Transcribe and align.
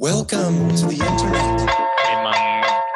Welcome 0.00 0.72
to 0.80 0.88
the 0.88 0.96
internet. 0.96 1.60
Memang 2.08 2.40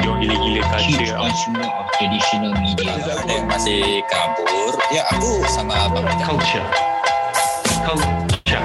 dia 0.01 0.13
gila-gila 0.25 0.65
huge 0.81 1.13
culture 1.13 1.21
consumer 1.21 1.69
of 1.69 1.85
traditional 2.01 2.57
media. 2.57 2.97
Dan 3.29 3.45
masih 3.45 4.01
kabur 4.09 4.73
Ya 4.89 5.05
aku 5.13 5.45
sama 5.45 5.85
abang 5.85 6.09
Culture 6.25 6.65
Culture 7.85 8.65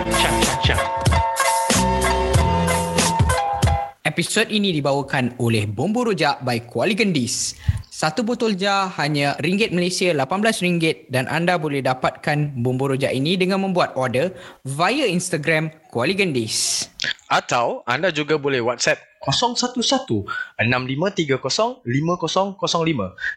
Episod 4.08 4.48
ini 4.48 4.72
dibawakan 4.72 5.36
oleh 5.44 5.68
Bombo 5.68 6.08
Rojak 6.08 6.40
by 6.40 6.64
Kuali 6.64 6.96
Gendis. 6.96 7.60
Satu 8.00 8.24
botol 8.24 8.56
jar 8.56 8.88
hanya 8.96 9.36
ringgit 9.44 9.76
Malaysia 9.76 10.08
RM18 10.16 11.12
dan 11.12 11.28
anda 11.28 11.60
boleh 11.60 11.84
dapatkan 11.84 12.56
Bombo 12.56 12.88
Rojak 12.88 13.12
ini 13.12 13.36
dengan 13.36 13.60
membuat 13.60 13.92
order 14.00 14.32
via 14.64 15.04
Instagram 15.04 15.68
Kuali 15.92 16.16
Gendis. 16.16 16.88
Atau 17.28 17.84
anda 17.84 18.08
juga 18.08 18.40
boleh 18.40 18.64
WhatsApp 18.64 19.04
011-6530-5005 19.28 21.84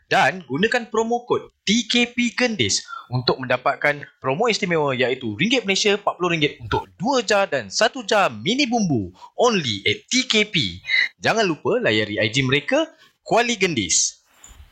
dan 0.06 0.46
gunakan 0.46 0.82
promo 0.94 1.26
kod 1.26 1.50
TKP 1.66 2.38
Gendis 2.38 2.86
untuk 3.10 3.42
mendapatkan 3.42 4.06
promo 4.22 4.46
istimewa 4.46 4.94
iaitu 4.94 5.34
ringgit 5.42 5.66
Malaysia 5.66 5.98
RM40 5.98 6.62
untuk 6.62 6.86
2 7.02 7.26
jar 7.26 7.50
dan 7.50 7.66
1 7.66 7.74
jar 8.06 8.30
mini 8.30 8.70
bumbu 8.70 9.10
only 9.42 9.82
at 9.90 10.06
TKP. 10.06 10.78
Jangan 11.18 11.50
lupa 11.50 11.82
layari 11.82 12.22
IG 12.22 12.46
mereka 12.46 12.86
Kuali 13.26 13.58
Gendis. 13.58 14.21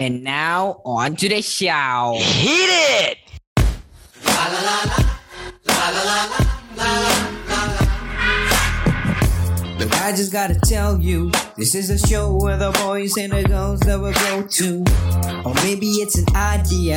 And 0.01 0.25
now 0.25 0.81
on 0.87 1.15
to 1.17 1.29
the 1.29 1.43
show. 1.43 2.17
Hit 2.19 2.71
it! 2.71 3.19
But 9.77 9.95
I 9.95 10.15
just 10.17 10.33
gotta 10.33 10.59
tell 10.59 10.99
you, 10.99 11.31
this 11.59 11.75
is 11.75 11.91
a 11.91 11.99
show 11.99 12.35
where 12.35 12.57
the 12.57 12.71
boys 12.83 13.19
and 13.19 13.31
the 13.31 13.45
girls 13.45 13.85
never 13.85 14.13
go 14.13 14.43
to. 14.43 14.85
Or 15.45 15.53
maybe 15.57 15.89
it's 15.89 16.17
an 16.17 16.35
idea. 16.35 16.97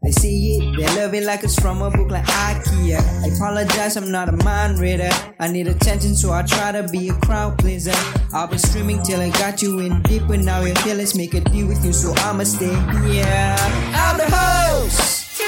They 0.00 0.12
see 0.12 0.58
it, 0.58 0.76
they 0.76 0.86
love 0.94 1.12
it 1.12 1.24
like 1.24 1.42
it's 1.42 1.58
from 1.58 1.82
a 1.82 1.90
book 1.90 2.08
like 2.08 2.24
IKEA. 2.24 3.00
I 3.00 3.34
apologize, 3.34 3.96
I'm 3.96 4.12
not 4.12 4.28
a 4.28 4.32
mind 4.44 4.78
reader. 4.78 5.10
I 5.40 5.48
need 5.48 5.66
attention, 5.66 6.14
so 6.14 6.32
I 6.32 6.42
try 6.42 6.70
to 6.70 6.86
be 6.86 7.08
a 7.08 7.14
crowd 7.14 7.58
pleaser. 7.58 7.92
I've 8.32 8.48
been 8.48 8.60
streaming 8.60 9.02
till 9.02 9.20
I 9.20 9.30
got 9.30 9.60
you 9.60 9.80
in 9.80 10.00
deep, 10.02 10.22
and 10.28 10.44
now 10.44 10.60
you're 10.60 10.78
here. 10.82 10.94
Let's 10.94 11.16
make 11.16 11.34
a 11.34 11.40
deal 11.40 11.66
with 11.66 11.84
you, 11.84 11.92
so 11.92 12.14
I'ma 12.18 12.44
stay 12.44 12.66
here. 12.66 13.56
I'm 13.92 14.16
the 14.16 14.28
host. 14.30 15.42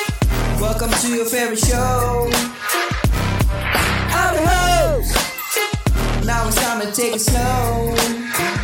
Welcome 0.61 0.91
to 0.91 1.09
your 1.15 1.27
favorite 1.27 1.61
show. 1.61 2.29
I'm 4.13 4.35
the 4.35 4.49
host. 4.49 6.27
Now 6.27 6.49
it's 6.49 6.57
time 6.57 6.81
to 6.81 6.91
take 6.93 7.15
it 7.15 7.21
slow. 7.21 8.60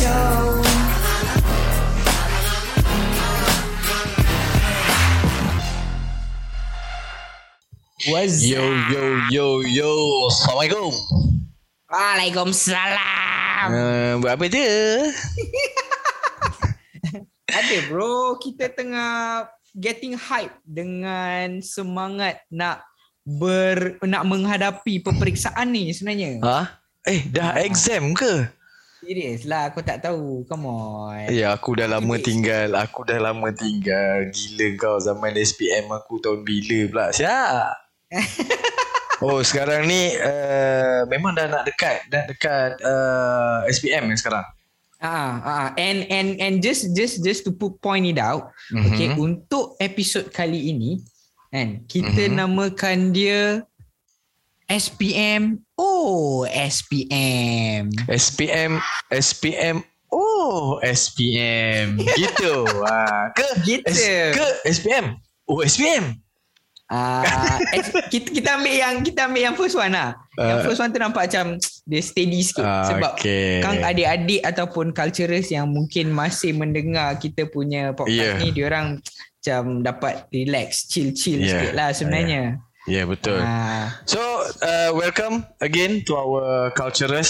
Show. 0.00 0.56
What's 8.08 8.40
Yo 8.48 8.64
yo 8.88 9.04
yo 9.28 9.46
yo. 9.60 9.92
Assalamualaikum. 10.32 10.88
Waalaikumsalam. 11.90 13.66
Uh, 13.68 14.12
buat 14.24 14.40
apa 14.40 14.44
je? 14.48 14.64
Ada 17.60 17.76
bro, 17.92 18.40
kita 18.40 18.72
tengah 18.72 19.44
getting 19.76 20.16
hype 20.16 20.54
dengan 20.64 21.60
semangat 21.60 22.40
nak 22.48 22.80
ber 23.26 24.00
nak 24.06 24.24
menghadapi 24.24 25.04
peperiksaan 25.04 25.68
ni 25.68 25.92
sebenarnya. 25.92 26.40
Ha? 26.40 26.60
Eh, 27.04 27.28
dah 27.28 27.52
Ah. 27.52 27.60
exam 27.60 28.16
ke? 28.16 28.48
Serius 29.00 29.48
lah, 29.48 29.72
aku 29.72 29.80
tak 29.80 30.04
tahu. 30.04 30.44
Come 30.44 30.68
on. 30.68 31.32
Ya, 31.32 31.56
aku 31.56 31.72
dah 31.72 31.88
lama 31.88 32.20
Serius. 32.20 32.26
tinggal. 32.28 32.68
Aku 32.76 33.00
dah 33.02 33.16
lama 33.16 33.48
tinggal. 33.48 34.28
Gila 34.28 34.66
kau 34.76 34.96
zaman 35.00 35.32
SPM 35.34 35.88
aku 35.88 36.20
tahun 36.20 36.44
bila 36.44 36.78
pula. 36.92 37.06
Siap. 37.08 37.74
oh, 39.24 39.40
sekarang 39.40 39.88
ni 39.88 40.12
uh, 40.16 41.08
memang 41.08 41.32
dah 41.32 41.48
nak 41.48 41.64
dekat. 41.64 42.04
Dah 42.08 42.28
dekat 42.28 42.76
uh, 42.80 43.64
SPM 43.68 44.04
yang 44.06 44.20
sekarang. 44.20 44.44
Ah, 45.00 45.32
ah, 45.40 45.66
and 45.80 46.04
and 46.12 46.36
and 46.36 46.54
just 46.60 46.92
just 46.92 47.24
just 47.24 47.40
to 47.40 47.56
put 47.56 47.80
point 47.80 48.04
it 48.04 48.20
out, 48.20 48.52
Mhm. 48.68 48.84
okay, 48.84 49.08
untuk 49.16 49.80
episod 49.80 50.28
kali 50.28 50.76
ini, 50.76 51.00
kan, 51.48 51.88
kita 51.88 52.28
Mhm. 52.28 52.36
namakan 52.36 52.98
dia 53.08 53.64
SPM. 54.70 55.58
Oh, 55.74 56.46
SPM. 56.46 57.90
SPM, 58.06 58.78
SPM. 59.10 59.82
Oh, 60.08 60.78
SPM. 60.80 61.98
Gitu. 61.98 62.54
ha. 62.86 63.34
Ke, 63.34 63.46
Gitu. 63.62 63.90
S, 63.90 63.98
ke 64.30 64.46
SPM? 64.64 65.18
Oh, 65.44 65.58
SPM. 65.60 66.14
Ah, 66.86 67.22
S- 67.70 67.94
kita 68.10 68.34
kita 68.34 68.58
ambil 68.58 68.74
yang 68.74 68.94
kita 68.98 69.30
ambil 69.30 69.42
yang 69.46 69.54
first 69.54 69.78
one 69.78 69.94
lah. 69.94 70.10
Yang 70.34 70.58
Ah. 70.58 70.64
first 70.66 70.80
one 70.82 70.90
tu 70.90 70.98
nampak 70.98 71.30
macam 71.30 71.54
dia 71.86 72.02
steady 72.02 72.42
sikit 72.42 72.66
Ah, 72.66 72.82
sebab 72.82 73.14
okay. 73.14 73.62
Kang 73.62 73.78
adik-adik 73.78 74.42
ataupun 74.42 74.90
culturers 74.90 75.50
yang 75.50 75.70
mungkin 75.70 76.10
masih 76.10 76.50
mendengar 76.50 77.14
kita 77.14 77.46
punya 77.46 77.90
Yeah. 77.90 77.94
podcast 77.94 78.32
ni 78.42 78.48
diorang 78.50 78.86
macam 79.38 79.62
dapat 79.80 80.26
relax, 80.30 80.90
chill-chill 80.90 81.38
Yeah. 81.38 81.50
sikit 81.62 81.72
lah 81.72 81.88
sebenarnya. 81.94 82.58
Ya, 82.88 83.04
yeah, 83.04 83.04
betul. 83.04 83.36
Ah, 83.36 84.00
So, 84.08 84.16
uh, 84.64 84.96
welcome 84.96 85.44
again 85.60 86.00
to 86.08 86.16
our 86.16 86.72
culturers. 86.72 87.28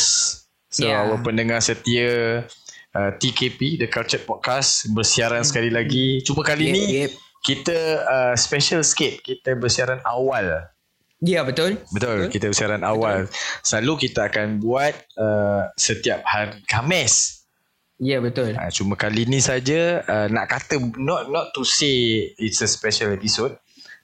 So, 0.70 0.86
Yeah. 0.86 1.02
our 1.10 1.18
pendengar 1.26 1.58
setia 1.58 2.46
uh, 2.94 3.10
TKP, 3.18 3.74
The 3.82 3.90
Cultured 3.90 4.22
Podcast 4.30 4.86
bersiaran 4.94 5.42
sekali 5.42 5.74
lagi. 5.74 6.22
Cuma 6.22 6.46
kali 6.46 6.70
yep, 6.70 6.74
ni 6.78 6.82
yep. 7.02 7.12
kita 7.42 7.78
uh, 8.06 8.34
special 8.38 8.86
sikit. 8.86 9.26
Kita 9.26 9.58
bersiaran 9.58 9.98
awal. 10.06 10.70
Ya 11.18 11.42
betul. 11.42 11.82
Betul, 11.90 12.30
Betul. 12.30 12.32
kita 12.32 12.44
bersiaran 12.54 12.82
awal. 12.86 13.26
Selalu 13.66 14.06
kita 14.06 14.30
akan 14.30 14.62
buat 14.62 14.94
uh, 15.18 15.66
setiap 15.74 16.22
hari 16.30 16.62
Khamis. 16.70 17.42
Ya 17.98 18.22
betul. 18.22 18.54
Uh, 18.54 18.70
cuma 18.72 18.94
kali 18.96 19.26
ni 19.26 19.42
saja 19.42 20.00
uh, 20.06 20.26
nak 20.30 20.46
kata 20.48 20.80
not 20.96 21.28
not 21.28 21.52
to 21.52 21.66
say 21.66 22.24
it's 22.40 22.64
a 22.64 22.70
special 22.70 23.12
episode 23.12 23.58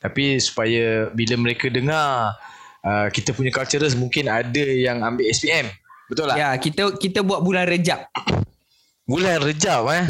tapi 0.06 0.38
supaya 0.38 1.10
bila 1.10 1.34
mereka 1.34 1.66
dengar 1.66 2.38
uh, 2.86 3.10
kita 3.10 3.34
punya 3.34 3.50
culturers 3.50 3.98
mungkin 3.98 4.30
ada 4.30 4.62
yang 4.62 5.02
ambil 5.02 5.26
SPM. 5.26 5.66
Betul 6.06 6.30
tak? 6.30 6.38
Ya 6.38 6.54
kita 6.54 6.94
kita 6.94 7.26
buat 7.26 7.42
bulan 7.42 7.66
Rejab. 7.66 8.06
Bulan 9.02 9.42
Rejab 9.42 9.90
eh. 9.90 10.06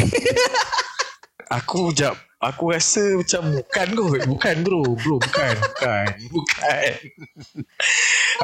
aku 1.56 1.96
jap 1.96 2.20
Aku 2.36 2.68
rasa 2.68 3.00
macam 3.16 3.48
bukan 3.48 3.86
kot. 3.96 4.22
Bukan 4.28 4.56
bro. 4.60 4.84
Bro 4.84 5.16
bukan. 5.24 5.56
Bukan. 5.56 6.06
Bukan. 6.36 6.92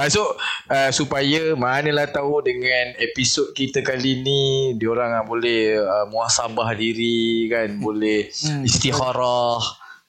uh, 0.00 0.08
so 0.08 0.32
uh, 0.72 0.88
supaya 0.88 1.52
manalah 1.52 2.08
tahu 2.08 2.40
dengan 2.40 2.96
episod 2.96 3.52
kita 3.52 3.84
kali 3.84 4.24
ni 4.24 4.40
diorang 4.80 5.12
uh, 5.12 5.24
boleh 5.28 5.76
uh, 5.76 6.08
muhasabah 6.08 6.72
diri 6.72 7.52
kan. 7.52 7.76
Boleh 7.76 8.32
Hmm, 8.32 8.64
istikharah 8.64 9.60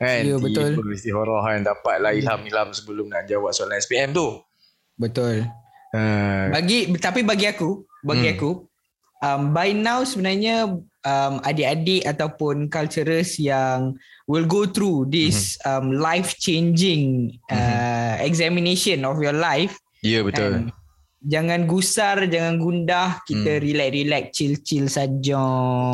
kan. 0.04 0.22
Ya, 0.28 0.36
betul. 0.36 0.70
Tiba 0.76 0.92
Istikharah 0.92 1.42
kan. 1.42 1.60
Dapatlah 1.64 2.12
ilham-ilham 2.12 2.70
sebelum 2.76 3.08
nak 3.08 3.24
jawab 3.26 3.56
soalan 3.56 3.80
SPM 3.80 4.12
tu. 4.12 4.44
Betul. 5.00 5.48
Uh, 5.94 6.50
Bagi 6.52 6.92
tapi 6.98 7.24
bagi 7.24 7.48
aku, 7.48 7.86
bagi 8.04 8.28
Hmm. 8.28 8.36
aku 8.36 8.52
um, 9.24 9.42
by 9.56 9.72
now 9.72 10.04
sebenarnya 10.04 10.68
um, 11.06 11.34
adik-adik 11.42 12.04
ataupun 12.04 12.68
culturers 12.68 13.40
yang 13.40 13.96
will 14.28 14.44
go 14.44 14.68
through 14.68 15.08
this 15.08 15.56
Hmm. 15.64 15.70
um, 15.70 15.86
life 15.96 16.36
changing 16.38 17.32
uh, 17.48 18.20
examination 18.20 19.08
of 19.08 19.22
your 19.24 19.34
life 19.34 19.80
ya 20.04 20.20
betul. 20.20 20.52
kan? 20.52 20.83
Jangan 21.24 21.64
gusar, 21.64 22.28
jangan 22.28 22.60
gundah, 22.60 23.24
kita 23.24 23.56
Hmm. 23.56 23.64
relax-relax, 23.64 24.24
chill-chill 24.36 24.92
saja. 24.92 25.40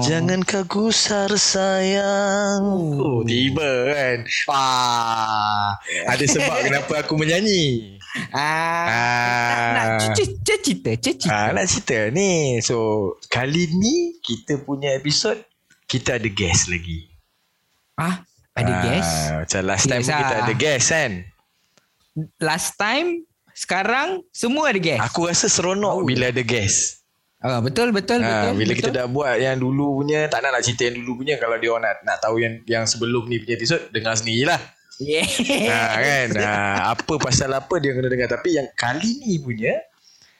Jangan 0.02 0.42
kau 0.42 0.66
gusar 0.66 1.30
sayang 1.30 2.66
Oh 2.98 3.22
tiba 3.22 3.62
kan 3.90 4.26
Wah 4.50 5.78
Ada 6.10 6.26
sebab 6.26 6.58
kenapa 6.64 6.94
aku 7.00 7.14
menyanyi 7.14 7.94
Ah, 8.31 8.42
Ah. 8.90 9.70
nak, 9.70 9.86
nak 10.02 10.18
cer- 10.18 10.42
cerita, 10.42 10.98
cer- 10.98 11.22
cerita. 11.22 11.30
ah, 11.30 11.54
Nak 11.54 11.66
cerita 11.68 12.10
ni 12.10 12.58
So 12.60 12.75
Kali 13.24 13.70
ni 13.70 14.18
Kita 14.18 14.58
punya 14.60 14.98
episod 14.98 15.38
Kita 15.86 16.18
ada 16.18 16.25
guest 16.25 16.68
lagi 16.68 17.06
Ah, 17.94 18.25
ada 18.56 18.72
ah, 18.72 18.82
guest. 18.82 19.14
Macam 19.36 19.62
last 19.64 19.86
time 19.86 20.02
Yes, 20.02 20.08
pun 20.08 20.18
kita 20.18 20.34
ah. 20.34 20.42
ada 20.42 20.54
guest 20.56 20.88
kan 20.90 21.12
Last 22.42 22.75
time, 22.75 23.29
sekarang 23.60 24.24
semua 24.32 24.72
ada 24.72 24.80
guest. 24.80 25.04
Aku 25.04 25.28
rasa 25.28 25.52
seronok 25.52 26.00
Oh. 26.00 26.08
bila 26.08 26.32
ada 26.32 26.40
guest 26.40 27.04
Ah, 27.40 27.60
betul 27.60 27.92
betul 27.92 28.20
Ha, 28.20 28.28
betul. 28.52 28.52
bila 28.56 28.72
betul. 28.72 28.80
kita 28.84 28.92
dah 28.94 29.06
buat 29.08 29.36
yang 29.36 29.56
dulu 29.56 30.04
punya 30.04 30.28
tak 30.28 30.44
nak 30.44 30.56
nak 30.56 30.64
cerita 30.64 30.92
yang 30.92 31.00
dulu 31.00 31.24
punya 31.24 31.36
kalau 31.36 31.56
dia 31.56 31.72
orang 31.72 31.84
nak 31.88 31.96
nak 32.04 32.18
tahu 32.20 32.36
yang 32.36 32.54
yang 32.68 32.84
sebelum 32.84 33.28
ni 33.28 33.40
punya 33.40 33.56
episod 33.56 33.80
dengar 33.92 34.16
sendiri 34.16 34.44
lah. 34.44 34.60
Yeah. 35.00 35.24
ha, 35.72 35.80
kan 35.96 36.28
ha, 36.36 36.52
apa 36.92 37.14
pasal 37.16 37.56
apa 37.56 37.72
dia 37.80 37.96
kena 37.96 38.12
dengar 38.12 38.28
tapi 38.28 38.60
yang 38.60 38.68
kali 38.76 39.24
ni 39.24 39.40
punya 39.40 39.72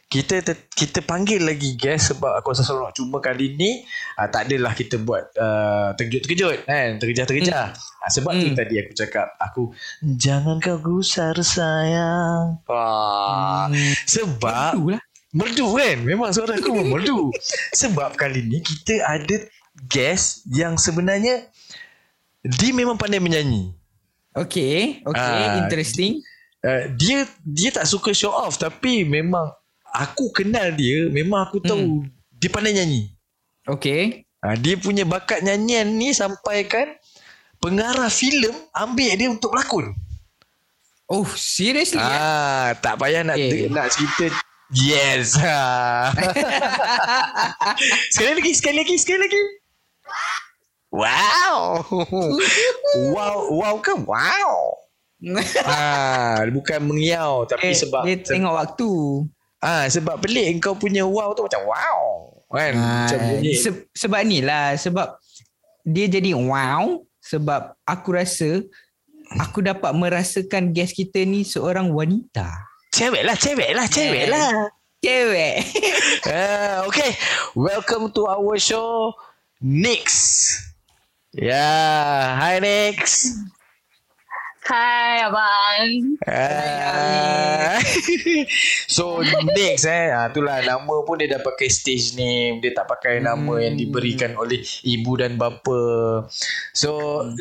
kita 0.10 0.42
kita 0.74 1.06
panggil 1.06 1.46
lagi 1.46 1.78
guest 1.78 2.18
sebab 2.18 2.42
aku 2.42 2.50
rasa 2.50 2.66
seronok 2.66 2.98
cuma 2.98 3.22
kali 3.22 3.54
ni 3.54 3.86
uh, 4.18 4.26
tak 4.26 4.50
adalah 4.50 4.74
kita 4.74 4.98
buat 4.98 5.30
uh, 5.38 5.94
terkejut-terkejut 5.94 6.66
kan 6.66 6.98
terkejar-terkejar 6.98 7.78
hmm. 7.78 7.78
uh, 7.78 8.10
sebab 8.10 8.32
hmm. 8.34 8.42
tu 8.42 8.48
tadi 8.58 8.76
aku 8.82 8.92
cakap 8.98 9.28
aku 9.38 9.70
jangan 10.02 10.58
kau 10.58 10.82
gusar 10.82 11.38
sayang 11.46 12.58
wah 12.66 13.70
Hmm. 13.70 13.94
sebab 14.10 14.74
Merdu 14.82 14.98
lah. 14.98 15.02
merdu 15.30 15.68
kan 15.78 15.98
memang 16.02 16.30
suara 16.34 16.58
aku 16.58 16.74
merdu 16.74 17.30
sebab 17.86 18.18
kali 18.18 18.42
ni 18.50 18.66
kita 18.66 19.06
ada 19.06 19.46
guest 19.86 20.42
yang 20.50 20.74
sebenarnya 20.74 21.46
dia 22.42 22.72
memang 22.74 22.98
pandai 22.98 23.22
menyanyi 23.22 23.78
Okay. 24.30 25.02
Okay. 25.04 25.20
Ah, 25.20 25.66
interesting. 25.66 26.22
uh, 26.64 26.86
dia 26.96 27.26
dia 27.44 27.70
tak 27.74 27.90
suka 27.90 28.14
show 28.14 28.32
off 28.32 28.62
tapi 28.62 29.04
memang 29.04 29.59
aku 30.00 30.32
kenal 30.32 30.72
dia 30.72 31.12
memang 31.12 31.44
aku 31.44 31.60
tahu 31.60 32.04
hmm. 32.04 32.08
dia 32.40 32.48
pandai 32.48 32.76
nyanyi. 32.76 33.12
Okay. 33.68 34.24
Uh, 34.40 34.56
dia 34.56 34.80
punya 34.80 35.04
bakat 35.04 35.44
nyanyian 35.44 36.00
ni 36.00 36.16
sampai 36.16 36.64
kan 36.64 36.96
pengarah 37.60 38.08
filem 38.08 38.56
ambil 38.72 39.12
dia 39.20 39.28
untuk 39.28 39.52
berlakon. 39.52 39.92
Oh, 41.10 41.26
seriously? 41.36 42.00
Ah. 42.00 42.14
Ah, 42.14 42.68
tak 42.78 43.02
payah 43.02 43.26
nak 43.26 43.36
Okay. 43.36 43.66
okay. 43.66 43.74
nak 43.74 43.88
cerita 43.92 44.26
Yes. 44.70 45.34
Ha. 45.34 46.14
sekali 48.14 48.38
lagi, 48.38 48.52
sekali 48.54 48.76
lagi, 48.86 48.96
sekali 49.02 49.20
lagi. 49.26 49.44
Wow. 50.94 51.82
wow, 53.10 53.38
wow 53.50 53.76
ke 53.82 53.98
wow? 54.06 54.78
Ah, 55.66 56.46
bukan 56.56 56.80
mengiau 56.86 57.50
tapi 57.50 57.74
Eh, 57.74 57.76
sebab 57.78 58.06
dia 58.06 58.22
tengok 58.22 58.54
waktu. 58.54 58.94
Ah 59.60 59.86
sebab 59.86 60.20
pelik 60.20 60.60
kau 60.60 60.74
punya 60.74 61.04
wow 61.04 61.36
tu 61.36 61.44
macam 61.44 61.62
wow. 61.64 62.00
Kan? 62.50 62.74
macam 62.74 63.20
bunyi. 63.30 63.54
se- 63.54 63.86
sebab 63.92 64.24
ni 64.24 64.40
lah 64.40 64.74
sebab 64.74 65.20
dia 65.84 66.08
jadi 66.08 66.34
wow 66.34 66.98
sebab 67.20 67.76
aku 67.84 68.10
rasa 68.12 68.64
aku 69.36 69.62
dapat 69.62 69.92
merasakan 69.94 70.72
guest 70.72 70.96
kita 70.96 71.22
ni 71.22 71.44
seorang 71.44 71.92
wanita. 71.92 72.50
Cewek 72.90 73.22
lah, 73.22 73.38
cewek 73.38 73.70
lah, 73.72 73.86
cewek 73.86 74.26
Eh. 74.26 74.30
lah. 74.32 74.50
Cewek. 75.00 75.56
Ah, 76.26 76.84
okay. 76.84 77.14
Welcome 77.54 78.12
to 78.12 78.26
our 78.26 78.58
show, 78.58 79.14
Nix. 79.62 80.10
Yeah, 81.32 82.36
hi 82.36 82.58
Nix. 82.58 83.30
Hai 84.70 85.26
abang. 85.26 85.90
So 88.88 89.26
Nix 89.50 89.82
eh, 89.84 90.14
ah, 90.14 90.30
itulah 90.30 90.62
nama 90.62 90.96
pun 91.02 91.18
dia 91.18 91.26
dah 91.28 91.42
pakai 91.42 91.68
stage 91.68 92.14
name, 92.14 92.62
dia 92.62 92.74
tak 92.74 92.86
pakai 92.86 93.18
nama 93.18 93.50
Hmm. 93.50 93.64
yang 93.64 93.76
diberikan 93.76 94.38
oleh 94.38 94.62
ibu 94.84 95.18
dan 95.18 95.36
bapa. 95.36 95.82
So 96.72 96.92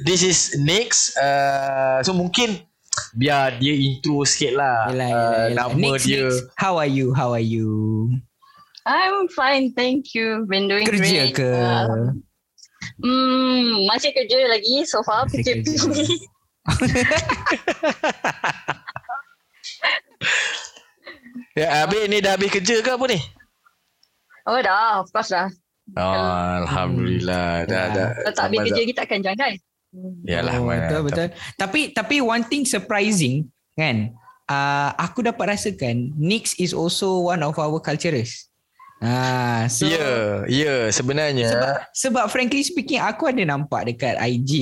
this 0.02 0.24
is 0.24 0.56
Nix. 0.56 1.12
Uh, 1.14 2.00
so 2.00 2.12
mungkin 2.12 2.64
biar 3.12 3.60
dia 3.60 3.76
intro 3.76 4.24
sikit 4.24 4.56
lah. 4.56 4.88
Yelah, 4.88 5.04
Ah, 5.04 5.12
yelah, 5.12 5.28
yelah. 5.44 5.56
nama 5.66 5.76
Next, 5.76 6.04
dia. 6.04 6.24
next. 6.24 6.38
How 6.56 6.80
are 6.80 6.88
you? 6.88 7.12
How 7.12 7.30
are 7.30 7.44
you? 7.44 7.68
I'm 8.88 9.28
fine, 9.28 9.76
thank 9.76 10.16
you. 10.16 10.48
Been 10.48 10.64
doing 10.64 10.88
Kerja 10.88 11.28
great. 11.28 11.36
ke? 11.36 11.44
Uh, 11.44 12.16
hmm, 12.98 13.84
masih 13.84 14.16
kerja 14.16 14.48
lagi 14.48 14.88
so 14.88 15.04
far 15.04 15.28
PKP. 15.28 15.76
kerja. 15.76 16.08
Ya, 21.58 21.82
habis 21.84 22.06
ni 22.06 22.22
dah 22.22 22.38
habis 22.38 22.50
kerja 22.54 22.78
ke 22.84 22.90
apa 22.94 23.04
ni? 23.10 23.18
oh 24.48 24.58
dah, 24.62 25.02
of 25.02 25.10
course 25.12 25.34
dah. 25.34 25.50
Oh, 25.96 26.64
Alhamdulillah. 26.64 27.64
Dah, 27.64 27.84
Ya. 27.88 27.96
dah. 27.96 28.08
Kalau 28.12 28.32
tak 28.36 28.44
habis 28.52 28.58
kerja 28.68 28.82
kita 28.84 29.00
akan 29.08 29.18
jalan 29.24 29.38
kan? 29.40 29.54
Yalah, 30.28 30.54
oh, 30.60 30.68
mana. 30.68 30.84
betul 30.84 31.00
betul. 31.08 31.28
Tapi 31.56 31.80
tapi 31.96 32.16
one 32.20 32.44
thing 32.44 32.68
surprising 32.68 33.48
kan? 33.72 34.12
Uh, 34.48 34.96
aku 34.96 35.20
dapat 35.20 35.56
rasakan 35.56 36.16
Nix 36.16 36.56
is 36.56 36.72
also 36.72 37.28
one 37.32 37.44
of 37.44 37.56
our 37.60 37.76
culturers. 37.80 38.47
Ah, 38.98 39.70
so 39.70 39.86
Ya, 39.86 40.42
ya 40.50 40.90
sebenarnya. 40.90 41.54
sebab 41.54 41.74
sebab 41.94 42.24
frankly 42.26 42.66
speaking 42.66 42.98
aku 42.98 43.30
ada 43.30 43.46
nampak 43.46 43.86
dekat 43.86 44.18
IG 44.18 44.52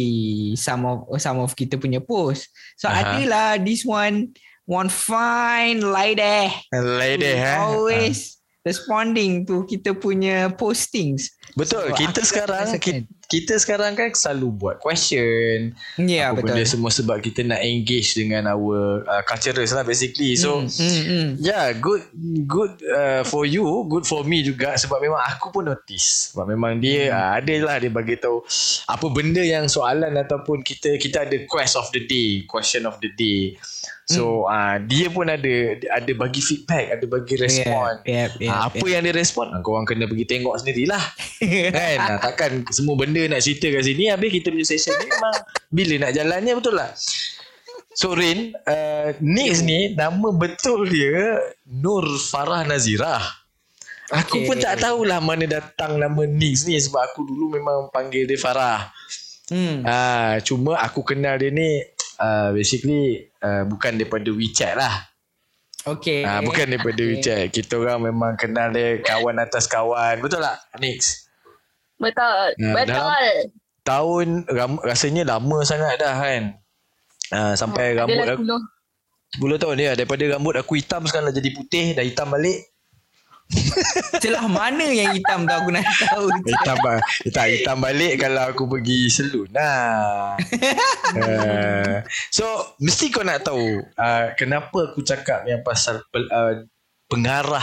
some 0.60 0.84
of 0.84 1.08
some 1.16 1.40
of 1.40 1.56
kita 1.56 1.80
punya 1.80 2.04
post. 2.04 2.52
So 2.76 2.84
Aha. 2.86 3.16
adalah 3.16 3.56
this 3.56 3.80
one 3.82 4.36
one 4.68 4.92
fine 4.92 5.80
lady 5.80 6.52
Lady, 6.68 7.32
eh? 7.32 7.56
always 7.56 8.36
responding 8.60 9.46
to 9.46 9.64
kita 9.64 9.94
punya 9.96 10.50
postings. 10.52 11.32
Betul. 11.56 11.94
So, 11.94 11.96
kita 11.96 12.20
sekarang 12.20 12.66
rasakan. 12.68 12.82
kita, 12.82 13.06
kita 13.26 13.58
sekarang 13.58 13.98
kan 13.98 14.14
selalu 14.14 14.48
buat 14.54 14.76
question. 14.78 15.74
Ya 15.98 16.30
apa 16.30 16.40
betul. 16.40 16.54
benda 16.54 16.62
semua 16.62 16.90
sebab 16.94 17.18
kita 17.18 17.42
nak 17.42 17.58
engage 17.58 18.14
dengan 18.14 18.46
our 18.46 19.02
uh, 19.02 19.22
culturers 19.26 19.74
lah 19.74 19.82
basically. 19.82 20.38
So 20.38 20.62
mm, 20.62 20.70
mm, 20.70 21.02
mm. 21.06 21.28
Yeah, 21.42 21.74
good 21.74 22.06
good 22.46 22.78
uh, 22.86 23.26
for 23.26 23.42
you, 23.42 23.66
good 23.90 24.06
for 24.06 24.22
me 24.22 24.46
juga 24.46 24.78
sebab 24.78 25.02
memang 25.02 25.22
aku 25.26 25.50
pun 25.50 25.66
notice. 25.66 26.30
Sebab 26.30 26.46
memang 26.54 26.78
dia 26.78 27.10
hmm. 27.10 27.18
uh, 27.18 27.30
ada 27.42 27.54
lah 27.66 27.76
dia 27.82 27.90
bagi 27.90 28.14
tahu 28.18 28.46
apa 28.86 29.06
benda 29.10 29.42
yang 29.42 29.66
soalan 29.66 30.14
ataupun 30.14 30.62
kita 30.62 30.94
kita 31.02 31.26
ada 31.26 31.36
quest 31.50 31.74
of 31.74 31.90
the 31.90 32.06
day, 32.06 32.46
question 32.46 32.86
of 32.86 32.94
the 33.02 33.10
day. 33.18 33.58
So 34.06 34.46
hmm. 34.46 34.54
uh, 34.54 34.76
dia 34.86 35.10
pun 35.10 35.26
ada 35.26 35.54
ada 35.82 36.12
bagi 36.14 36.38
feedback, 36.38 36.94
ada 36.94 37.04
bagi 37.10 37.34
respon. 37.42 38.06
Yep, 38.06 38.30
yep, 38.38 38.54
Ah, 38.56 38.70
apa 38.70 38.86
yang 38.86 39.02
dia 39.02 39.14
respon 39.14 39.50
ah, 39.50 39.60
Korang 39.60 39.82
kena 39.88 40.06
pergi 40.06 40.24
tengok 40.28 40.54
sendirilah 40.62 41.02
Kan 41.74 41.98
ah, 41.98 42.18
Takkan 42.22 42.62
semua 42.70 42.94
benda 42.94 43.15
nak 43.24 43.40
cerita 43.40 43.72
kat 43.72 43.82
sini 43.88 44.12
Habis 44.12 44.30
kita 44.36 44.52
punya 44.52 44.66
session 44.68 44.92
Memang 45.00 45.34
Bila 45.72 45.94
nak 46.04 46.12
jalannya 46.12 46.52
betul 46.52 46.76
tak 46.76 46.92
So 47.96 48.12
Rin 48.12 48.52
uh, 48.52 49.16
Nix 49.24 49.64
ni 49.64 49.96
Nama 49.96 50.28
betul 50.36 50.92
dia 50.92 51.40
Nur 51.64 52.04
Farah 52.20 52.68
Nazirah 52.68 53.24
Aku 54.12 54.44
Okay. 54.44 54.46
pun 54.46 54.56
tak 54.60 54.84
tahulah 54.84 55.18
Mana 55.18 55.48
datang 55.48 55.96
nama 55.96 56.22
Nix 56.28 56.68
ni 56.68 56.76
Sebab 56.76 57.00
aku 57.10 57.24
dulu 57.24 57.56
memang 57.56 57.88
Panggil 57.88 58.28
dia 58.28 58.36
Farah 58.36 58.92
Hmm. 59.46 59.86
Ah, 59.86 60.42
Cuma 60.42 60.74
aku 60.74 61.06
kenal 61.06 61.38
dia 61.38 61.54
ni 61.54 61.78
uh, 62.18 62.50
Basically 62.50 63.30
uh, 63.38 63.62
Bukan 63.62 63.94
daripada 63.94 64.26
WeChat 64.34 64.74
lah 64.74 65.06
Okay. 65.86 66.26
Ah, 66.26 66.42
bukan 66.42 66.66
daripada 66.66 66.98
Okay. 66.98 67.22
WeChat. 67.22 67.44
Kita 67.54 67.78
orang 67.78 68.10
memang 68.10 68.34
kenal 68.34 68.74
dia 68.74 68.98
kawan 69.06 69.38
atas 69.38 69.70
kawan. 69.70 70.18
Betul 70.18 70.42
tak? 70.42 70.58
Nix. 70.82 71.25
Betul. 71.96 72.46
Ya, 72.60 72.72
Betul. 72.76 73.26
Tahun 73.86 74.26
ram, 74.50 74.72
rasanya 74.82 75.22
lama 75.24 75.58
sangat 75.62 75.96
dah 76.02 76.14
kan. 76.18 76.42
Ah, 77.30 77.54
sampai 77.58 77.94
rambut 77.98 78.22
Adalah 78.22 78.38
aku 78.38 78.44
10 79.42 79.58
10. 79.58 79.62
tahun 79.62 79.74
dia 79.78 79.90
daripada 79.98 80.22
rambut 80.30 80.54
aku 80.54 80.78
hitam 80.78 81.02
sekarang 81.06 81.30
dah 81.30 81.36
jadi 81.38 81.50
putih 81.54 81.86
dah 81.94 82.04
hitam 82.06 82.30
balik. 82.30 82.66
Celah 84.22 84.50
mana 84.50 84.90
yang 84.90 85.14
hitam 85.14 85.46
tu 85.46 85.54
aku 85.54 85.70
nak 85.70 85.86
tahu. 85.86 86.26
Hitam 86.50 86.76
ba- 86.82 87.02
hitam, 87.22 87.46
hitam 87.46 87.76
balik 87.78 88.18
kalau 88.18 88.42
aku 88.50 88.66
pergi 88.66 89.06
salon 89.06 89.46
lah. 89.54 90.34
uh, 91.14 92.02
so 92.36 92.42
mesti 92.82 93.06
kau 93.14 93.22
nak 93.22 93.46
tahu 93.46 93.86
uh, 93.94 94.34
kenapa 94.34 94.90
aku 94.90 95.06
cakap 95.06 95.46
yang 95.46 95.62
pasal 95.62 96.02
pel, 96.10 96.26
uh, 96.26 96.66
pengarah 97.06 97.62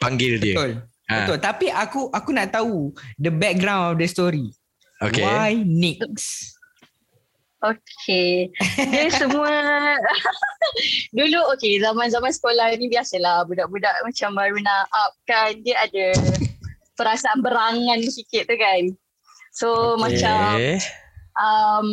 panggil 0.00 0.40
dia. 0.40 0.56
Betul. 0.56 0.72
Ah. 1.10 1.26
Betul. 1.26 1.38
Tapi 1.42 1.66
aku 1.74 2.00
aku 2.14 2.30
nak 2.30 2.54
tahu 2.54 2.94
the 3.18 3.34
background 3.34 3.94
of 3.94 3.96
the 3.98 4.06
story. 4.06 4.46
Okay. 5.02 5.26
Why 5.26 5.58
Nix? 5.66 6.38
Okay. 7.60 8.48
Dia 8.78 9.10
semua 9.20 9.50
dulu 11.18 11.40
okay 11.52 11.76
zaman-zaman 11.76 12.32
sekolah 12.32 12.72
ni 12.78 12.88
biasalah 12.88 13.44
budak-budak 13.44 13.92
macam 14.00 14.32
baru 14.32 14.56
nak 14.64 14.88
up 14.96 15.12
kan 15.28 15.60
dia 15.60 15.76
ada 15.84 16.16
perasaan 16.98 17.44
berangan 17.44 18.00
sikit 18.06 18.48
tu 18.48 18.56
kan. 18.56 18.82
So 19.52 19.98
okay. 19.98 20.00
macam 20.00 20.44
um 21.36 21.86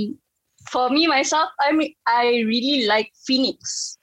for 0.70 0.88
me 0.94 1.10
myself 1.10 1.52
I 1.60 1.74
mean, 1.76 1.92
I 2.06 2.46
really 2.48 2.88
like 2.88 3.12
Phoenix. 3.28 3.96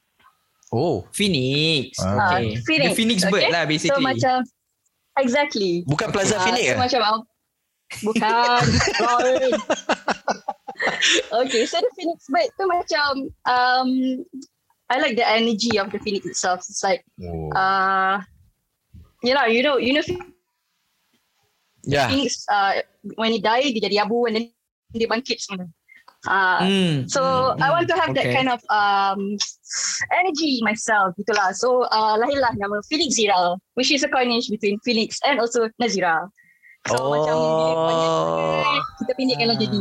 Oh, 0.74 1.06
Phoenix. 1.14 2.02
Ah, 2.02 2.34
Okay. 2.34 2.58
Phoenix, 2.66 2.90
The 2.90 2.98
Phoenix 2.98 3.18
bird 3.30 3.46
okay? 3.46 3.54
lah 3.54 3.62
basically. 3.62 3.94
So 3.94 4.02
macam 4.02 4.42
exactly. 5.16 5.82
bukan 5.86 6.08
Plaza 6.10 6.36
Ah, 6.36 6.44
Phoenix 6.44 6.64
so 6.64 6.74
ke? 6.74 6.80
macam 6.80 7.00
um, 7.02 7.18
bukan. 8.02 8.62
Okay, 11.32 11.62
so 11.66 11.78
the 11.78 11.90
Phoenix 11.94 12.26
bird 12.26 12.50
tu 12.58 12.64
macam 12.66 13.10
um 13.46 13.88
I 14.90 14.98
like 15.00 15.16
the 15.16 15.24
energy 15.26 15.78
of 15.78 15.88
the 15.90 15.98
Phoenix 16.02 16.26
itself. 16.26 16.60
It's 16.66 16.82
like 16.82 17.06
Oh. 17.22 17.50
uh 17.54 18.18
you 19.22 19.32
know, 19.32 19.46
you 19.46 19.62
know, 19.62 19.78
you 19.78 19.94
know 19.94 20.04
Ya. 21.84 22.08
Phoenix 22.08 22.42
uh 22.50 22.80
when 23.16 23.32
he 23.32 23.38
die 23.40 23.70
dia 23.70 23.86
jadi 23.86 23.96
abu 24.08 24.24
and 24.26 24.34
then 24.40 24.44
dia 24.92 25.06
bangkit 25.06 25.38
semua. 25.40 25.68
Ah, 26.24 26.64
Hmm. 26.64 27.04
So 27.04 27.20
hmm, 27.20 27.60
I 27.60 27.68
want 27.68 27.86
to 27.92 27.96
have 28.00 28.16
that 28.16 28.24
okay. 28.24 28.34
kind 28.34 28.48
of 28.48 28.60
um, 28.72 29.36
energy 30.12 30.60
myself 30.64 31.12
gitulah. 31.20 31.52
So 31.52 31.84
uh, 31.92 32.16
lahirlah 32.16 32.56
nama 32.56 32.80
Felix 32.88 33.20
Zira 33.20 33.60
which 33.76 33.92
is 33.92 34.04
a 34.04 34.10
coinage 34.10 34.48
between 34.48 34.80
Felix 34.80 35.20
and 35.24 35.40
also 35.40 35.68
Nazira. 35.76 36.28
So 36.88 36.96
Oh. 37.00 37.12
macam 37.16 37.36
kita 39.00 39.12
pendekkanlah 39.16 39.56
jadi. 39.56 39.78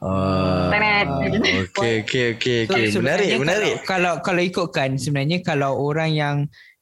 Ah, 0.00 0.72
Tenet. 0.72 1.08
okay, 1.68 2.00
okay, 2.00 2.26
okay, 2.32 2.58
So, 2.64 2.72
okay. 2.72 2.88
Menarik, 2.96 3.26
sebenarnya 3.28 3.36
menarik. 3.36 3.74
Kalau, 3.84 4.12
kalau 4.24 4.24
kalau 4.24 4.40
ikutkan 4.40 4.96
sebenarnya 4.96 5.44
kalau 5.44 5.76
orang 5.76 6.16
yang 6.16 6.36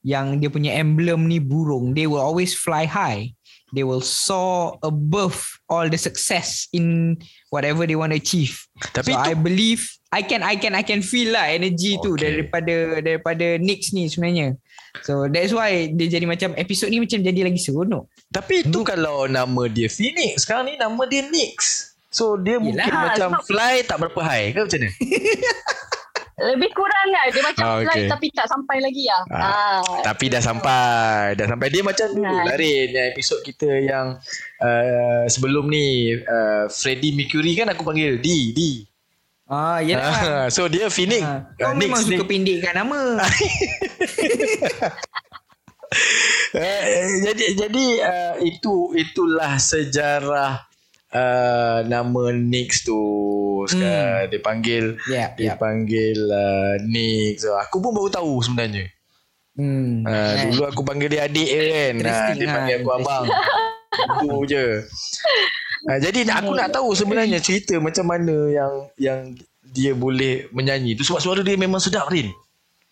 yang 0.07 0.39
dia 0.39 0.47
punya 0.47 0.79
emblem 0.79 1.27
ni 1.27 1.43
burung, 1.43 1.99
they 1.99 2.07
will 2.07 2.23
always 2.23 2.55
fly 2.55 2.87
high. 2.87 3.35
They 3.69 3.85
will 3.85 4.01
soar 4.01 4.81
above 4.81 5.37
all 5.69 5.87
the 5.87 6.01
success 6.01 6.73
in 6.73 7.17
whatever 7.53 7.85
they 7.85 7.95
want 7.95 8.17
to 8.17 8.19
achieve. 8.19 8.57
Tapi 8.93 9.13
so 9.13 9.21
tu 9.21 9.29
I 9.29 9.37
believe 9.37 9.85
I 10.09 10.25
can 10.25 10.41
I 10.41 10.57
can 10.57 10.73
I 10.73 10.81
can 10.81 11.05
feel 11.05 11.37
lah 11.37 11.53
energy 11.53 12.01
tu 12.01 12.17
Okay. 12.17 12.41
daripada 12.41 12.75
daripada 13.05 13.47
Nix 13.61 13.93
ni 13.93 14.09
sebenarnya. 14.09 14.57
So 15.05 15.29
that's 15.29 15.53
why 15.53 15.93
dia 15.93 16.09
jadi 16.09 16.25
macam 16.25 16.57
episod 16.57 16.89
ni 16.89 16.97
macam 16.97 17.21
jadi 17.21 17.41
lagi 17.45 17.61
seronok. 17.61 18.09
Tapi 18.33 18.65
tu 18.65 18.81
kalau 18.83 19.29
nama 19.29 19.69
dia 19.69 19.87
Phoenix, 19.87 20.49
sekarang 20.49 20.73
ni 20.73 20.81
nama 20.81 21.05
dia 21.05 21.29
Nix. 21.29 21.85
So 22.09 22.41
dia 22.41 22.57
mungkin 22.57 22.81
Yelah, 22.89 23.13
macam 23.13 23.37
sebab- 23.37 23.45
fly 23.45 23.75
tak 23.85 23.97
berapa 24.01 24.21
high 24.25 24.57
ke 24.57 24.65
macam 24.65 24.79
mana? 24.81 24.91
Lebih 26.39 26.71
kurang 26.71 27.07
lah. 27.09 27.25
Dia 27.27 27.43
macam 27.43 27.65
Ah, 27.65 27.77
flight 27.81 27.99
okay. 27.99 28.07
tapi 28.09 28.27
tak 28.31 28.47
sampai 28.47 28.77
lagi 28.79 29.05
lah. 29.05 29.23
Ah, 29.29 29.43
Ah, 29.43 30.01
Tapi 30.05 30.25
dah 30.29 30.39
sampai 30.39 30.83
Dah 31.35 31.47
sampai 31.47 31.67
Dia 31.67 31.83
macam 31.83 32.07
dulu 32.09 32.23
Nah. 32.25 32.45
lah 32.45 32.55
Rin 32.55 32.89
Yang 32.89 33.07
episod 33.13 33.39
kita 33.43 33.67
yang 33.77 34.07
uh, 34.59 35.23
Sebelum 35.27 35.67
ni 35.67 35.87
uh, 36.15 36.67
Freddie 36.69 37.11
Mercury 37.13 37.53
kan 37.55 37.67
aku 37.67 37.83
panggil 37.83 38.17
D 38.17 38.29
D 38.51 38.61
Ah, 39.45 39.81
yalah. 39.81 40.13
Ah, 40.13 40.47
So 40.55 40.67
dia 40.67 40.87
Phoenix 40.87 41.21
Ah, 41.21 41.51
Ah, 41.51 41.57
kau 41.59 41.75
memang 41.75 41.99
Nix, 41.99 42.07
suka 42.07 42.21
Nix. 42.21 42.29
pendekkan 42.29 42.75
nama. 42.77 43.01
Eh, 46.51 46.85
Jadi 47.23 47.57
jadi 47.57 47.87
uh, 47.99 48.35
Itu 48.39 48.93
Itulah 48.93 49.57
sejarah 49.57 50.68
uh, 51.15 51.79
Nama 51.87 52.23
Nix 52.35 52.83
tu 52.85 53.01
Sekarang 53.69 54.29
Dia 54.29 54.41
panggil 54.41 54.85
Ya, 55.09 55.33
Dia 55.37 55.53
ya. 55.53 55.55
panggil 55.57 56.19
uh, 56.29 56.75
Nix 56.85 57.45
so, 57.45 57.55
Aku 57.57 57.81
pun 57.81 57.93
baru 57.95 58.09
tahu 58.11 58.43
sebenarnya 58.43 58.89
Hmm. 59.59 60.07
Uh, 60.07 60.55
dulu 60.55 60.71
aku 60.71 60.87
panggil 60.87 61.11
dia 61.11 61.27
adik 61.27 61.51
je 61.51 61.63
kan. 61.67 61.95
Uh, 61.99 62.31
dia 62.39 62.47
lah, 62.47 62.55
panggil 62.63 62.75
aku 62.79 62.91
abang. 62.95 63.25
Itu 63.27 64.31
je. 64.55 64.67
Uh, 65.91 65.99
jadi 65.99 66.19
aku 66.31 66.55
nak 66.55 66.71
tahu 66.71 66.95
sebenarnya 66.95 67.43
cerita 67.43 67.75
macam 67.83 68.07
mana 68.07 68.35
yang 68.55 68.73
yang 68.95 69.19
dia 69.75 69.99
boleh 69.99 70.47
menyanyi 70.55 70.95
tu 70.95 71.03
sebab 71.03 71.19
suara 71.19 71.41
dia 71.43 71.59
memang 71.59 71.83
sedap 71.83 72.07
Rin. 72.07 72.31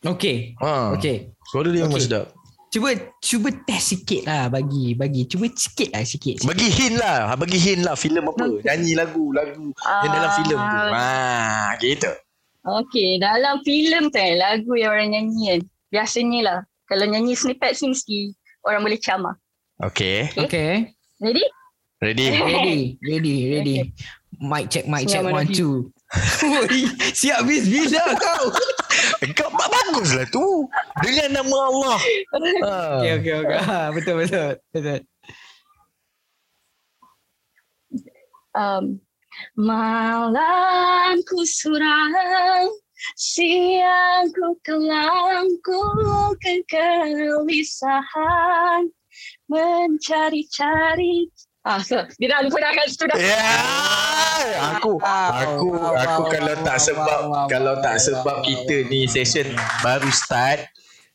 Okay. 0.02 0.58
Ha. 0.58 0.98
Okay. 0.98 1.30
Suara 1.46 1.70
dia 1.70 1.86
memang 1.86 2.02
Okey. 2.02 2.06
sedap. 2.10 2.34
Cuba 2.66 2.92
cuba 3.22 3.48
test 3.64 3.94
sikit 3.94 4.26
lah 4.26 4.50
bagi 4.50 4.92
bagi 4.98 5.24
cuba 5.24 5.46
sikit 5.54 5.94
lah 5.94 6.02
sikit. 6.02 6.42
sikit. 6.42 6.48
Bagi 6.50 6.68
hint 6.68 6.96
lah. 6.98 7.32
Bagi 7.38 7.58
hint 7.58 7.82
lah 7.86 7.94
filem 7.94 8.26
apa. 8.26 8.44
Nyanyi 8.46 8.92
lagu 8.98 9.30
lagu 9.32 9.70
yang 9.72 10.12
dalam 10.12 10.30
filem 10.42 10.58
tu. 10.58 10.78
Ha, 10.92 11.06
gitu. 11.78 12.10
Okay, 12.66 13.22
dalam 13.22 13.62
filem 13.62 14.10
tu 14.10 14.18
kan, 14.18 14.32
lagu 14.34 14.74
yang 14.74 14.90
orang 14.90 15.14
nyanyi 15.14 15.42
kan. 15.54 15.60
Biasanya 15.94 16.40
lah. 16.42 16.58
Kalau 16.90 17.06
nyanyi 17.06 17.38
snippet 17.38 17.78
ni 17.78 17.94
mesti 17.94 18.18
orang 18.66 18.82
boleh 18.82 18.98
camah. 18.98 19.34
Okay. 19.78 20.30
Okay. 20.34 20.90
Jadi, 21.22 21.42
Ready? 21.96 22.28
Ready, 22.28 22.98
ready, 23.00 23.36
ready. 23.56 23.76
Mic 24.36 24.68
check, 24.68 24.84
mic 24.84 25.08
check, 25.08 25.24
Selamat 25.24 25.32
one, 25.32 25.48
pagi. 25.48 25.56
two. 25.56 25.88
Oi, 26.46 26.86
Siap 27.18 27.42
bis 27.50 27.66
bila 27.66 28.02
kau. 28.14 28.44
Kau 29.34 29.50
bagus 29.50 30.14
lah 30.14 30.26
tu. 30.30 30.70
Dengan 31.02 31.42
nama 31.42 31.56
Allah. 31.66 31.98
Ha. 32.62 32.74
Okay, 33.02 33.12
okay, 33.18 33.34
okay. 33.42 33.58
Ha, 33.58 33.90
betul, 33.90 34.14
betul, 34.22 34.54
betul. 34.70 35.00
um, 38.56 38.96
malamku 39.52 41.44
suram, 41.44 42.72
siangku 43.20 44.56
kelamku 44.64 45.80
kegelisahan, 46.40 47.92
mencari-cari. 49.52 51.28
Ah, 51.66 51.82
so, 51.82 51.98
dia 52.22 52.30
dah 52.30 52.46
lupa 52.46 52.62
dah 52.62 52.70
kan 52.70 52.86
situ 52.86 53.04
dah. 53.10 53.18
Ya, 53.18 53.42
aku 54.78 55.02
aku 55.02 55.70
aku 55.98 56.22
kalau 56.30 56.54
tak 56.62 56.78
sebab 56.78 57.20
kalau 57.50 57.74
tak 57.82 57.98
sebab 57.98 58.46
kita 58.46 58.86
ni 58.86 59.10
session 59.10 59.50
baru 59.82 60.06
start 60.14 60.62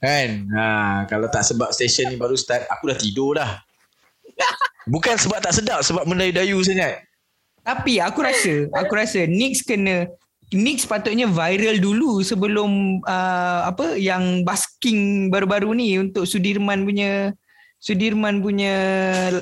kan. 0.04 0.52
Ha, 0.52 0.66
kalau 1.08 1.32
tak 1.32 1.48
sebab 1.48 1.72
session 1.72 2.12
ni 2.12 2.20
baru 2.20 2.36
start, 2.36 2.68
aku 2.68 2.92
dah 2.92 2.98
tidur 3.00 3.40
dah. 3.40 3.64
Bukan 4.92 5.16
sebab 5.16 5.40
tak 5.40 5.56
sedap, 5.56 5.88
sebab 5.88 6.04
mendayu-dayu 6.04 6.60
sangat. 6.68 7.00
Tapi 7.64 8.04
aku 8.04 8.20
rasa, 8.20 8.68
aku 8.76 8.92
rasa 8.98 9.24
Nix 9.30 9.64
kena 9.64 10.12
Nix 10.52 10.84
patutnya 10.84 11.32
viral 11.32 11.80
dulu 11.80 12.20
sebelum 12.28 13.00
uh, 13.08 13.72
apa 13.72 13.96
yang 13.96 14.44
basking 14.44 15.32
baru-baru 15.32 15.72
ni 15.80 15.96
untuk 15.96 16.28
Sudirman 16.28 16.84
punya 16.84 17.32
Sudirman 17.80 18.44
punya 18.44 18.76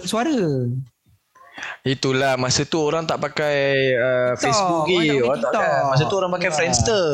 suara. 0.05 0.69
Itulah 1.83 2.35
masa 2.35 2.65
tu 2.65 2.79
orang 2.79 3.07
tak 3.07 3.19
pakai 3.21 3.57
uh, 3.95 4.31
TikTok, 4.35 4.43
Facebook 4.43 4.83
orang 4.85 4.97
lagi. 4.97 5.07
pakai 5.09 5.27
Orang 5.27 5.41
tak 5.41 5.51
kan. 5.53 5.83
Masa 5.91 6.03
tu 6.05 6.15
orang 6.17 6.31
pakai. 6.37 6.49
Friendster. 6.51 7.05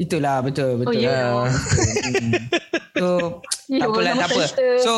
Itulah 0.00 0.36
betul 0.40 0.70
betul. 0.80 0.92
Oh, 0.92 0.94
ya. 0.96 1.20
Ah. 1.20 1.48
Hmm. 1.48 2.32
So 2.96 3.08
Ya, 3.72 3.88
tak 3.88 3.94
apalah 3.94 4.12
tak 4.20 4.28
apa. 4.36 4.42
So 4.84 4.92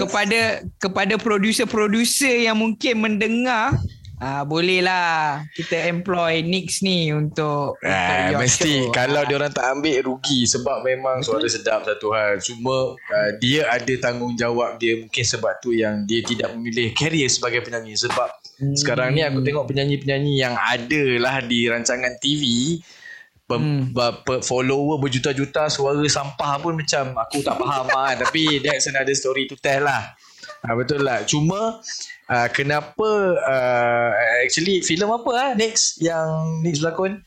kepada 0.00 0.40
kepada 0.80 1.14
producer-producer 1.20 2.48
yang 2.48 2.56
mungkin 2.56 3.04
mendengar 3.04 3.76
ah 4.16 4.42
bolehlah 4.42 5.42
kita 5.52 5.90
employ 5.90 6.40
Nix 6.40 6.80
ni 6.80 7.10
untuk 7.10 7.74
untuk 7.78 8.30
your 8.30 8.40
mesti 8.40 8.86
show. 8.86 8.92
kalau 8.92 9.20
Ah. 9.20 9.26
dia 9.26 9.36
orang 9.36 9.50
tak 9.50 9.66
ambil 9.70 9.96
rugi 10.02 10.46
sebab 10.46 10.82
memang 10.82 11.20
suara 11.20 11.46
sedap 11.46 11.82
satu 11.82 12.10
hal. 12.10 12.38
Cuma 12.38 12.94
uh, 12.94 13.30
dia 13.38 13.66
ada 13.66 13.94
tanggungjawab 14.00 14.78
dia 14.78 14.96
mungkin 14.96 15.24
sebab 15.24 15.58
tu 15.58 15.70
yang 15.70 16.04
dia 16.04 16.20
tidak 16.20 16.54
memilih 16.54 16.94
career 16.94 17.26
sebagai 17.26 17.62
penyanyi 17.62 17.94
sebab 17.94 18.30
Hmm. 18.54 18.70
sekarang 18.70 19.10
ni 19.10 19.18
aku 19.18 19.42
tengok 19.42 19.66
penyanyi-penyanyi 19.66 20.38
yang 20.38 20.54
ada 20.54 21.04
lah 21.18 21.42
di 21.42 21.66
rancangan 21.66 22.14
TV 22.22 22.78
Pem, 23.44 23.90
Hmm. 23.90 24.40
follower 24.40 24.96
berjuta-juta 24.96 25.66
suara 25.66 25.98
sampah 26.06 26.62
pun 26.62 26.78
macam 26.78 27.18
aku 27.18 27.42
tak 27.42 27.58
faham 27.58 27.90
lah 27.90 28.14
tapi 28.14 28.62
that's 28.62 28.86
another 28.86 29.12
story 29.12 29.44
to 29.44 29.58
tell 29.58 29.82
lah 29.82 30.14
ha, 30.62 30.70
betul 30.70 31.02
lah 31.02 31.26
cuma 31.26 31.82
uh, 32.28 32.48
kenapa 32.52 33.10
uh, 33.40 34.08
actually 34.44 34.80
filem 34.80 35.10
apa 35.10 35.30
ah 35.34 35.50
next 35.56 36.00
yang 36.00 36.60
next 36.64 36.80
berlakon 36.80 37.24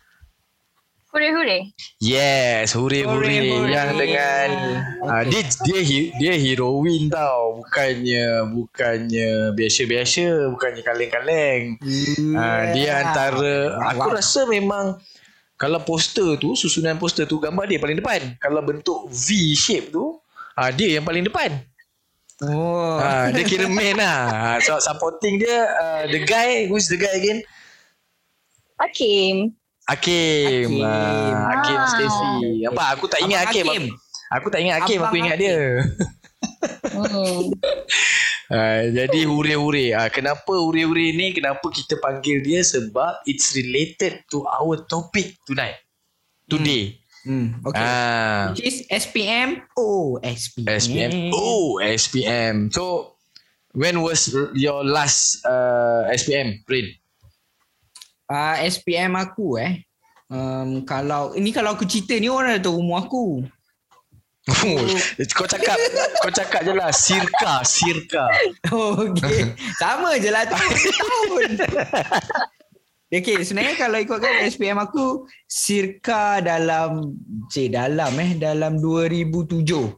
Hure-hure. 1.08 1.72
Yes, 2.04 2.76
huri 2.76 3.02
huri 3.02 3.40
Hore, 3.40 3.64
hore. 3.64 3.72
yang 3.72 3.90
dengan 3.96 4.48
uh, 5.08 5.24
dia 5.24 5.42
dia 5.64 5.80
dia 6.20 6.34
heroin 6.36 7.08
tau, 7.08 7.64
bukannya 7.64 8.52
bukannya 8.52 9.56
biasa-biasa, 9.56 10.52
bukannya 10.52 10.84
kaleng-kaleng. 10.84 11.80
Uh, 12.38 12.64
dia 12.76 13.08
antara 13.08 13.80
aku 13.88 14.14
wow. 14.14 14.16
rasa 14.20 14.46
memang 14.52 15.00
kalau 15.56 15.80
poster 15.82 16.38
tu 16.38 16.54
susunan 16.54 17.00
poster 17.02 17.26
tu 17.26 17.40
gambar 17.40 17.66
dia 17.66 17.80
paling 17.82 17.98
depan. 17.98 18.38
Kalau 18.38 18.60
bentuk 18.62 19.08
V 19.10 19.56
shape 19.58 19.90
tu 19.90 20.22
uh, 20.60 20.72
dia 20.76 21.00
yang 21.00 21.06
paling 21.08 21.24
depan. 21.24 21.56
Oh. 22.46 23.02
Uh, 23.02 23.34
dia 23.34 23.44
kira 23.52 23.66
main 23.66 23.98
lah. 23.98 24.62
So 24.62 24.78
supporting 24.78 25.42
dia 25.42 25.58
uh, 25.74 26.04
the 26.06 26.22
guy 26.22 26.70
who's 26.70 26.86
the 26.86 26.98
guy 26.98 27.18
again? 27.18 27.42
Hakim. 28.78 29.58
Hakim. 29.90 30.78
Hakim. 30.78 30.86
Hakim, 30.86 31.34
Hakim 31.34 31.78
Ah. 31.78 31.88
Stacy. 31.90 32.68
Apa 32.70 32.84
aku 32.94 33.06
tak 33.10 33.26
ingat 33.26 33.42
Abang 33.42 33.50
Hakim. 33.50 33.66
Hakim. 33.66 33.86
Aku 34.28 34.48
tak 34.52 34.60
ingat 34.62 34.76
Hakim, 34.84 35.00
Abang 35.00 35.08
aku 35.10 35.16
ingat 35.18 35.38
Hakim. 35.40 35.48
dia. 35.48 35.60
Hmm. 36.88 37.42
Uh, 38.48 38.82
jadi 38.96 39.20
hure-hure. 39.28 39.86
Uh, 39.92 40.10
kenapa 40.14 40.54
hure-hure 40.54 41.08
ni? 41.12 41.34
Kenapa 41.34 41.64
kita 41.68 42.00
panggil 42.00 42.40
dia? 42.46 42.62
Sebab 42.64 43.26
it's 43.26 43.52
related 43.58 44.24
to 44.32 44.46
our 44.48 44.86
topic 44.88 45.36
tonight. 45.44 45.80
Today. 46.48 46.96
Hmm, 46.96 47.07
okay. 47.66 47.84
Ah, 47.84 48.52
Which 48.52 48.64
is 48.64 48.88
SPM. 48.88 49.62
Oh, 49.76 50.20
SPM. 50.24 50.68
SPM. 50.68 51.14
Oh, 51.36 51.80
SPM. 51.84 52.72
So, 52.74 53.16
when 53.76 54.02
was 54.02 54.32
your 54.56 54.84
last 54.84 55.44
uh, 55.46 56.08
SPM, 56.16 56.64
Rin? 56.66 56.88
Uh, 58.28 58.56
SPM 58.68 59.16
aku 59.16 59.60
eh. 59.60 59.88
Um, 60.28 60.84
kalau 60.84 61.32
ini 61.40 61.56
kalau 61.56 61.80
aku 61.80 61.88
cerita 61.88 62.20
ni 62.20 62.28
orang 62.28 62.60
dah 62.60 62.68
tahu 62.68 62.84
umur 62.84 63.08
aku. 63.08 63.26
kau 65.36 65.44
cakap 65.44 65.76
kau 66.24 66.32
cakap 66.32 66.64
je 66.64 66.72
lah 66.72 66.88
Sirka 66.96 67.68
Sirka 67.68 68.32
Oh, 68.72 68.96
okay. 68.96 69.52
Sama 69.76 70.16
je 70.20 70.32
lah 70.32 70.48
tu. 70.48 70.56
Tahun. 70.56 71.52
Okay, 73.08 73.40
sebenarnya 73.40 73.80
kalau 73.80 73.98
ikutkan 74.04 74.44
SPM 74.52 74.76
aku 74.84 75.24
circa 75.48 76.44
dalam 76.44 77.16
cik 77.48 77.72
dalam 77.72 78.12
eh 78.20 78.36
dalam 78.36 78.84
2007. 78.84 79.64
So 79.64 79.96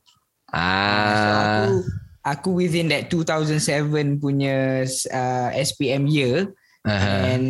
Ah. 0.54 1.66
aku 1.66 1.74
aku 2.22 2.50
within 2.58 2.90
that 2.94 3.10
2007 3.10 4.22
punya 4.22 4.86
uh, 5.10 5.50
SPM 5.54 6.06
year 6.06 6.54
Aha. 6.86 7.34
and 7.34 7.46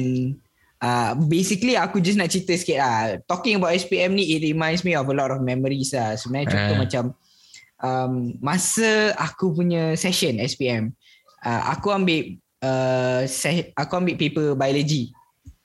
uh, 0.79 1.15
basically 1.27 1.75
aku 1.75 1.99
just 1.99 2.15
nak 2.15 2.31
cerita 2.31 2.55
sikit 2.55 2.79
lah. 2.79 2.99
Talking 3.27 3.59
about 3.59 3.75
SPM 3.75 4.15
ni 4.15 4.39
it 4.39 4.47
reminds 4.47 4.87
me 4.87 4.95
of 4.95 5.11
a 5.11 5.15
lot 5.15 5.31
of 5.31 5.43
memories 5.43 5.91
lah. 5.91 6.15
Sebenarnya 6.15 6.55
contoh 6.55 6.75
Ah. 6.75 6.79
macam 6.79 7.03
um, 7.83 8.13
masa 8.39 9.11
aku 9.19 9.51
punya 9.51 9.95
session 9.99 10.39
SPM 10.39 10.95
uh, 11.43 11.61
aku 11.71 11.91
ambil 11.91 12.39
uh, 12.63 13.27
aku 13.75 13.91
ambil 13.99 14.15
paper 14.15 14.55
biology. 14.55 15.11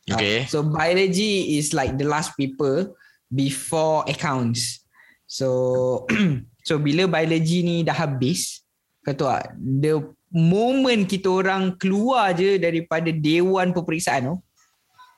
Okay. 0.04 0.44
Uh, 0.44 0.50
so 0.50 0.61
biology 0.61 1.56
is 1.56 1.73
like 1.73 1.96
the 1.96 2.04
last 2.04 2.37
paper 2.37 2.92
before 3.32 4.04
accounts. 4.04 4.84
So 5.25 6.04
so 6.68 6.76
bila 6.76 7.08
biology 7.08 7.64
ni 7.64 7.76
dah 7.80 7.96
habis, 7.96 8.64
kata 9.00 9.23
tak, 9.25 9.44
the 9.56 10.04
moment 10.28 11.08
kita 11.08 11.30
orang 11.32 11.80
keluar 11.80 12.37
je 12.37 12.61
daripada 12.61 13.08
dewan 13.08 13.73
peperiksaan 13.73 14.34
tu, 14.34 14.37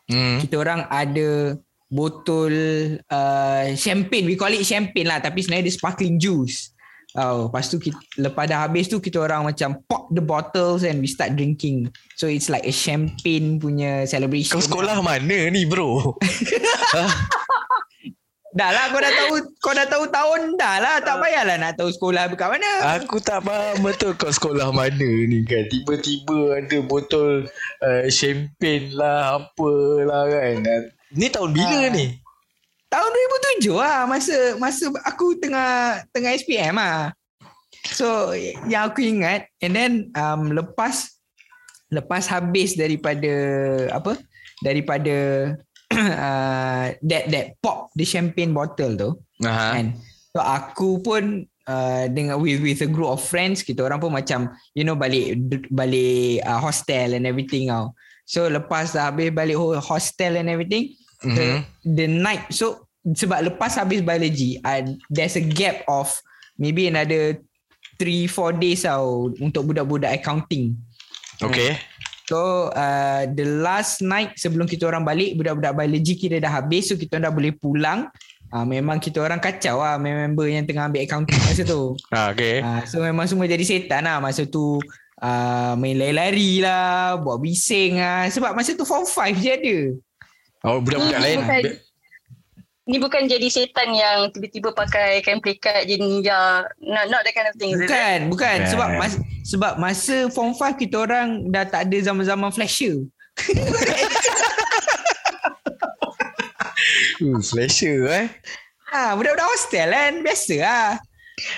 Hmm. 0.06 0.38
kita 0.38 0.62
orang 0.62 0.86
ada 0.86 1.58
botol 1.90 2.54
uh, 3.10 3.66
champagne, 3.74 4.26
we 4.26 4.38
call 4.38 4.54
it 4.54 4.62
champagne 4.62 5.06
lah 5.06 5.18
tapi 5.18 5.42
sebenarnya 5.42 5.66
dia 5.66 5.74
sparkling 5.74 6.16
juice. 6.18 6.74
Oh, 7.16 7.49
lepas 7.49 7.64
tu 7.66 7.80
kita, 7.80 7.96
lepas 8.20 8.44
dah 8.44 8.68
habis 8.68 8.87
tu 8.87 9.00
kita 9.00 9.16
orang 9.18 9.40
macam 9.42 9.80
pop 9.88 10.12
the 10.12 10.20
bottles 10.20 10.85
and 10.85 11.00
we 11.00 11.08
start 11.08 11.32
drinking. 11.32 11.88
So 12.14 12.28
it's 12.28 12.46
like 12.46 12.62
a 12.62 12.70
champagne 12.70 13.56
punya 13.56 14.04
celebration. 14.04 14.52
Kau 14.52 14.61
sekolah 14.61 15.00
mana 15.00 15.49
ni 15.49 15.64
bro? 15.64 16.12
Dah 18.56 18.73
lah 18.73 18.88
kau 18.88 18.96
dah 18.96 19.12
tahu 19.12 19.35
kau 19.61 19.76
dah 19.76 19.85
tahu 19.85 20.04
tahun 20.08 20.56
dah 20.56 20.80
lah 20.80 20.96
tak 21.04 21.20
payahlah 21.20 21.61
nak 21.61 21.76
tahu 21.76 21.92
sekolah 21.92 22.25
kat 22.32 22.49
mana. 22.49 22.96
Aku 22.96 23.20
tak 23.20 23.44
faham 23.44 23.85
betul 23.85 24.16
kau 24.16 24.32
sekolah 24.32 24.73
mana 24.73 25.04
ni 25.28 25.44
kan. 25.44 25.68
Tiba-tiba 25.68 26.64
ada 26.64 26.78
botol 26.80 27.44
uh, 27.85 28.04
champagne 28.08 28.96
lah 28.96 29.44
apalah 29.44 30.25
kan. 30.32 30.88
Ni 31.12 31.28
tahun 31.28 31.52
bila 31.52 31.85
Ah. 31.85 31.92
ni? 31.92 32.16
Tahun 32.96 33.10
2007 33.60 33.76
lah 33.76 34.08
masa 34.08 34.56
masa 34.56 34.88
aku 35.04 35.36
tengah 35.36 36.00
tengah 36.16 36.32
SPM 36.32 36.80
lah. 36.80 37.12
So 37.92 38.32
yang 38.64 38.88
aku 38.88 39.04
ingat 39.04 39.52
and 39.60 39.76
then 39.76 39.92
um, 40.16 40.48
lepas 40.48 41.12
lepas 41.92 42.24
habis 42.24 42.72
daripada 42.72 43.28
apa 43.92 44.16
daripada 44.64 45.16
uh, 45.92 46.86
that 47.04 47.24
that 47.28 47.46
pop 47.60 47.92
the 47.92 48.08
champagne 48.08 48.56
bottle 48.56 48.96
tu 48.96 49.10
Aha. 49.44 49.76
kan. 49.76 49.86
So 50.32 50.40
aku 50.40 51.04
pun 51.04 51.44
uh, 51.68 52.08
dengan 52.08 52.40
with 52.40 52.64
with 52.64 52.80
a 52.80 52.88
group 52.88 53.12
of 53.12 53.20
friends 53.20 53.60
kita 53.60 53.84
orang 53.84 54.00
pun 54.00 54.16
macam 54.16 54.56
you 54.72 54.88
know 54.88 54.96
balik 54.96 55.36
balik 55.68 56.40
uh, 56.48 56.64
hostel 56.64 57.12
and 57.12 57.28
everything 57.28 57.68
tau. 57.68 57.92
So 58.24 58.48
lepas 58.48 58.96
dah 58.96 59.12
habis 59.12 59.36
balik 59.36 59.60
ho- 59.60 59.76
hostel 59.84 60.40
and 60.40 60.48
everything 60.48 60.96
Mhm. 61.24 61.32
the, 61.32 61.46
the 61.96 62.06
night 62.06 62.44
so 62.52 62.85
sebab 63.14 63.52
lepas 63.52 63.78
habis 63.78 64.02
biology 64.02 64.58
uh, 64.66 64.82
there's 65.06 65.38
a 65.38 65.44
gap 65.44 65.86
of 65.86 66.10
maybe 66.58 66.90
another 66.90 67.38
3 68.00 68.26
4 68.28 68.58
days 68.58 68.82
tau 68.84 69.32
untuk 69.40 69.72
budak-budak 69.72 70.20
accounting. 70.20 70.76
Okay. 71.40 71.80
So 72.26 72.72
uh, 72.75 73.25
the 73.30 73.62
last 73.62 74.02
night 74.02 74.34
sebelum 74.34 74.66
kita 74.66 74.90
orang 74.90 75.06
balik 75.06 75.38
budak-budak 75.38 75.72
biology 75.78 76.18
kita 76.18 76.42
dah 76.42 76.60
habis 76.60 76.90
so 76.90 76.98
kita 76.98 77.16
orang 77.16 77.30
dah 77.30 77.34
boleh 77.34 77.52
pulang. 77.54 78.00
Uh, 78.46 78.62
memang 78.62 79.02
kita 79.02 79.18
orang 79.18 79.42
kacau 79.42 79.82
lah 79.82 79.98
member 79.98 80.46
yang 80.46 80.62
tengah 80.62 80.86
ambil 80.86 81.02
accounting 81.02 81.38
masa 81.42 81.62
tu. 81.66 81.95
Ah, 82.14 82.30
okay. 82.30 82.62
Uh, 82.62 82.82
so 82.86 83.02
memang 83.02 83.26
semua 83.26 83.47
jadi 83.47 83.62
setan 83.62 84.06
lah 84.06 84.23
masa 84.23 84.47
tu 84.47 84.78
uh, 85.23 85.73
main 85.78 85.99
lari-lari 85.99 86.62
lah, 86.62 87.19
buat 87.19 87.42
bising 87.42 87.99
lah. 87.99 88.30
Sebab 88.30 88.54
masa 88.54 88.75
tu 88.75 88.86
form 88.86 89.06
5 89.06 89.42
je 89.42 89.50
ada. 89.50 89.78
Oh 90.66 90.78
budak-budak 90.82 91.21
Ni 91.21 91.25
lain. 91.25 91.38
bukan, 91.42 91.62
ni 92.86 93.02
bukan 93.02 93.26
jadi 93.26 93.50
setan 93.50 93.90
yang 93.90 94.30
tiba-tiba 94.30 94.70
pakai 94.70 95.18
kain 95.26 95.42
pelikat 95.42 95.90
je 95.90 95.99
ninja. 95.99 96.62
Not, 96.78 97.10
not 97.10 97.26
that 97.26 97.34
kind 97.34 97.50
of 97.50 97.58
thing. 97.58 97.75
is 97.75 97.82
it? 97.82 97.90
Bukan, 97.90 98.18
bukan. 98.30 98.58
Eh. 98.62 98.70
Sebab 98.70 98.88
mas, 98.94 99.14
sebab 99.42 99.72
masa 99.82 100.30
form 100.30 100.54
5 100.54 100.78
kita 100.78 101.02
orang 101.02 101.50
dah 101.50 101.66
tak 101.66 101.90
ada 101.90 101.99
zaman-zaman 101.99 102.54
flasher. 102.54 103.02
Uh, 107.16 107.40
flasher 107.42 108.06
eh. 108.12 108.26
Ha, 108.92 109.18
budak-budak 109.18 109.49
hostel 109.50 109.90
kan 109.90 110.22
biasa 110.22 110.56
lah. 110.62 110.88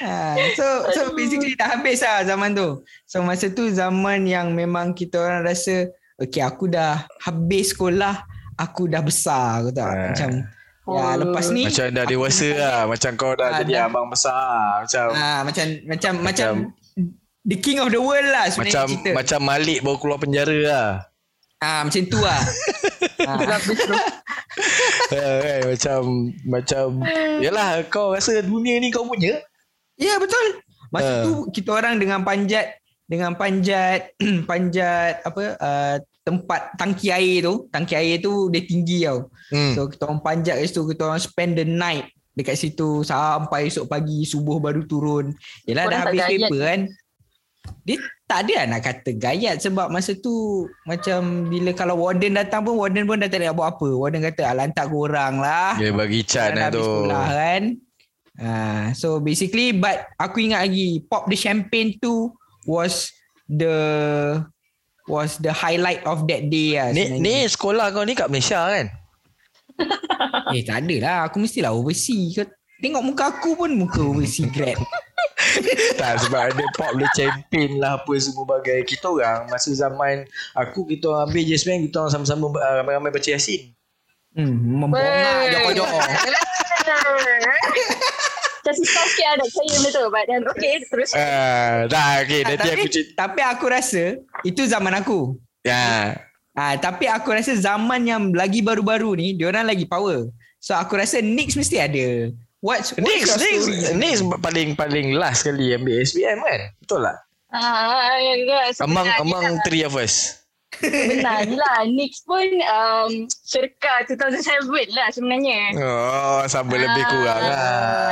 Ha, 0.03 0.35
so 0.59 0.67
so 0.91 1.01
basically 1.15 1.55
dah 1.55 1.77
habis 1.77 2.03
lah 2.03 2.25
zaman 2.25 2.57
tu. 2.57 2.83
So 3.07 3.23
masa 3.23 3.47
tu 3.53 3.71
zaman 3.71 4.27
yang 4.27 4.57
memang 4.57 4.97
kita 4.97 5.23
orang 5.23 5.47
rasa 5.47 5.87
okay 6.19 6.43
aku 6.43 6.67
dah 6.67 7.07
habis 7.23 7.77
sekolah, 7.77 8.27
aku 8.59 8.91
dah 8.91 9.03
besar 9.05 9.63
aku 9.63 9.71
tak. 9.71 9.87
Ah. 9.87 9.99
Macam 10.11 10.31
ya 10.91 11.17
lepas 11.17 11.45
ni 11.51 11.63
Macam 11.65 11.87
dah 11.91 12.05
dewasa 12.05 12.49
lah. 12.51 12.81
Macam 12.91 13.11
kau 13.15 13.33
dah 13.33 13.49
Ah, 13.49 13.59
jadi 13.61 13.73
dah. 13.75 13.85
abang 13.87 14.09
besar. 14.09 14.83
Macam 14.83 15.07
ha, 15.13 15.31
macam 15.43 15.65
macam 15.85 16.13
macam 16.23 16.51
the 17.43 17.57
king 17.57 17.79
of 17.79 17.89
the 17.89 17.99
world 17.99 18.25
lah 18.25 18.47
sebenarnya 18.47 18.73
macam 18.75 18.87
cerita. 18.91 19.11
macam 19.13 19.41
Malik 19.43 19.79
baru 19.81 19.97
keluar 19.97 20.19
penjara 20.19 20.59
lah. 20.63 20.89
Ah 21.59 21.81
macam 21.83 22.03
tu 22.05 22.19
lah. 22.19 22.41
ha. 23.21 23.33
Ah, 25.09 25.39
kan? 25.39 25.61
Macam 25.67 26.01
macam 26.45 26.87
yalah 27.39 27.81
kau 27.87 28.13
rasa 28.13 28.41
dunia 28.41 28.77
ni 28.77 28.89
kau 28.89 29.05
punya. 29.05 29.39
Ya 29.95 30.17
betul. 30.17 30.61
Masa 30.89 31.11
Ah. 31.11 31.23
tu 31.23 31.33
kita 31.51 31.73
orang 31.75 31.97
dengan 31.97 32.21
panjat 32.21 32.77
dengan 33.05 33.33
panjat 33.33 34.13
panjat 34.51 35.21
apa 35.23 35.43
uh, 35.57 35.95
tempat 36.29 36.77
tangki 36.77 37.09
air 37.09 37.41
tu, 37.41 37.73
tangki 37.73 37.97
air 37.97 38.21
tu 38.21 38.53
dia 38.53 38.61
tinggi 38.69 39.09
tau. 39.09 39.33
Hmm. 39.49 39.73
So 39.73 39.89
kita 39.89 40.05
orang 40.05 40.21
panjat 40.21 40.61
kat 40.61 40.69
situ, 40.69 40.85
kita 40.93 41.03
orang 41.09 41.23
spend 41.25 41.57
the 41.57 41.65
night 41.65 42.13
dekat 42.37 42.55
situ 42.55 43.03
sampai 43.03 43.67
esok 43.67 43.89
pagi 43.89 44.23
subuh 44.29 44.61
baru 44.61 44.85
turun. 44.87 45.33
Yalah 45.67 45.91
dah 45.91 45.91
Korang 45.91 46.05
habis 46.07 46.21
gayat 46.21 46.39
paper 46.47 46.61
kan. 46.63 46.81
Dia 47.85 47.97
tak 48.25 48.39
ada 48.45 48.53
lah 48.55 48.67
nak 48.71 48.83
kata 48.85 49.11
gayat 49.17 49.57
sebab 49.61 49.87
masa 49.91 50.13
tu 50.17 50.65
macam 50.87 51.51
bila 51.51 51.73
kalau 51.75 51.97
warden 51.99 52.37
datang 52.37 52.63
pun 52.63 52.77
warden 52.77 53.09
pun 53.09 53.19
dah 53.19 53.27
tak 53.27 53.43
nak 53.43 53.59
buat 53.59 53.75
apa. 53.75 53.89
Warden 53.91 54.23
kata 54.23 54.41
ah, 54.47 54.55
lantak 54.55 54.87
korang 54.87 55.43
lah. 55.43 55.75
Dia 55.81 55.91
bagi 55.91 56.23
Korang 56.23 56.55
lah 56.55 56.69
tu. 56.71 56.85
sekolah 56.85 57.27
kan. 57.35 57.63
Uh, 58.39 58.85
so 58.95 59.19
basically 59.19 59.75
but 59.75 60.07
aku 60.15 60.47
ingat 60.47 60.63
lagi 60.71 61.03
pop 61.11 61.27
the 61.27 61.35
champagne 61.35 61.99
tu 61.99 62.31
was 62.71 63.11
the 63.51 63.75
was 65.09 65.41
the 65.41 65.51
highlight 65.51 66.05
of 66.05 66.29
that 66.29 66.47
day 66.47 66.77
lah 66.77 66.93
Ni, 66.93 67.09
sebenarnya. 67.09 67.25
ni 67.25 67.35
sekolah 67.49 67.87
kau 67.91 68.05
ni 68.05 68.15
kat 68.15 68.29
Malaysia 68.29 68.61
kan? 68.69 68.87
Eh 70.55 70.67
tak 70.67 70.85
ada 70.85 70.97
lah 70.99 71.19
Aku 71.31 71.39
mestilah 71.39 71.71
overseas 71.71 72.35
Kau 72.35 72.43
Tengok 72.83 72.99
muka 72.99 73.31
aku 73.31 73.55
pun 73.55 73.71
Muka 73.71 74.03
overseas 74.03 74.51
grad 74.51 74.75
tak 75.99 76.19
sebab 76.23 76.53
ada 76.53 76.65
pop 76.75 76.93
le 76.95 77.07
champion 77.15 77.79
lah 77.79 77.99
apa 77.99 78.13
semua 78.21 78.45
bagai. 78.59 78.85
Kita 78.85 79.11
orang 79.11 79.51
masa 79.51 79.71
zaman 79.75 80.27
aku 80.55 80.87
kita 80.87 81.11
orang 81.11 81.31
ambil 81.31 81.43
JSPM 81.47 81.89
kita 81.89 81.97
orang 82.05 82.13
sama-sama 82.13 82.53
uh, 82.53 82.75
ramai-ramai 82.83 83.11
baca 83.11 83.29
Yasin. 83.29 83.75
hmm, 84.37 84.55
Membongak 84.79 85.75
je 85.75 85.83
Kasih 88.69 88.85
sikit 88.85 89.27
ada 89.33 89.45
saya 89.49 89.77
betul. 89.81 90.07
But 90.13 90.25
then 90.29 90.43
okay 90.45 90.73
terus. 90.85 91.11
Uh, 91.17 91.89
dah 91.89 92.21
okay 92.21 92.45
nanti 92.45 92.61
tapi, 92.61 92.71
aku 92.77 92.87
cerita. 92.93 93.13
tapi 93.25 93.41
aku 93.41 93.65
rasa 93.73 94.05
Itu 94.45 94.63
zaman 94.69 94.93
aku 94.93 95.41
Ya. 95.65 96.17
Ah, 96.53 96.75
Tapi 96.77 97.09
aku 97.09 97.33
rasa 97.33 97.57
zaman 97.57 98.05
yang 98.05 98.35
lagi 98.37 98.61
baru-baru 98.61 99.15
ni 99.17 99.33
Diorang 99.33 99.65
lagi 99.65 99.89
power 99.89 100.29
So 100.59 100.75
aku 100.75 100.99
rasa 100.99 101.25
Nix 101.25 101.55
mesti 101.57 101.77
ada 101.79 102.35
What's, 102.59 102.91
what's 102.91 103.07
Next, 103.07 103.31
your 103.31 103.39
next, 103.39 103.63
story? 103.63 103.99
next 104.03 104.21
paling 104.43 104.69
paling 104.75 105.15
last 105.15 105.47
kali 105.47 105.79
ambil 105.79 106.03
SPM 106.03 106.43
kan? 106.43 106.75
Betul 106.83 107.07
tak? 107.07 107.17
Ah, 107.55 108.19
ya, 108.19 108.35
Among 108.83 109.07
sebenarnya 109.07 109.23
among 109.23 109.45
lah. 109.47 109.63
three 109.63 109.87
of 109.87 109.95
us. 109.95 110.38
Benar 110.79 111.49
je 111.49 111.57
lah. 111.57 111.81
Nix 111.89 112.23
pun 112.23 112.45
um, 112.69 113.27
circa 113.27 114.05
2007 114.07 114.95
lah 114.95 115.09
sebenarnya. 115.11 115.61
Oh, 115.81 116.41
sama 116.47 116.77
lebih 116.77 117.05
kurang 117.09 117.41
lah. 117.41 117.59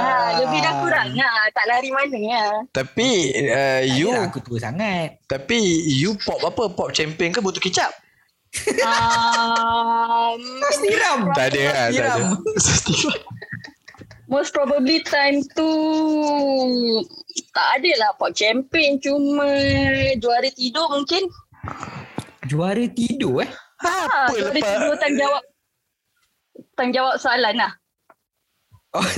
Ah, 0.00 0.28
lebih 0.40 0.58
dah 0.64 0.74
kurang 0.80 1.08
lah. 1.14 1.40
Tak 1.52 1.64
lari 1.68 1.90
mana 1.92 2.18
lah. 2.18 2.52
Tapi 2.72 3.08
uh, 3.46 3.82
you 3.84 4.08
Yalah, 4.10 4.32
aku 4.32 4.40
tua 4.42 4.58
sangat 4.58 5.20
tapi 5.28 5.58
you 5.86 6.16
pop 6.24 6.40
apa? 6.42 6.72
Pop 6.72 6.90
champion 6.90 7.30
ke 7.30 7.44
botol 7.44 7.60
kicap? 7.62 7.92
Um, 8.56 10.40
Siram 10.80 11.28
Tak 11.36 11.52
ada 11.52 11.60
kan? 11.60 11.88
Tak 11.92 12.08
ada. 12.08 12.12
Most 14.32 14.50
probably 14.50 15.06
time 15.06 15.38
tu 15.54 15.70
tak 17.54 17.68
ada 17.78 17.90
lah 18.02 18.10
pot 18.18 18.34
champion 18.34 18.98
cuma 18.98 19.46
juara 20.18 20.50
tidur 20.50 20.90
mungkin. 20.90 21.30
Juara 22.46 22.84
tidur 22.90 23.42
eh 23.42 23.50
Ah, 23.84 24.30
Apa 24.30 24.32
dia 24.32 24.48
lepas 24.48 24.64
tidur 24.64 24.94
tanggungjawab 24.96 25.42
tanggungjawab 26.72 27.14
soalan 27.20 27.54
lah. 27.60 27.72
Oh, 28.96 29.04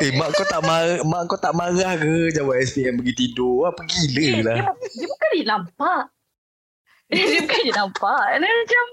Eh 0.00 0.16
mak 0.16 0.32
kau 0.32 0.46
tak 0.48 0.64
marah 0.64 1.04
Mak 1.04 1.22
kau 1.28 1.36
tak 1.36 1.52
marah 1.52 1.92
ke 1.98 2.32
Jawab 2.32 2.56
SPM 2.56 2.96
pergi 3.00 3.12
tidur 3.12 3.68
Apa 3.68 3.84
gila 3.84 4.20
Eh, 4.22 4.40
lah 4.40 4.56
dia, 4.56 4.72
dia 4.96 5.06
bukan 5.10 5.28
dia 5.34 5.44
nampak. 5.44 6.02
dia 7.10 7.40
bukan 7.42 7.60
dia 7.66 7.74
nampak. 7.74 8.22
And 8.32 8.40
then 8.46 8.54
macam, 8.54 8.84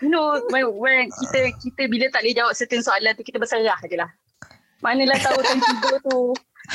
you 0.00 0.08
know, 0.08 0.38
when, 0.48 0.64
when 0.78 1.10
kita 1.10 1.50
kita 1.58 1.82
bila 1.90 2.06
tak 2.08 2.22
boleh 2.22 2.36
jawab 2.36 2.52
certain 2.54 2.78
soalan 2.80 3.10
tu, 3.18 3.26
kita 3.26 3.42
berserah 3.42 3.74
je 3.84 3.96
lah. 3.98 4.10
Manalah 4.80 5.18
tahu 5.18 5.38
time 5.44 5.60
tidur 5.60 5.96
tu 6.06 6.20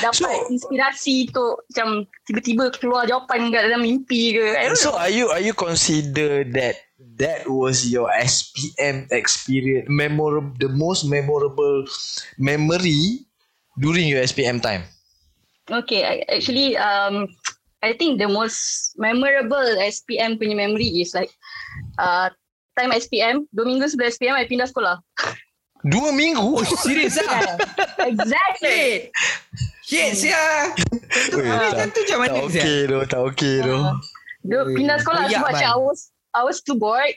dapat 0.01 0.17
So- 0.19 0.47
inspirasi 0.51 1.31
tu 1.31 1.55
macam 1.71 2.03
tiba-tiba 2.27 2.63
keluar 2.75 3.07
jawapan 3.07 3.51
kat 3.51 3.71
dalam 3.71 3.83
mimpi 3.83 4.35
ke. 4.35 4.43
So 4.75 4.91
know. 4.91 4.99
are 4.99 5.11
you 5.11 5.31
are 5.31 5.43
you 5.43 5.55
consider 5.55 6.43
that 6.55 6.75
that 7.19 7.47
was 7.47 7.87
your 7.87 8.11
SPM 8.11 9.07
experience 9.11 9.87
memorable 9.87 10.51
the 10.59 10.71
most 10.71 11.07
memorable 11.07 11.87
memory 12.35 13.23
during 13.79 14.07
your 14.07 14.19
SPM 14.23 14.59
time? 14.59 14.83
Okay, 15.65 16.05
I- 16.05 16.25
actually, 16.29 16.77
um, 16.77 17.25
I 17.81 17.93
think 17.97 18.21
the 18.21 18.29
most 18.29 18.93
memorable 18.97 19.65
SPM 19.81 20.37
punya 20.37 20.53
memory 20.57 21.01
is 21.01 21.17
like 21.17 21.33
uh, 21.97 22.29
time 22.77 22.93
SPM, 22.93 23.49
dua 23.49 23.65
minggu 23.65 23.87
sebelum 23.89 24.11
SPM, 24.11 24.35
I 24.37 24.45
pindah 24.45 24.69
sekolah. 24.69 25.01
Dua 25.85 26.09
minggu? 26.09 26.41
oh 26.41 26.65
serius 26.85 27.21
lah. 27.21 27.61
exactly. 28.01 29.13
Shit, 29.85 30.17
sia. 30.17 30.73
Weh, 31.37 31.45
Habis 31.45 31.71
tak, 31.77 31.87
tu 31.93 31.99
macam 32.01 32.17
mana, 32.25 32.33
tak 32.41 32.45
sia? 32.49 32.61
okay 32.65 32.79
tu, 32.89 32.97
tak 33.05 33.21
okay 33.21 33.55
tu. 33.61 33.77
Dia 34.45 34.59
Ui, 34.65 34.73
pindah 34.73 34.97
sekolah 34.97 35.29
sebab 35.29 35.45
macam 35.53 35.69
I 35.69 35.77
was, 35.77 35.99
I 36.33 36.41
was 36.41 36.57
too 36.65 36.73
bored. 36.73 37.13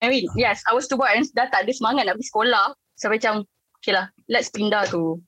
I 0.00 0.08
mean, 0.08 0.24
yes, 0.32 0.64
I 0.64 0.72
was 0.72 0.88
too 0.88 0.96
bored 0.96 1.12
and 1.12 1.28
dah 1.36 1.52
tak 1.52 1.68
ada 1.68 1.72
semangat 1.76 2.08
nak 2.08 2.16
pergi 2.16 2.28
sekolah. 2.32 2.66
So 2.96 3.12
macam, 3.12 3.44
okay 3.76 3.92
lah, 3.92 4.08
let's 4.32 4.48
pindah 4.48 4.88
to 4.88 5.20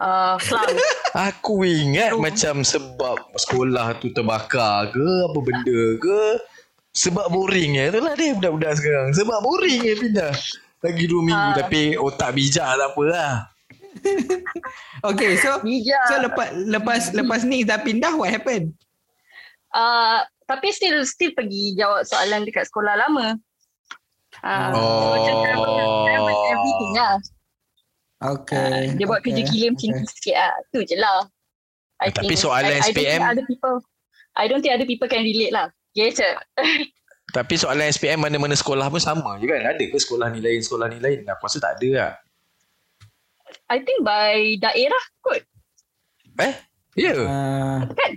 uh. 0.00 0.40
Aku 1.28 1.60
ingat 1.64 2.16
Oh. 2.16 2.20
macam 2.24 2.64
sebab 2.64 3.36
sekolah 3.36 4.00
tu 4.00 4.08
terbakar 4.12 4.88
ke 4.92 5.06
apa 5.28 5.38
benda 5.44 5.80
ke 6.00 6.20
sebab 6.92 7.30
boring 7.30 7.78
je 7.78 7.84
itulah 7.94 8.14
dia 8.16 8.32
budak-budak 8.34 8.72
sekarang 8.74 9.08
sebab 9.14 9.38
boring 9.44 9.78
je 9.84 9.92
pindah 9.96 10.32
lagi 10.80 11.04
dua 11.04 11.22
minggu 11.22 11.48
Ah. 11.50 11.56
tapi 11.56 11.80
otak 11.94 12.30
bijak 12.32 12.68
tak 12.68 12.88
apa 12.88 13.02
lah 13.04 13.32
Okay, 15.02 15.34
so 15.36 15.58
Bijak. 15.60 16.06
so 16.06 16.14
lepas 16.20 16.48
lepas 16.54 17.00
lepas 17.12 17.40
ni 17.42 17.62
dah 17.62 17.78
pindah 17.78 18.14
what 18.14 18.28
happened? 18.28 18.70
Uh, 19.68 20.22
tapi 20.44 20.70
still 20.70 21.02
still 21.02 21.30
pergi 21.32 21.74
jawab 21.74 22.02
soalan 22.02 22.42
dekat 22.42 22.64
sekolah 22.64 22.94
lama. 22.96 23.34
Uh, 24.38 24.70
Oh. 24.70 24.78
so 24.78 25.06
macam 25.12 25.34
travel, 25.40 25.74
everything 26.46 26.92
lah. 26.94 27.14
Okay. 28.20 28.70
Uh, 28.86 28.94
dia 28.94 29.04
buat 29.04 29.18
okay, 29.18 29.30
kerja 29.32 29.42
gila 29.46 29.66
macam 29.70 29.88
tu 29.96 30.06
sikit 30.12 30.36
lah. 30.36 30.52
Tu 30.70 30.78
je 30.84 30.96
lah. 30.96 31.18
I 31.98 32.08
Tapi 32.08 32.26
think- 32.28 32.38
soalan 32.40 32.70
I, 32.70 32.78
I 32.78 32.78
don't 32.78 32.90
SPM 32.92 33.02
think 33.10 33.26
other 33.28 33.46
people, 33.46 33.76
I 34.32 34.44
don't 34.46 34.60
think 34.60 34.74
other 34.74 34.86
people 34.86 35.06
can 35.06 35.22
relate 35.22 35.50
lah. 35.50 35.66
Yes, 35.92 36.14
sir. 36.18 36.38
Tapi 37.28 37.54
soalan 37.54 37.86
SPM 37.86 38.24
mana-mana 38.24 38.56
sekolah 38.56 38.88
pun 38.88 38.98
sama 38.98 39.36
je 39.36 39.44
kan 39.44 39.60
ada 39.60 39.78
ke 39.80 39.96
sekolah 39.96 40.32
ni 40.32 40.40
lain 40.40 40.60
sekolah 40.60 40.88
ni 40.88 40.98
lain 40.98 41.28
aku 41.28 41.44
rasa 41.44 41.58
tak 41.60 41.76
ada 41.76 41.88
lah 41.92 42.12
I 43.68 43.80
think 43.80 44.00
by 44.00 44.56
daerah 44.56 45.02
kot. 45.20 45.40
eh 46.40 46.54
ya 46.96 47.12
yeah. 47.12 47.18
Uh, 47.24 47.78
Kan? 47.92 48.12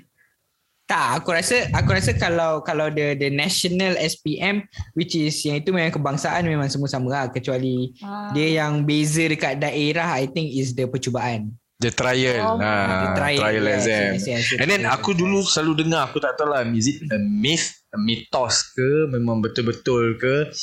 tak, 0.84 1.24
aku 1.24 1.32
rasa 1.32 1.71
aku 1.71 1.95
rasa 1.95 2.12
kalau 2.12 2.60
kalau 2.60 2.91
the 2.91 3.15
the 3.15 3.32
national 3.32 3.95
SPM 3.95 4.67
which 4.91 5.15
is 5.15 5.39
yang 5.43 5.60
itu 5.60 5.71
memang 5.71 5.91
kebangsaan 5.91 6.43
memang 6.43 6.67
semua 6.67 6.91
sama 6.91 7.08
lah 7.08 7.24
kecuali 7.32 7.95
Ah. 8.04 8.32
dia 8.36 8.60
yang 8.60 8.84
beza 8.84 9.24
dekat 9.24 9.56
daerah 9.56 10.19
I 10.19 10.28
think 10.28 10.52
is 10.52 10.76
the 10.76 10.88
percubaan. 10.88 11.56
The 11.81 11.89
trial 11.89 12.37
Oh. 12.37 12.55
ha, 12.55 12.71
The 13.03 13.09
trial, 13.17 13.41
yes, 13.57 13.81
exam 13.81 14.05
yes, 14.13 14.23
yes, 14.23 14.43
yes, 14.53 14.59
And 14.61 14.69
then 14.69 14.85
aku 14.85 15.11
dulu 15.11 15.41
selalu 15.41 15.81
dengar 15.81 16.07
Aku 16.07 16.21
tak 16.21 16.37
tahu 16.37 16.47
lah 16.47 16.61
Is 16.69 16.85
it 16.87 17.09
a 17.09 17.17
myth 17.17 17.81
A 17.89 17.97
mitos 17.97 18.71
ke 18.71 19.09
Memang 19.09 19.41
betul-betul 19.41 20.15
ke 20.15 20.53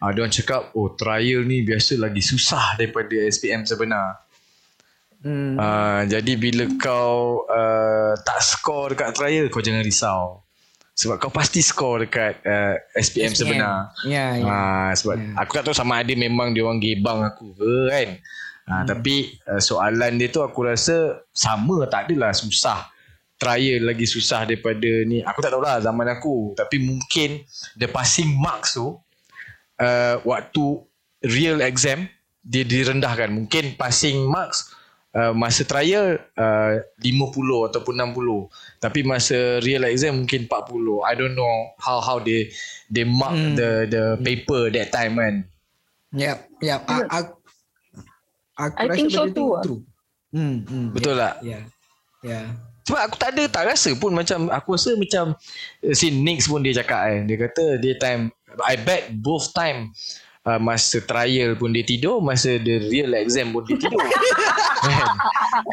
uh, 0.00 0.08
Dia 0.08 0.20
orang 0.20 0.32
cakap 0.32 0.72
Oh 0.72 0.92
trial 0.92 1.44
ni 1.44 1.60
biasa 1.60 1.94
lagi 1.96 2.18
susah 2.18 2.74
Daripada 2.74 3.12
SPM 3.22 3.62
sebenar 3.62 4.24
Hmm. 5.22 5.54
uh, 5.54 6.02
Jadi 6.02 6.34
bila 6.34 6.66
kau 6.74 7.46
uh, 7.46 8.18
Tak 8.18 8.42
score 8.42 8.90
dekat 8.90 9.14
trial 9.14 9.46
Kau 9.46 9.62
jangan 9.62 9.78
risau 9.80 10.42
Sebab 10.92 11.16
kau 11.16 11.30
pasti 11.30 11.62
score 11.62 12.04
dekat 12.04 12.42
uh, 12.42 12.74
SPM, 12.92 13.30
sebenar 13.30 13.94
Ya, 14.02 14.34
ya. 14.34 14.44
Ah, 14.44 14.90
sebab 14.92 15.14
Ya. 15.14 15.32
aku 15.38 15.50
tak 15.54 15.64
tahu 15.64 15.72
sama 15.72 16.02
ada 16.02 16.12
memang 16.12 16.50
dia 16.50 16.60
orang 16.62 16.76
gebang 16.76 17.22
aku 17.22 17.54
ke 17.54 17.72
kan. 17.88 18.08
Ah, 18.62 18.86
tapi 18.86 19.34
uh, 19.50 19.58
soalan 19.58 20.22
dia 20.22 20.30
tu 20.30 20.38
aku 20.38 20.62
rasa 20.62 21.26
sama 21.34 21.82
tak 21.90 22.08
adalah 22.08 22.30
susah. 22.30 22.88
Trial 23.34 23.82
lagi 23.82 24.06
susah 24.06 24.46
daripada 24.46 24.86
ni. 25.02 25.18
Aku 25.18 25.42
tak 25.42 25.50
tahu 25.50 25.66
lah 25.66 25.82
zaman 25.82 26.06
aku. 26.06 26.54
Tapi 26.54 26.78
mungkin 26.78 27.42
the 27.74 27.90
passing 27.90 28.30
marks 28.38 28.78
tu 28.78 28.94
uh, 29.82 30.16
waktu 30.22 30.64
real 31.26 31.58
exam 31.58 32.06
dia 32.38 32.62
direndahkan. 32.62 33.34
Mungkin 33.34 33.74
passing 33.74 34.30
marks 34.30 34.70
uh, 35.18 35.34
masa 35.34 35.66
trial 35.66 36.22
uh, 36.38 36.78
50 37.02 37.66
ataupun 37.74 37.94
60. 37.98 38.78
Tapi 38.78 39.02
masa 39.02 39.58
real 39.58 39.90
exam 39.90 40.22
mungkin 40.22 40.46
40. 40.46 41.02
I 41.02 41.12
don't 41.18 41.34
know 41.34 41.74
how 41.82 41.98
how 41.98 42.22
they 42.22 42.46
they 42.94 43.02
mark 43.02 43.34
Hmm. 43.34 43.58
the 43.58 43.90
the 43.90 44.04
paper 44.22 44.70
that 44.70 44.94
time 44.94 45.18
kan. 45.18 45.34
Yep, 46.14 46.38
yep. 46.62 46.80
A- 46.86 47.10
aku, 47.10 47.41
aku 48.70 48.76
I 48.78 48.86
rasa 48.86 48.96
think 48.96 49.10
so 49.10 49.22
benda 49.26 49.34
tu 49.34 49.42
too, 49.42 49.50
ah. 49.54 49.62
true. 49.64 49.80
Hmm, 50.32 50.56
hmm. 50.64 50.86
Betul 50.94 51.14
tak? 51.18 51.34
Ya. 51.44 51.58
Ya. 52.22 52.40
Sebab 52.82 53.00
aku 53.06 53.16
tak 53.18 53.30
ada 53.36 53.42
tak 53.46 53.64
rasa 53.70 53.90
pun 53.94 54.10
macam 54.10 54.50
aku 54.50 54.74
rasa 54.74 54.90
macam 54.98 55.24
uh, 55.86 55.94
si 55.94 56.10
Nix 56.10 56.50
pun 56.50 56.62
dia 56.62 56.82
cakap 56.82 57.10
kan. 57.10 57.20
Dia 57.28 57.36
kata 57.48 57.64
dia 57.78 57.94
time 57.98 58.32
I 58.62 58.74
bet 58.78 59.12
both 59.22 59.54
time 59.54 59.92
uh, 60.46 60.58
masa 60.58 60.98
trial 61.02 61.54
pun 61.54 61.70
dia 61.70 61.86
tidur, 61.86 62.18
masa 62.18 62.58
the 62.58 62.90
real 62.90 63.12
exam 63.14 63.54
pun 63.54 63.62
dia 63.66 63.78
tidur. 63.78 64.00
kan? 64.82 65.08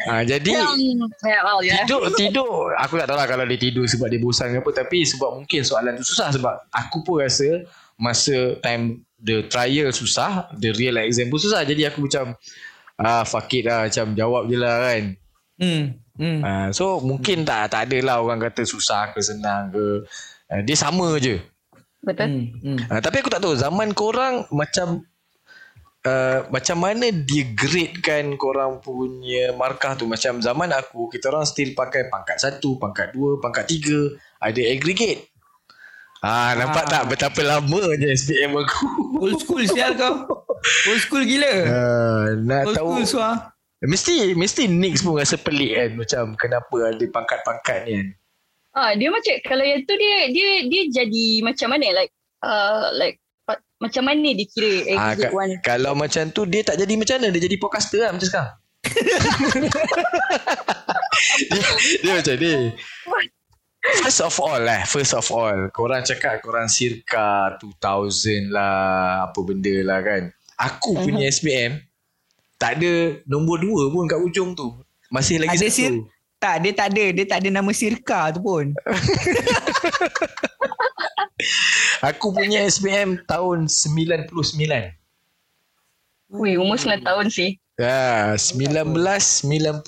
Ah, 0.06 0.22
jadi 0.22 0.52
Um, 0.60 1.08
yeah, 1.24 1.40
well, 1.42 1.60
yeah. 1.64 1.82
tidur 1.82 2.02
tidur 2.14 2.76
aku 2.78 3.00
tak 3.00 3.08
tahu 3.10 3.16
lah 3.16 3.26
kalau 3.26 3.44
dia 3.48 3.58
tidur 3.58 3.88
sebab 3.88 4.06
dia 4.12 4.20
bosan 4.20 4.54
ke 4.54 4.58
apa 4.60 4.70
tapi 4.84 5.02
sebab 5.02 5.40
mungkin 5.40 5.60
soalan 5.64 5.96
tu 5.98 6.04
susah 6.04 6.30
sebab 6.36 6.54
aku 6.68 7.02
pun 7.02 7.24
rasa 7.24 7.64
masa 7.96 8.54
time 8.60 9.02
the 9.20 9.44
trial 9.48 9.88
susah 9.90 10.48
the 10.56 10.70
real 10.76 11.00
exam 11.00 11.32
pun 11.32 11.40
susah 11.40 11.64
jadi 11.64 11.90
aku 11.90 12.06
macam 12.06 12.36
ah 13.00 13.24
fuck 13.24 13.48
it 13.56 13.64
lah 13.64 13.88
macam 13.88 14.06
jawab 14.12 14.42
je 14.46 14.56
lah 14.60 14.76
kan 14.84 15.04
Hmm. 15.60 15.92
Hmm. 16.16 16.40
ah, 16.40 16.68
so 16.72 17.04
mungkin 17.04 17.44
tak 17.44 17.68
tak 17.68 17.92
ada 17.92 17.98
lah 18.00 18.16
orang 18.24 18.40
kata 18.40 18.64
susah 18.64 19.12
ke 19.12 19.20
senang 19.20 19.68
ke 19.68 20.08
ah, 20.48 20.60
dia 20.64 20.72
sama 20.72 21.20
je 21.20 21.36
Betul. 22.00 22.28
Hmm. 22.28 22.44
hmm. 22.64 22.78
ah, 22.88 23.00
tapi 23.04 23.20
aku 23.20 23.28
tak 23.28 23.44
tahu 23.44 23.56
zaman 23.56 23.92
korang 23.92 24.48
macam 24.52 25.04
Uh, 26.00 26.48
macam 26.48 26.80
mana 26.80 27.12
dia 27.12 27.44
gradekan 27.52 28.32
korang 28.40 28.80
punya 28.80 29.52
markah 29.52 29.92
tu 29.92 30.08
macam 30.08 30.40
zaman 30.40 30.72
aku 30.72 31.12
kita 31.12 31.28
orang 31.28 31.44
still 31.44 31.76
pakai 31.76 32.08
pangkat 32.08 32.40
satu, 32.40 32.80
pangkat 32.80 33.12
dua, 33.12 33.36
pangkat 33.36 33.68
tiga 33.68 34.08
ada 34.40 34.64
aggregate 34.64 35.29
ah 36.20 36.52
nampak 36.52 36.82
Ah. 36.82 36.90
tak 36.90 37.02
betapa 37.08 37.40
lama 37.40 37.94
je 37.94 38.06
SPM 38.10 38.54
aku 38.54 38.86
Old 39.18 39.38
school 39.38 39.62
sial 39.62 39.94
kau. 39.94 40.26
Old 40.86 40.98
school 40.98 41.22
gila. 41.22 41.50
ah, 41.66 42.26
nak 42.38 42.62
Old 42.66 42.74
tahu 42.74 42.88
school 42.94 43.06
suah. 43.10 43.34
mesti 43.82 44.34
mesti 44.34 44.66
Nix 44.66 45.00
pun 45.00 45.14
rasa 45.14 45.36
pelik 45.36 45.70
kan 45.72 45.88
macam 45.94 46.22
kenapa 46.34 46.74
ada 46.86 47.04
pangkat-pangkat 47.06 47.78
ni 47.82 47.90
kan 47.94 48.06
Ah, 48.70 48.90
dia 48.92 49.08
macam 49.08 49.34
kalau 49.42 49.62
yang 49.62 49.82
tu 49.82 49.94
dia 49.94 50.28
dia 50.28 50.62
dia 50.62 50.82
jadi 50.94 51.26
macam 51.40 51.68
mana 51.68 51.84
like 51.92 52.12
uh, 52.38 52.86
like 52.94 53.18
pa- 53.42 53.58
macam 53.76 54.04
mana 54.04 54.30
dia 54.30 54.46
kira 54.46 54.70
Ah, 54.92 55.10
exit 55.10 55.24
ka- 55.24 55.32
one. 55.32 55.52
kalau 55.60 55.92
macam 55.92 56.28
tu 56.28 56.44
dia 56.44 56.60
tak 56.60 56.76
jadi 56.76 56.92
macam 56.94 57.16
mana 57.16 57.30
dia 57.30 57.42
jadi 57.42 57.56
podcaster 57.56 57.98
lah 57.98 58.10
macam 58.10 58.26
sekarang 58.26 58.50
dia, 61.50 61.62
dia 61.98 62.12
macam 62.14 62.34
ni 62.36 62.52
First 63.80 64.20
of 64.20 64.36
all 64.36 64.60
lah 64.60 64.84
First 64.84 65.12
of 65.12 65.24
all 65.30 65.68
Korang 65.70 66.02
cakap 66.02 66.40
Korang 66.40 66.68
circa 66.68 67.56
2000 67.56 68.46
lah 68.46 68.76
Apa 69.24 69.40
benda 69.40 69.72
lah 69.80 70.00
kan 70.00 70.22
Aku 70.58 70.94
Mhm. 70.94 71.02
punya 71.02 71.24
SPM 71.26 71.72
Tak 72.54 72.76
ada 72.76 72.92
Nombor 73.24 73.56
dua 73.58 73.88
pun 73.88 74.04
kat 74.04 74.18
ujung 74.18 74.52
tu 74.52 74.76
Masih 75.08 75.40
lagi 75.40 75.56
Ada 75.56 75.66
satu 75.66 75.74
sir- 75.74 76.04
Tak, 76.36 76.56
dia 76.58 76.72
tak 76.72 76.88
ada. 76.90 77.04
Dia 77.10 77.24
tak 77.26 77.38
ada 77.38 77.52
nama 77.52 77.68
Sirka 77.70 78.32
tu 78.32 78.40
pun. 78.40 78.72
Aku 82.02 82.32
punya 82.32 82.64
SPM 82.64 83.20
Tahun 83.22 83.68
99 83.68 84.32
Weh, 86.30 86.56
umur 86.56 86.78
9 86.78 87.02
tahun 87.02 87.28
sih. 87.28 87.60
Ya, 87.74 88.32
1999 88.38 89.84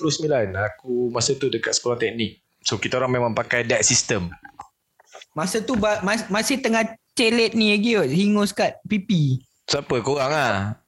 aku 0.53 1.07
masa 1.07 1.33
tu 1.33 1.47
dekat 1.47 1.71
sekolah 1.71 1.95
teknik. 1.95 2.42
So 2.63 2.75
kita 2.75 2.95
orang 2.95 3.11
memang 3.13 3.31
pakai 3.31 3.63
that 3.65 3.83
system. 3.83 4.31
Masa 5.31 5.59
tu 5.59 5.75
ba- 5.75 5.99
mas- 5.99 6.27
masih 6.27 6.57
tengah 6.57 6.83
celet 7.11 7.51
ni 7.51 7.71
lagi 7.71 7.93
kot. 7.93 8.09
Hingus 8.09 8.51
kat 8.51 8.79
pipi. 8.83 9.43
Siapa 9.63 9.99
korang 9.99 10.31
ah? 10.31 10.79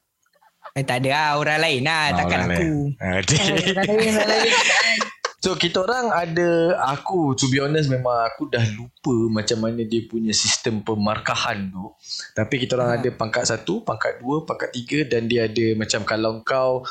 Eh 0.71 0.81
tak 0.81 1.03
ada 1.03 1.09
lah. 1.09 1.29
Orang 1.35 1.59
lain 1.59 1.81
lah. 1.81 2.03
Ah, 2.05 2.15
Takkan 2.15 2.39
orang 2.41 2.49
aku. 2.51 2.71
lain. 2.89 2.97
Ah, 2.97 3.19
So 5.37 5.53
kita 5.53 5.77
orang 5.79 6.09
ada 6.09 6.49
aku 6.89 7.37
to 7.37 7.45
be 7.45 7.61
honest 7.61 7.85
memang 7.85 8.17
aku 8.25 8.49
dah 8.49 8.65
lupa 8.65 9.13
macam 9.31 9.61
mana 9.61 9.85
dia 9.85 10.01
punya 10.03 10.33
sistem 10.33 10.81
pemarkahan 10.81 11.69
tu. 11.69 11.93
Tapi 12.33 12.55
kita 12.57 12.73
orang 12.73 12.89
Ha. 12.91 12.97
ada 12.97 13.09
pangkat 13.13 13.45
satu, 13.45 13.85
pangkat 13.85 14.17
dua, 14.17 14.41
pangkat 14.41 14.73
tiga 14.73 15.05
dan 15.05 15.29
dia 15.29 15.45
ada 15.45 15.77
macam 15.77 16.01
kalau 16.01 16.41
kau 16.41 16.81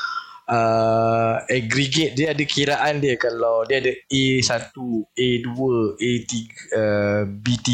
uh, 0.49 1.41
aggregate 1.49 2.13
dia 2.17 2.33
ada 2.33 2.45
kiraan 2.45 3.01
dia 3.01 3.17
kalau 3.17 3.65
dia 3.65 3.81
ada 3.81 3.93
A1, 4.09 4.73
A2, 5.17 5.57
A3, 5.97 6.33
uh, 6.75 7.23
B3. 7.29 7.73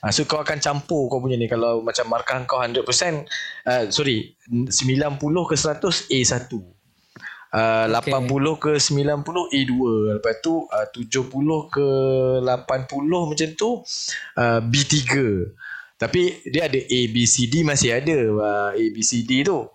Uh, 0.00 0.12
so 0.12 0.24
kau 0.24 0.40
akan 0.40 0.58
campur 0.60 1.08
kau 1.12 1.20
punya 1.20 1.36
ni 1.36 1.48
kalau 1.48 1.84
macam 1.84 2.06
markah 2.08 2.40
kau 2.48 2.60
100% 2.60 2.80
uh, 2.80 3.84
sorry 3.92 4.36
90 4.48 4.70
ke 5.50 5.54
100 5.56 6.12
A1. 6.12 6.52
Uh, 7.50 7.90
Okay. 7.90 8.14
80 8.14 8.62
ke 8.62 8.72
90 8.78 9.26
A2 9.26 9.74
Lepas 10.14 10.38
tu 10.38 10.70
uh, 10.70 10.86
70 10.94 11.26
ke 11.66 11.86
80 12.46 12.46
macam 13.26 13.48
tu 13.58 13.82
uh, 14.38 14.60
B3 14.62 14.94
Tapi 15.98 16.46
dia 16.46 16.70
ada 16.70 16.78
A, 16.78 17.00
B, 17.10 17.26
C, 17.26 17.50
D 17.50 17.66
masih 17.66 17.90
ada 17.90 18.18
uh, 18.38 18.70
A, 18.70 18.84
B, 18.94 19.02
C, 19.02 19.26
D 19.26 19.42
tu 19.42 19.66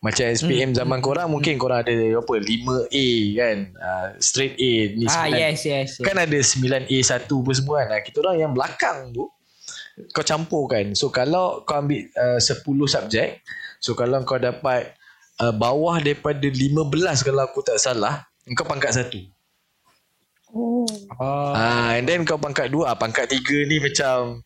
Macam 0.00 0.24
SPM 0.32 0.72
zaman 0.72 1.04
korang 1.04 1.28
mungkin 1.28 1.60
korang 1.60 1.84
ada 1.84 1.92
apa 1.92 2.34
5A 2.40 3.08
kan 3.36 3.58
uh, 3.76 4.06
Straight 4.16 4.56
A 4.56 4.72
ni 4.96 5.04
Ah, 5.04 5.28
9 5.28 5.36
yes, 5.36 5.60
yes. 5.68 5.88
yes. 6.00 6.04
Kan 6.04 6.16
ada 6.16 6.38
9A1 6.40 7.28
pun 7.28 7.52
semua 7.52 7.84
kan. 7.84 8.00
Ah, 8.00 8.00
Kita 8.00 8.24
orang 8.24 8.36
yang 8.40 8.52
belakang 8.56 9.12
tu 9.12 9.28
kau 10.16 10.24
campur 10.24 10.64
kan. 10.72 10.96
So 10.96 11.12
kalau 11.12 11.68
kau 11.68 11.84
ambil 11.84 12.08
uh, 12.16 12.40
10 12.40 12.64
subjek, 12.64 13.44
so 13.76 13.92
kalau 13.92 14.24
kau 14.24 14.40
dapat 14.40 14.96
uh, 15.36 15.52
bawah 15.52 16.00
daripada 16.00 16.48
15 16.48 16.80
kalau 17.20 17.42
aku 17.44 17.60
tak 17.60 17.76
salah, 17.76 18.24
kau 18.56 18.64
pangkat 18.64 18.96
1. 18.96 19.12
Oh. 20.50 20.88
Ah, 21.20 21.94
and 21.94 22.08
then 22.08 22.24
kau 22.24 22.40
pangkat 22.40 22.72
2, 22.72 22.88
ah, 22.88 22.96
pangkat 22.96 23.28
3 23.30 23.68
ni 23.70 23.76
macam 23.78 24.40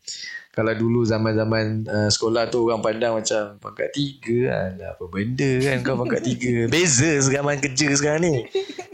kalau 0.54 0.70
dulu 0.70 1.02
zaman-zaman 1.02 1.82
uh, 1.90 2.06
sekolah 2.06 2.46
tu 2.46 2.70
orang 2.70 2.78
pandang 2.78 3.18
macam 3.18 3.58
pangkat 3.58 3.90
3 3.90 4.46
alah 4.46 4.94
apa 4.94 5.04
benda 5.10 5.50
kan 5.58 5.76
kau 5.82 5.98
pangkat 5.98 6.22
3. 6.22 6.70
Beza 6.72 7.10
zaman 7.26 7.58
kerja 7.58 7.90
sekarang 7.98 8.22
ni. 8.22 8.34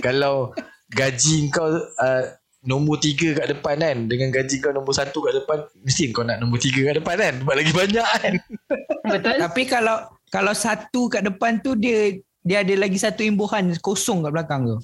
Kalau 0.01 0.57
gaji 0.89 1.53
kau 1.53 1.69
uh, 1.85 2.23
nombor 2.65 2.97
3 2.97 3.37
kat 3.37 3.47
depan 3.53 3.77
kan 3.77 3.99
dengan 4.09 4.33
gaji 4.33 4.57
kau 4.65 4.73
nombor 4.73 4.97
1 4.97 5.13
kat 5.13 5.35
depan 5.37 5.59
mesti 5.85 6.03
kau 6.17 6.25
nak 6.25 6.41
nombor 6.41 6.57
3 6.57 6.73
kat 6.73 6.97
depan 6.97 7.15
kan 7.21 7.35
sebab 7.45 7.55
lagi 7.61 7.73
banyak 7.77 8.09
kan. 8.09 8.33
Betul. 9.13 9.37
Tapi 9.37 9.63
kalau 9.69 9.97
kalau 10.33 10.55
satu 10.57 11.13
kat 11.13 11.29
depan 11.29 11.61
tu 11.61 11.77
dia 11.77 12.17
dia 12.41 12.65
ada 12.65 12.73
lagi 12.73 12.97
satu 12.97 13.21
imbuhan 13.21 13.77
kosong 13.85 14.25
kat 14.25 14.33
belakang 14.33 14.65
tu. 14.65 14.81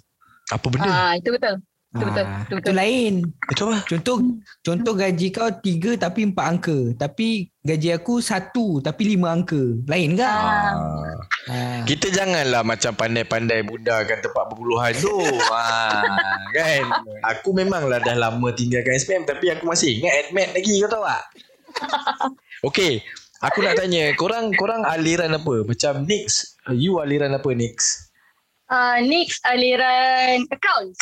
Apa 0.52 0.66
benda? 0.68 0.86
Ah, 0.86 1.12
itu 1.16 1.32
betul. 1.32 1.58
Itu 1.96 2.04
betul. 2.06 2.24
Ah, 2.24 2.40
Itu 2.44 2.52
Itu 2.52 2.54
betul. 2.60 2.74
lain. 2.76 3.14
Itu 3.48 3.62
apa? 3.66 3.76
Contoh 3.88 4.16
contoh 4.60 4.92
gaji 4.94 5.26
kau 5.32 5.48
tiga 5.64 5.90
tapi 5.96 6.20
empat 6.28 6.44
angka. 6.46 6.78
Tapi 7.00 7.48
gaji 7.64 7.88
aku 7.96 8.20
satu 8.20 8.84
tapi 8.84 9.02
lima 9.16 9.32
angka. 9.32 9.62
Lain 9.88 10.14
kan? 10.14 10.28
Ah. 10.28 10.74
Ah. 11.48 11.80
Kita 11.88 12.12
janganlah 12.12 12.62
macam 12.62 12.92
pandai-pandai 12.94 13.64
budakkan 13.64 14.20
tempat 14.20 14.44
perpuluhan 14.52 14.92
tu. 15.00 15.16
ha, 15.50 16.04
kan? 16.56 16.84
Aku 17.34 17.56
memanglah 17.56 17.98
dah 17.98 18.14
lama 18.14 18.48
tinggalkan 18.52 18.94
SPM 18.94 19.24
tapi 19.24 19.50
aku 19.50 19.64
masih 19.66 19.98
ingat 20.04 20.28
admit 20.28 20.48
lagi 20.52 20.72
kau 20.84 20.90
tahu 20.92 21.04
tak? 21.04 21.24
Okay. 22.64 23.04
Aku 23.44 23.60
nak 23.60 23.76
tanya, 23.76 24.16
korang 24.16 24.48
korang 24.56 24.80
aliran 24.88 25.36
apa? 25.36 25.60
Macam 25.60 26.08
Nix, 26.08 26.56
you 26.72 26.96
aliran 26.96 27.36
apa 27.36 27.52
Nix? 27.52 28.08
Ah, 28.66 28.96
next 28.98 29.44
aliran 29.44 30.48
account. 30.48 30.96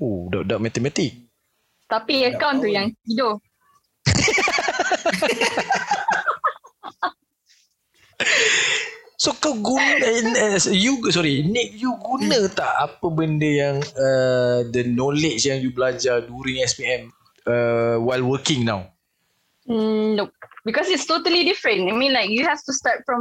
Oh, 0.00 0.32
budak-budak 0.32 0.58
matematik. 0.64 1.12
Tapi 1.84 2.24
account 2.24 2.64
tu 2.64 2.68
yang 2.72 2.88
tidur. 3.04 3.36
So 9.20 9.36
kau 9.36 9.52
guna 9.52 10.00
eh, 10.00 10.56
you 10.72 10.96
sorry 11.12 11.44
Nick 11.44 11.76
you 11.76 11.92
guna 12.00 12.48
tak 12.48 12.72
apa 12.80 13.04
benda 13.12 13.44
yang 13.44 13.76
uh, 13.92 14.64
the 14.72 14.80
knowledge 14.88 15.44
yang 15.44 15.60
you 15.60 15.76
belajar 15.76 16.24
during 16.24 16.64
SPM 16.64 17.12
uh, 17.44 18.00
while 18.00 18.24
working 18.24 18.64
now? 18.64 18.88
Mm, 19.68 20.16
nope. 20.16 20.32
Because 20.64 20.88
it's 20.88 21.04
totally 21.04 21.44
different. 21.44 21.92
I 21.92 21.92
mean, 21.92 22.16
like 22.16 22.32
you 22.32 22.48
have 22.48 22.64
to 22.64 22.72
start 22.72 23.04
from 23.04 23.20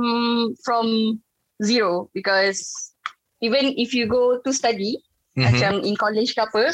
from 0.63 1.19
zero 1.59 2.07
because 2.15 2.63
even 3.43 3.75
if 3.75 3.91
you 3.91 4.07
go 4.07 4.39
to 4.39 4.55
study, 4.55 5.03
Mhm. 5.37 5.45
macam 5.45 5.71
in 5.85 5.95
college 5.95 6.33
ke 6.33 6.41
apa, 6.41 6.73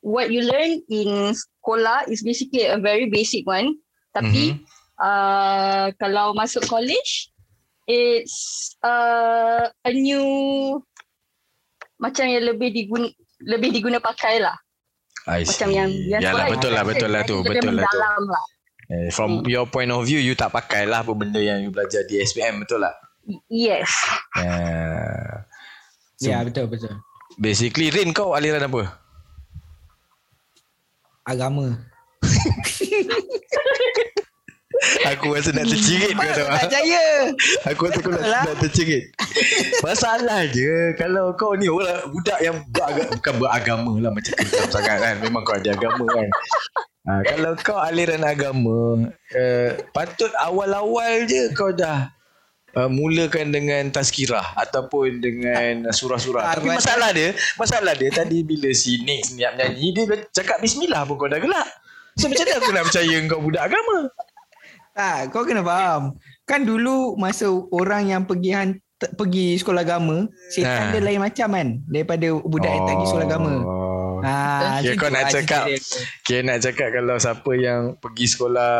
what 0.00 0.32
you 0.32 0.40
learn 0.40 0.80
in 0.88 1.32
sekolah 1.32 2.08
is 2.08 2.24
basically 2.24 2.64
a 2.64 2.80
very 2.80 3.08
basic 3.08 3.44
one. 3.44 3.76
Tapi 4.16 4.56
Mhm. 4.56 4.64
uh, 4.98 5.86
kalau 6.00 6.32
masuk 6.32 6.64
college, 6.66 7.30
it's 7.84 8.70
uh, 8.80 9.68
a 9.68 9.90
new 9.92 10.24
macam 12.00 12.24
yang 12.24 12.48
lebih 12.56 12.72
diguna 12.72 13.08
lebih 13.44 13.70
diguna 13.72 14.00
pakai 14.00 14.40
lah. 14.40 14.56
I 15.28 15.44
Macam 15.44 15.68
yang 15.68 15.90
yang 16.08 16.20
Yalah 16.24 16.48
sekolah 16.48 16.52
betul 16.56 16.70
lah 16.72 16.82
kan 16.82 16.90
betul 16.90 17.10
lah 17.12 17.22
tu 17.28 17.36
betul 17.44 17.72
lah 17.76 17.84
tu. 17.84 17.98
lah. 18.00 18.44
Eh, 18.90 19.08
from 19.14 19.46
your 19.46 19.68
point 19.70 19.92
of 19.94 20.02
view 20.02 20.18
you 20.18 20.34
tak 20.34 20.50
pakai 20.50 20.82
lah 20.88 21.06
apa 21.06 21.12
benda 21.14 21.38
yang 21.38 21.62
you 21.62 21.70
belajar 21.70 22.02
di 22.08 22.18
SPM 22.18 22.64
betul 22.64 22.82
tak? 22.82 22.96
Yes. 23.46 23.86
Yeah. 24.34 25.44
Ya 26.18 26.42
betul 26.42 26.66
betul. 26.66 26.98
Basically 27.40 27.88
Rin 27.88 28.12
kau 28.12 28.36
aliran 28.36 28.68
apa? 28.68 29.00
Agama. 31.24 31.72
Aku 35.08 35.32
rasa 35.32 35.52
nak 35.56 35.68
tercirit 35.68 36.12
kau 36.12 36.24
tahu. 36.36 36.48
Tak 36.52 36.68
percaya. 36.68 37.04
Aku 37.72 37.80
rasa 37.88 37.98
kau 38.04 38.12
nak, 38.12 38.24
Alah. 38.28 38.44
nak 38.44 38.56
tercirit. 38.60 39.08
Masalah 39.80 40.44
je 40.52 40.92
kalau 41.00 41.32
kau 41.32 41.56
ni 41.56 41.64
orang 41.72 42.12
budak 42.12 42.38
yang 42.44 42.60
beraga, 42.68 43.08
bukan 43.08 43.34
beragama 43.40 43.92
lah 44.04 44.10
macam 44.12 44.32
kejam 44.36 44.68
sangat 44.68 44.96
kan. 45.00 45.14
Memang 45.24 45.40
kau 45.40 45.56
ada 45.56 45.70
agama 45.72 46.04
kan. 46.12 46.28
Ha, 47.08 47.12
kalau 47.24 47.52
kau 47.64 47.80
aliran 47.80 48.20
agama, 48.20 49.08
uh, 49.32 49.70
patut 49.96 50.28
awal-awal 50.36 51.24
je 51.24 51.48
kau 51.56 51.72
dah 51.72 52.12
uh, 52.74 52.90
mulakan 52.90 53.50
dengan 53.50 53.88
tazkirah 53.88 54.54
ataupun 54.56 55.18
dengan 55.18 55.88
surah-surah. 55.88 56.54
Tapi 56.54 56.68
Ah, 56.68 56.76
masalah 56.76 57.10
dia, 57.10 57.34
masalah 57.56 57.92
dia 57.94 58.10
tadi 58.10 58.42
bila 58.42 58.70
si 58.70 59.02
Nix 59.02 59.34
niat 59.34 59.56
nyanyi, 59.56 59.92
dia 59.92 60.04
cakap 60.30 60.58
bismillah 60.58 61.02
pun 61.04 61.16
kau 61.16 61.30
dah 61.30 61.38
gelak. 61.38 61.68
So 62.18 62.26
macam 62.26 62.42
mana 62.42 62.58
aku 62.58 62.70
nak 62.70 62.84
percaya 62.90 63.14
kau 63.26 63.40
budak 63.40 63.62
agama? 63.64 63.98
Tak, 64.90 65.18
kau 65.30 65.46
kena 65.46 65.62
faham. 65.62 66.02
Kan 66.44 66.66
dulu 66.66 67.14
masa 67.14 67.46
orang 67.70 68.10
yang 68.10 68.22
pergi 68.26 68.50
han, 68.50 68.68
pergi 68.98 69.56
sekolah 69.56 69.80
agama, 69.80 70.26
Ha. 70.26 70.50
setan 70.50 70.92
dia 70.92 71.00
lain 71.00 71.22
macam 71.22 71.48
kan 71.48 71.68
daripada 71.86 72.26
budak 72.42 72.68
yang 72.68 72.84
tak 72.84 72.94
pergi 72.98 73.08
sekolah 73.08 73.26
agama. 73.26 73.54
Ha, 74.22 74.80
Kira 74.84 74.94
kau 74.96 75.10
nak 75.12 75.28
lah 75.28 75.32
cakap. 75.32 75.64
Kira 76.24 76.40
nak 76.44 76.58
cakap 76.62 76.88
kalau 76.92 77.16
siapa 77.16 77.50
yang 77.56 77.80
pergi 77.96 78.26
sekolah 78.28 78.72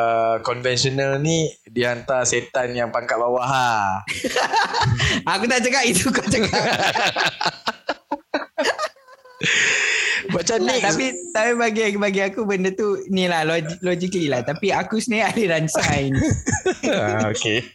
konvensional 0.44 1.20
ni 1.20 1.50
dia 1.68 1.92
hantar 1.92 2.24
setan 2.28 2.72
yang 2.76 2.92
pangkat 2.92 3.16
bawah 3.16 3.44
ha. 3.44 4.00
Aku 5.36 5.44
tak 5.48 5.64
cakap 5.64 5.82
itu 5.84 6.08
kau 6.12 6.24
cakap. 6.24 6.52
Macam 10.30 10.62
ni 10.62 10.78
tapi 10.78 11.04
tapi 11.34 11.52
bagi 11.58 11.96
bagi 11.98 12.20
aku 12.22 12.46
benda 12.46 12.70
tu 12.70 13.02
ni 13.10 13.26
lah 13.26 13.42
log, 13.42 13.66
logically 13.82 14.30
lah. 14.30 14.46
Tapi 14.46 14.70
aku 14.70 15.02
sebenarnya 15.02 15.26
aliran 15.34 15.64
sains. 15.66 16.20
ah, 16.92 17.26
okay. 17.32 17.66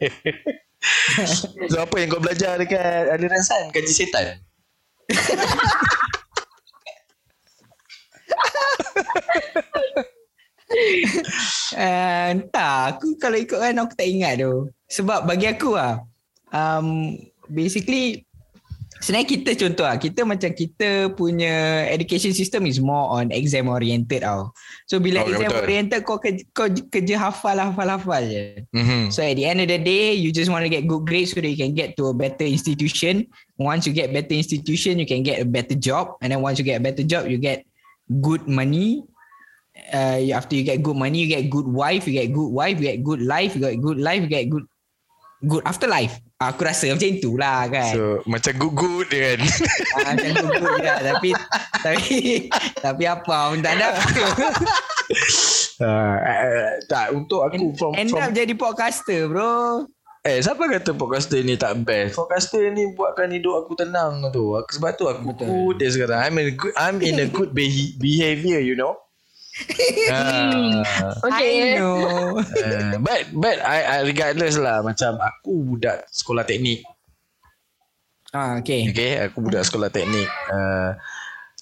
so 1.67 1.81
apa 1.81 1.95
yang 1.97 2.13
kau 2.13 2.21
belajar 2.21 2.55
dekat 2.55 3.11
aliran 3.11 3.43
sains 3.43 3.73
kaji 3.75 3.91
setan? 3.91 4.39
Uh, 11.75 12.33
entah, 12.33 12.97
aku 12.97 13.15
kalau 13.21 13.37
ikutkan 13.37 13.77
aku 13.77 13.93
tak 13.93 14.09
ingat 14.09 14.41
tu. 14.41 14.69
Sebab 14.89 15.29
bagi 15.29 15.45
aku 15.45 15.77
lah, 15.77 16.01
um, 16.49 17.13
basically 17.45 18.25
sebenarnya 18.97 19.27
kita 19.29 19.49
contoh 19.53 19.85
lah, 19.85 19.97
kita 20.01 20.25
macam 20.25 20.49
kita 20.49 21.13
punya 21.13 21.85
education 21.93 22.33
system 22.33 22.65
is 22.65 22.81
more 22.81 23.13
on 23.13 23.29
exam 23.29 23.69
oriented 23.69 24.25
tau. 24.25 24.49
So 24.89 24.97
bila 24.97 25.21
Oh, 25.21 25.29
exam 25.29 25.53
betul. 25.53 25.63
oriented 25.69 25.99
kau 26.01 26.17
kerja, 26.17 26.41
kau 26.57 26.65
kerja 26.65 27.15
hafal 27.21 27.61
hafal 27.61 27.85
hafal 27.85 28.23
je. 28.25 28.65
Mm-hmm. 28.73 29.13
So 29.13 29.21
at 29.21 29.37
the 29.37 29.45
end 29.45 29.61
of 29.61 29.69
the 29.69 29.77
day, 29.77 30.17
you 30.17 30.33
just 30.33 30.49
want 30.49 30.65
to 30.65 30.71
get 30.71 30.89
good 30.89 31.05
grades 31.05 31.37
so 31.37 31.45
that 31.45 31.49
you 31.49 31.59
can 31.59 31.77
get 31.77 31.93
to 32.01 32.09
a 32.09 32.15
better 32.17 32.45
institution. 32.47 33.29
Once 33.61 33.85
you 33.85 33.93
get 33.93 34.09
better 34.09 34.33
institution, 34.33 34.97
you 34.97 35.05
can 35.05 35.21
get 35.21 35.37
a 35.37 35.47
better 35.47 35.77
job. 35.77 36.17
And 36.25 36.33
then 36.33 36.41
once 36.41 36.57
you 36.57 36.65
get 36.65 36.81
a 36.81 36.83
better 36.83 37.05
job, 37.05 37.29
you 37.29 37.37
get 37.37 37.69
good 38.09 38.45
money. 38.47 39.05
uh, 39.93 40.19
after 40.33 40.55
you 40.55 40.63
get 40.63 40.81
good 40.81 40.95
money, 40.95 41.25
you 41.25 41.29
get 41.29 41.49
good 41.49 41.67
wife, 41.67 42.07
you 42.07 42.13
get 42.13 42.31
good 42.31 42.51
wife, 42.51 42.79
you 42.79 42.85
get 42.87 43.03
good 43.03 43.21
life, 43.21 43.55
you 43.55 43.61
get 43.61 43.81
good 43.81 43.99
life, 43.99 44.21
you 44.23 44.31
get 44.31 44.47
good 44.49 44.65
good 45.45 45.63
afterlife. 45.67 46.17
Aku 46.35 46.67
rasa 46.67 46.91
macam 46.91 47.15
itulah 47.15 47.67
kan. 47.71 47.95
So, 47.95 48.03
macam 48.27 48.51
good-good 48.59 49.07
dia 49.07 49.39
kan. 49.39 49.39
ah, 49.95 50.11
macam 50.15 50.31
good 50.35 50.55
good 50.59 50.79
lah. 50.83 50.97
Tapi 50.99 51.29
tapi 51.79 52.07
tapi 52.85 53.03
apa 53.07 53.37
pun 53.51 53.59
tak 53.63 53.73
ada. 53.79 53.87
uh, 55.79 56.17
uh, 56.19 56.71
tak 56.91 57.05
untuk 57.15 57.47
aku 57.47 57.71
from 57.79 57.95
End 57.95 58.11
from 58.11 58.19
up 58.19 58.31
jadi 58.35 58.51
podcaster 58.55 59.31
bro. 59.31 59.87
Eh 60.25 60.41
siapa 60.41 60.65
kata 60.65 60.97
podcaster 60.97 61.45
ni 61.45 61.53
tak 61.53 61.85
best? 61.85 62.17
Podcaster 62.17 62.73
ni 62.73 62.89
buatkan 62.97 63.29
hidup 63.29 63.61
aku 63.61 63.77
tenang 63.77 64.25
tu. 64.33 64.57
Aku, 64.57 64.65
Sebab 64.73 64.97
tu 64.97 65.05
aku 65.05 65.37
Betul. 65.37 65.45
good 65.45 65.75
dia 65.77 65.89
sekarang. 65.93 66.17
I'm 66.17 66.35
in 66.41 66.47
a 66.49 66.55
good, 66.57 66.73
I'm 66.73 66.97
in 66.97 67.15
a 67.21 67.27
good 67.29 67.53
behi- 67.53 67.93
behavior 67.95 68.57
you 68.57 68.73
know? 68.73 68.97
Ah, 70.11 70.81
Okay. 71.29 71.77
I 71.77 71.79
know. 71.79 72.35
uh, 72.41 72.97
But 72.99 73.29
but 73.31 73.61
I, 73.61 73.87
I 73.87 73.97
regardless 74.03 74.59
lah 74.59 74.83
Macam 74.83 75.15
aku 75.15 75.63
budak 75.63 76.09
sekolah 76.09 76.41
teknik. 76.43 76.81
Ah, 78.33 78.57
okay. 78.57 78.89
Okay 78.89 79.21
aku 79.21 79.45
budak 79.45 79.61
sekolah 79.61 79.93
teknik. 79.93 80.25
Uh, 80.49 80.97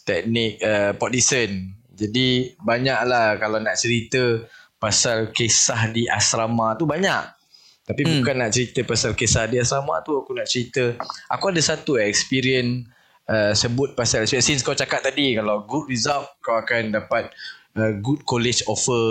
Teknik 0.08 0.64
uh, 0.64 0.96
Port 0.96 1.12
Dickson 1.12 1.52
Jadi 1.92 2.56
banyak 2.58 3.00
lah 3.04 3.36
kalau 3.36 3.60
nak 3.60 3.76
cerita 3.76 4.40
Pasal 4.80 5.36
kisah 5.36 5.92
di 5.92 6.08
asrama 6.08 6.80
tu 6.80 6.88
banyak 6.88 7.43
Tapi 7.84 8.02
Hmm. 8.02 8.24
bukan 8.24 8.36
nak 8.40 8.52
cerita 8.52 8.80
pasal 8.82 9.12
kisah 9.12 9.44
di 9.44 9.60
asrama 9.60 10.00
tu 10.00 10.16
Aku 10.16 10.32
nak 10.32 10.48
cerita 10.48 10.96
Aku 11.28 11.52
ada 11.52 11.60
satu 11.60 12.00
experience 12.00 12.88
uh, 13.28 13.52
Sebut 13.52 13.92
pasal 13.92 14.24
Since 14.24 14.64
kau 14.64 14.72
cakap 14.72 15.04
tadi 15.04 15.36
Kalau 15.36 15.68
good 15.68 15.92
result 15.92 16.32
Kau 16.40 16.56
akan 16.56 16.96
dapat 16.96 17.36
uh, 17.76 17.92
Good 18.00 18.24
college 18.24 18.64
offer 18.66 19.04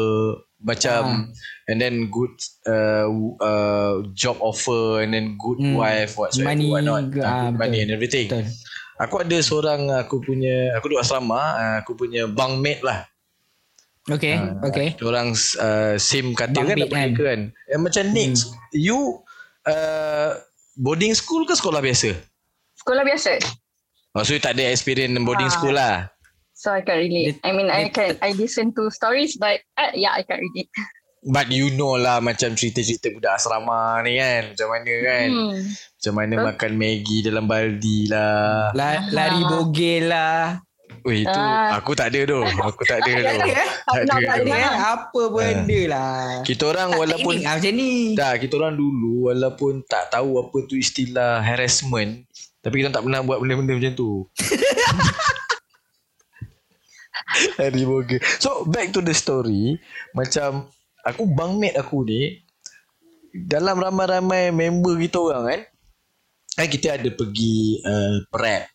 Macam 0.56 1.28
And 1.68 1.76
then 1.76 2.08
good 2.08 2.32
uh, 2.64 3.12
uh, 3.38 4.08
Job 4.16 4.40
offer 4.40 5.04
And 5.04 5.12
then 5.12 5.36
good 5.36 5.60
Hmm. 5.60 5.76
wife 5.76 6.16
Whatsoever 6.16 6.56
Money, 6.56 6.72
whatnot. 6.72 7.04
ah, 7.20 7.28
Uh, 7.28 7.40
good 7.44 7.56
money 7.60 7.76
betul. 7.76 7.84
and 7.84 7.90
everything 7.92 8.26
Betul. 8.32 8.46
Aku 9.04 9.14
ada 9.20 9.36
seorang 9.44 9.80
Aku 10.00 10.24
punya 10.24 10.72
Aku 10.80 10.88
duduk 10.88 11.04
asrama 11.04 11.36
uh, 11.36 11.74
Aku 11.84 11.92
punya 11.92 12.24
bunkmate 12.24 12.80
lah 12.80 13.04
Okay. 14.10 14.34
Okay. 14.66 14.88
Orang 14.98 15.30
uh, 15.62 15.94
same 15.94 16.34
kan 16.34 16.50
Bunkmate 16.50 16.90
dapat 16.90 16.90
kan? 16.90 17.10
kan. 17.14 17.22
kan 17.22 17.40
Yang 17.70 17.82
macam 17.86 18.04
Nix 18.10 18.32
You 18.74 19.22
uh, 19.62 20.34
Boarding 20.74 21.14
school 21.14 21.46
ke 21.46 21.54
sekolah 21.54 21.78
biasa? 21.78 22.10
Sekolah 22.82 23.06
biasa. 23.06 23.38
Oh, 24.12 24.26
so 24.26 24.34
you 24.34 24.42
tak 24.42 24.58
ada 24.58 24.66
experience 24.68 25.14
boarding 25.22 25.46
Ah. 25.46 25.54
school 25.54 25.74
lah 25.76 26.10
So 26.52 26.74
I 26.74 26.82
can 26.82 26.98
relate. 26.98 27.38
I 27.42 27.50
mean, 27.54 27.70
I 27.70 27.88
can 27.88 28.18
I 28.22 28.34
listen 28.34 28.74
to 28.74 28.90
stories, 28.92 29.34
but 29.34 29.62
uh, 29.74 29.90
yeah, 29.94 30.14
I 30.14 30.22
can 30.22 30.38
relate. 30.38 30.68
But 31.22 31.54
you 31.54 31.70
know 31.72 31.94
lah 31.94 32.18
Macam 32.18 32.58
cerita-cerita 32.58 33.14
budak 33.14 33.38
asrama 33.38 34.02
ni 34.02 34.18
kan 34.18 34.50
Macam 34.50 34.68
mana 34.74 34.92
kan 35.06 35.28
Hmm. 35.30 35.58
Macam 35.70 36.12
mana 36.18 36.34
Betul. 36.34 36.46
makan 36.50 36.72
Maggi 36.74 37.18
dalam 37.22 37.44
baldi 37.46 37.98
lah 38.10 38.74
La, 38.74 38.88
lari 39.06 39.40
bogel 39.46 40.10
lah. 40.10 40.58
Weh 41.02 41.24
itu 41.24 41.32
Ah. 41.32 41.80
Aku 41.80 41.96
tak 41.96 42.12
ada 42.12 42.20
tu 42.28 42.40
Aku 42.44 42.82
tak 42.84 43.02
ada 43.02 43.12
tu 43.18 43.38
Tak 43.82 43.94
pernah 43.98 44.18
ada 44.18 44.26
tak 44.28 44.36
ada. 44.44 44.50
Eh, 44.52 44.76
apa 44.78 45.22
benda 45.32 45.80
lah. 45.90 46.22
Kita 46.46 46.62
orang 46.70 46.88
Tak 46.92 46.98
walaupun 47.00 47.34
teknik 47.34 47.46
lah 47.46 47.54
macam 47.58 47.72
ni. 47.74 47.92
Tak, 48.14 48.34
kita 48.40 48.52
orang 48.60 48.74
dulu 48.78 49.12
walaupun 49.32 49.72
tak 49.84 50.04
tahu 50.12 50.30
apa 50.38 50.56
tu 50.70 50.74
istilah 50.78 51.42
harassment, 51.42 52.24
tapi 52.62 52.74
kita 52.80 52.94
tak 52.94 53.02
pernah 53.04 53.20
buat 53.26 53.42
benda-benda 53.42 53.74
macam 53.74 53.92
tu. 53.98 54.10
Hari 57.60 57.82
boga. 57.88 58.18
So, 58.38 58.68
back 58.68 58.92
to 58.92 59.00
the 59.00 59.16
story. 59.16 59.80
Macam, 60.12 60.68
aku 61.02 61.24
bunkmate 61.26 61.76
aku 61.80 62.04
ni, 62.04 62.44
dalam 63.32 63.80
ramai-ramai 63.80 64.52
member 64.52 65.00
kita 65.00 65.18
orang 65.18 65.44
kan, 65.48 65.60
kan 66.60 66.68
kita 66.68 67.00
ada 67.00 67.08
pergi 67.12 67.80
uh, 67.82 68.28
prep. 68.28 68.71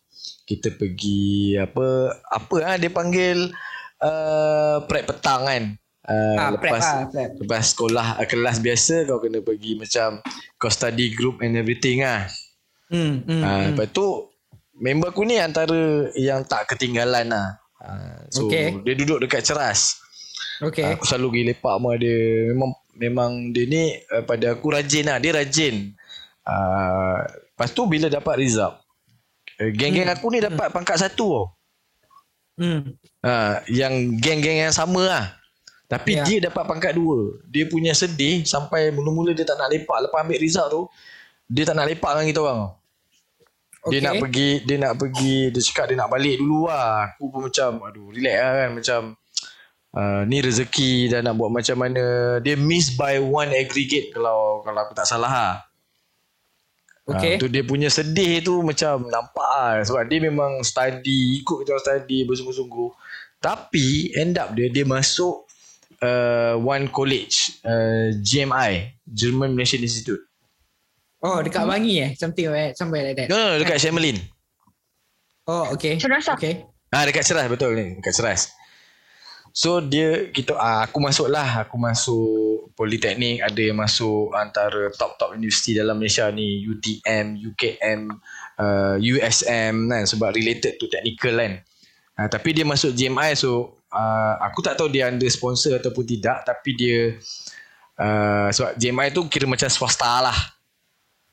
Kita 0.48 0.72
pergi 0.72 1.60
apa 1.60 2.16
apa 2.32 2.56
ah 2.64 2.76
dia 2.80 2.88
panggil 2.88 3.52
uh, 4.00 4.80
prep 4.88 5.04
petang 5.12 5.44
kan. 5.44 5.64
Uh, 6.08 6.40
Ah, 6.40 6.56
prep 6.56 6.72
lah, 6.72 7.04
prep. 7.12 7.30
Lepas 7.44 7.76
sekolah 7.76 8.16
uh, 8.16 8.24
kelas 8.24 8.64
biasa 8.64 9.04
kau 9.04 9.20
kena 9.20 9.44
pergi 9.44 9.76
macam 9.76 10.24
kau 10.56 10.72
study 10.72 11.12
group 11.12 11.44
and 11.44 11.52
everything 11.52 12.00
ah. 12.00 12.24
Hmm, 12.88 13.20
hmm, 13.20 13.28
Hmm, 13.28 13.42
uh, 13.44 13.52
hmm. 13.52 13.64
lepas 13.76 13.86
tu 13.92 14.06
member 14.80 15.12
aku 15.12 15.28
ni 15.28 15.36
antara 15.36 16.08
yang 16.16 16.48
tak 16.48 16.72
ketinggalan 16.72 17.28
lah. 17.28 17.60
Uh, 17.76 18.24
so 18.32 18.48
Okay. 18.48 18.72
dia 18.88 18.96
duduk 18.96 19.20
dekat 19.28 19.44
ceras. 19.44 20.00
Okay. 20.64 20.96
Aku 20.96 21.04
selalu 21.04 21.28
pergi 21.28 21.44
lepak 21.52 21.74
sama 21.76 21.90
dia. 22.00 22.18
Memang 22.56 22.70
memang 22.96 23.30
dia 23.52 23.64
ni 23.68 23.82
uh, 24.10 24.24
pada 24.24 24.56
aku 24.56 24.72
rajin 24.72 25.06
lah. 25.06 25.20
Dia 25.20 25.36
rajin. 25.36 25.92
Uh, 26.48 27.20
lepas 27.52 27.68
tu 27.76 27.84
bila 27.84 28.08
dapat 28.08 28.40
result. 28.40 28.80
Uh, 29.58 29.70
geng-geng 29.74 30.06
aku 30.06 30.30
ni 30.30 30.38
dapat 30.38 30.70
pangkat 30.70 31.02
satu 31.02 31.26
tau. 31.26 31.46
Hmm. 32.58 32.94
Ha, 33.22 33.62
yang 33.70 34.18
geng-geng 34.18 34.66
yang 34.66 34.74
sama 34.74 35.06
lah. 35.06 35.24
Tapi 35.88 36.20
Ya. 36.20 36.22
dia 36.26 36.38
dapat 36.50 36.66
pangkat 36.68 36.92
dua. 36.98 37.38
Dia 37.48 37.64
punya 37.70 37.94
sedih 37.94 38.44
sampai 38.44 38.90
mula-mula 38.92 39.32
dia 39.32 39.46
tak 39.46 39.56
nak 39.56 39.70
lepak. 39.72 40.04
Lepas 40.04 40.20
ambil 40.20 40.38
result 40.42 40.68
tu, 40.68 40.82
dia 41.48 41.64
tak 41.64 41.78
nak 41.78 41.88
lepak 41.88 42.10
dengan 42.12 42.26
kita 42.28 42.40
orang. 42.44 42.62
Dia 43.88 43.98
Okay. 43.98 44.00
nak 44.04 44.14
pergi, 44.20 44.50
dia 44.68 44.76
nak 44.76 44.94
pergi, 45.00 45.36
dia 45.54 45.60
cakap 45.64 45.84
dia 45.88 45.96
nak 45.96 46.10
balik 46.12 46.36
dulu 46.36 46.68
lah. 46.68 47.14
Aku 47.14 47.30
pun 47.32 47.40
macam, 47.48 47.70
aduh 47.88 48.10
relax 48.12 48.36
lah 48.36 48.52
kan. 48.52 48.70
Macam, 48.74 49.00
uh, 49.96 50.20
ni 50.28 50.38
rezeki 50.44 50.92
dah 51.08 51.20
nak 51.24 51.34
buat 51.38 51.48
macam 51.48 51.76
mana. 51.78 52.04
Dia 52.44 52.54
miss 52.58 52.92
by 52.92 53.16
one 53.22 53.54
aggregate 53.56 54.12
kalau 54.12 54.60
kalau 54.66 54.80
aku 54.84 54.92
tak 54.92 55.08
salah 55.08 55.30
lah. 55.30 55.54
Okay. 57.08 57.34
Ha, 57.36 57.40
tu 57.40 57.48
dia 57.48 57.64
punya 57.64 57.88
sedih 57.88 58.44
tu 58.44 58.60
macam 58.60 59.08
nampak 59.08 59.48
lah. 59.48 59.80
Sebab 59.80 60.04
dia 60.12 60.20
memang 60.20 60.60
study, 60.60 61.40
ikut 61.40 61.64
kita 61.64 61.72
orang 61.72 61.84
study 61.84 62.18
bersungguh-sungguh. 62.28 62.90
Tapi 63.40 64.12
end 64.12 64.36
up 64.36 64.52
dia, 64.52 64.68
dia 64.68 64.84
masuk 64.84 65.48
uh, 66.04 66.60
one 66.60 66.92
college, 66.92 67.64
uh, 67.64 68.12
GMI, 68.20 69.00
German 69.08 69.56
Malaysian 69.56 69.80
Institute. 69.80 70.20
Oh, 71.24 71.40
dekat 71.40 71.64
Bangi 71.66 71.94
eh? 71.98 72.10
Something 72.14 72.52
like 72.52 72.76
somewhere 72.78 73.02
like 73.02 73.16
that. 73.18 73.32
No, 73.32 73.36
no, 73.40 73.58
dekat 73.58 73.80
Shemelin. 73.82 74.20
Oh, 75.48 75.72
okay. 75.74 75.96
Ceras 75.96 76.28
lah. 76.28 76.36
Okay. 76.36 76.62
Ah 76.92 77.08
dekat 77.08 77.24
Ceras 77.24 77.48
betul 77.48 77.72
ni, 77.72 77.98
dekat 77.98 78.12
Ceras. 78.14 78.52
So 79.58 79.82
dia 79.82 80.30
kita 80.30 80.54
ah, 80.54 80.86
aku 80.86 81.02
masuk 81.02 81.26
lah, 81.26 81.66
aku 81.66 81.74
masuk 81.74 82.70
politeknik, 82.78 83.42
ada 83.42 83.58
yang 83.58 83.82
masuk 83.82 84.30
antara 84.38 84.86
top-top 84.94 85.34
universiti 85.34 85.74
dalam 85.74 85.98
Malaysia 85.98 86.30
ni, 86.30 86.62
UTM, 86.62 87.34
UKM, 87.42 88.06
uh, 88.54 88.94
USM 89.02 89.90
kan 89.90 90.06
sebab 90.06 90.30
related 90.30 90.78
to 90.78 90.86
technical 90.86 91.42
kan. 91.42 91.58
Ah, 92.14 92.30
tapi 92.30 92.54
dia 92.54 92.62
masuk 92.62 92.94
GMI 92.94 93.34
so 93.34 93.82
uh, 93.90 94.38
aku 94.46 94.62
tak 94.62 94.78
tahu 94.78 94.94
dia 94.94 95.10
under 95.10 95.26
sponsor 95.26 95.74
ataupun 95.74 96.06
tidak 96.06 96.46
tapi 96.46 96.78
dia 96.78 97.18
uh, 97.98 98.54
sebab 98.54 98.78
GMI 98.78 99.10
tu 99.10 99.26
kira 99.26 99.50
macam 99.50 99.66
swasta 99.66 100.22
lah. 100.22 100.38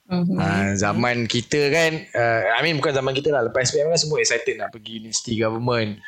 Uh, 0.05 0.73
zaman 0.77 1.25
kita 1.25 1.73
kan 1.73 1.97
uh, 2.13 2.41
I 2.57 2.65
mean 2.65 2.81
bukan 2.81 2.93
zaman 2.93 3.13
kita 3.13 3.29
lah. 3.29 3.45
Lepas 3.45 3.69
SPM 3.69 3.93
kan 3.93 4.01
semua 4.01 4.17
excited 4.17 4.57
nak 4.57 4.73
pergi 4.73 4.97
University 4.97 5.37
government 5.37 6.01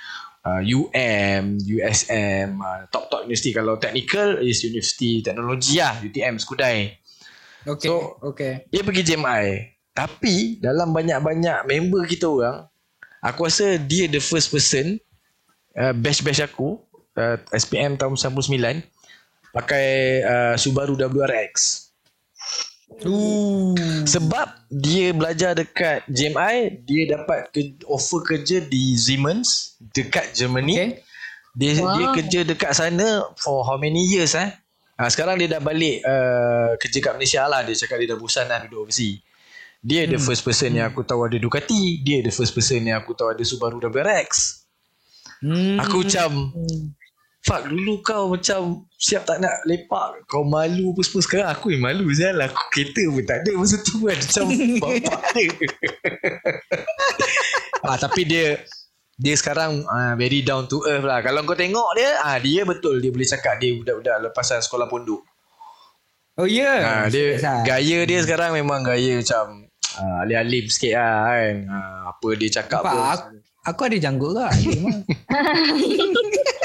uh, 0.46 0.62
UM 0.62 1.58
USM 1.64 2.60
uh, 2.60 2.86
Top-top 2.92 3.26
universiti 3.26 3.56
Kalau 3.56 3.80
technical 3.80 4.42
is 4.44 4.62
University 4.62 5.24
Teknologi 5.24 5.80
lah 5.80 5.98
UTM 6.04 6.38
Skudai 6.38 6.94
Okay. 7.68 7.90
So- 7.90 8.20
okay. 8.24 8.68
Dia 8.70 8.84
pergi 8.86 9.04
JMI 9.04 9.46
Tapi 9.96 10.62
Dalam 10.62 10.94
banyak-banyak 10.94 11.66
member 11.66 12.06
kita 12.06 12.28
orang 12.28 12.68
Aku 13.24 13.50
rasa 13.50 13.80
dia 13.82 14.06
the 14.06 14.22
first 14.22 14.54
person 14.54 15.02
uh, 15.74 15.94
Batch-batch 15.96 16.44
aku 16.46 16.78
uh, 17.18 17.38
SPM 17.56 17.98
tahun 17.98 18.14
99 18.20 18.84
Pakai 19.56 19.88
uh, 20.22 20.56
Subaru 20.60 20.94
WRX 20.94 21.87
Ooh. 23.06 23.78
Sebab 24.10 24.66
dia 24.74 25.14
belajar 25.14 25.54
dekat 25.54 26.08
JMI, 26.10 26.82
dia 26.82 27.04
dapat 27.14 27.54
ke, 27.54 27.78
offer 27.86 28.26
kerja 28.26 28.64
di 28.64 28.98
Siemens 28.98 29.78
dekat 29.94 30.34
Germany. 30.34 30.74
Okay. 30.74 30.90
Dia 31.58 31.72
Wow. 31.82 31.94
dia 31.98 32.06
kerja 32.22 32.40
dekat 32.46 32.72
sana 32.74 33.26
for 33.38 33.66
how 33.66 33.78
many 33.82 34.06
years 34.06 34.38
eh? 34.38 34.50
Ha, 34.98 35.10
sekarang 35.14 35.38
dia 35.38 35.58
dah 35.58 35.62
balik 35.62 36.02
uh, 36.06 36.74
kerja 36.82 36.98
kat 37.02 37.14
Malaysia 37.18 37.46
lah. 37.46 37.62
Dia 37.62 37.78
cakap 37.78 38.02
dia 38.02 38.14
dah 38.14 38.18
bosan 38.18 38.50
lah 38.50 38.66
duduk 38.66 38.90
overseas. 38.90 39.22
Dia 39.78 40.10
the 40.10 40.18
first 40.18 40.42
person 40.42 40.74
yang 40.74 40.90
aku 40.90 41.06
tahu 41.06 41.30
ada 41.30 41.38
Ducati. 41.38 42.02
Dia 42.02 42.26
the 42.26 42.34
first 42.34 42.58
person 42.58 42.82
yang 42.82 42.98
aku 43.06 43.14
tahu 43.14 43.30
ada 43.30 43.44
Subaru 43.46 43.78
WRX. 43.78 44.30
Hmm. 45.46 45.78
Aku 45.86 46.02
macam 46.02 46.50
Fuck 47.48 47.72
dulu 47.72 48.04
kau 48.04 48.36
macam 48.36 48.84
Siap 49.00 49.24
tak 49.24 49.40
nak 49.40 49.64
lepak 49.64 50.28
Kau 50.28 50.44
malu 50.44 50.92
apa 50.92 51.00
semua 51.08 51.24
Sekarang 51.24 51.48
aku 51.48 51.72
yang 51.72 51.80
malu 51.80 52.12
Sial 52.12 52.36
aku 52.44 52.60
kereta 52.76 53.08
pun 53.08 53.24
tak 53.24 53.48
ada 53.48 53.56
Masa 53.56 53.80
tu 53.80 54.04
kan 54.04 54.20
Macam 54.20 54.46
bapak 54.84 55.22
dia 55.32 55.48
ah, 57.88 57.96
Tapi 57.96 58.28
dia 58.28 58.60
dia 59.18 59.34
sekarang 59.34 59.82
uh, 59.90 60.14
very 60.14 60.46
down 60.46 60.70
to 60.70 60.86
earth 60.86 61.02
lah. 61.02 61.26
Kalau 61.26 61.42
kau 61.42 61.58
tengok 61.58 61.90
dia, 61.98 62.22
ah 62.22 62.24
uh, 62.30 62.38
dia 62.38 62.62
betul 62.70 63.02
dia 63.02 63.10
boleh 63.10 63.26
cakap 63.26 63.58
dia 63.58 63.74
budak-budak 63.74 64.30
lepasan 64.30 64.62
sekolah 64.62 64.86
pondok. 64.86 65.26
Oh 66.38 66.46
ya. 66.46 66.62
Yeah. 66.62 66.78
Uh, 66.86 67.06
dia 67.10 67.26
gaya 67.66 68.06
dia 68.06 68.20
sekarang 68.22 68.54
memang 68.54 68.86
gaya 68.86 69.18
macam 69.18 69.74
uh, 69.98 70.22
alim-alim 70.22 70.70
sikit 70.70 71.02
lah 71.02 71.34
kan. 71.34 71.56
Uh, 71.66 72.14
apa 72.14 72.28
dia 72.38 72.50
cakap 72.62 72.86
Nampak, 72.86 72.94
pun. 72.94 73.10
aku, 73.10 73.42
aku 73.66 73.82
ada 73.90 73.98
janggut 73.98 74.38
lah. 74.38 74.54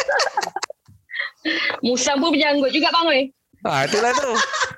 Musang 1.80 2.18
pun 2.18 2.30
berjanggut 2.30 2.70
juga 2.70 2.88
bang 2.90 3.07
weh. 3.09 3.24
Ah, 3.62 3.86
itulah 3.86 4.12
tu. 4.12 4.30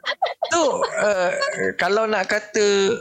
tu 0.52 0.64
uh, 0.82 1.30
kalau 1.74 2.04
nak 2.04 2.28
kata 2.28 2.96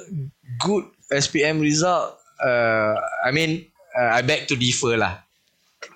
good 0.59 0.86
SPM 1.09 1.59
result 1.59 2.16
uh, 2.39 2.95
I 3.22 3.32
mean 3.32 3.68
uh, 3.91 4.16
I 4.16 4.24
beg 4.24 4.47
to 4.47 4.55
differ 4.55 4.95
lah. 4.95 5.24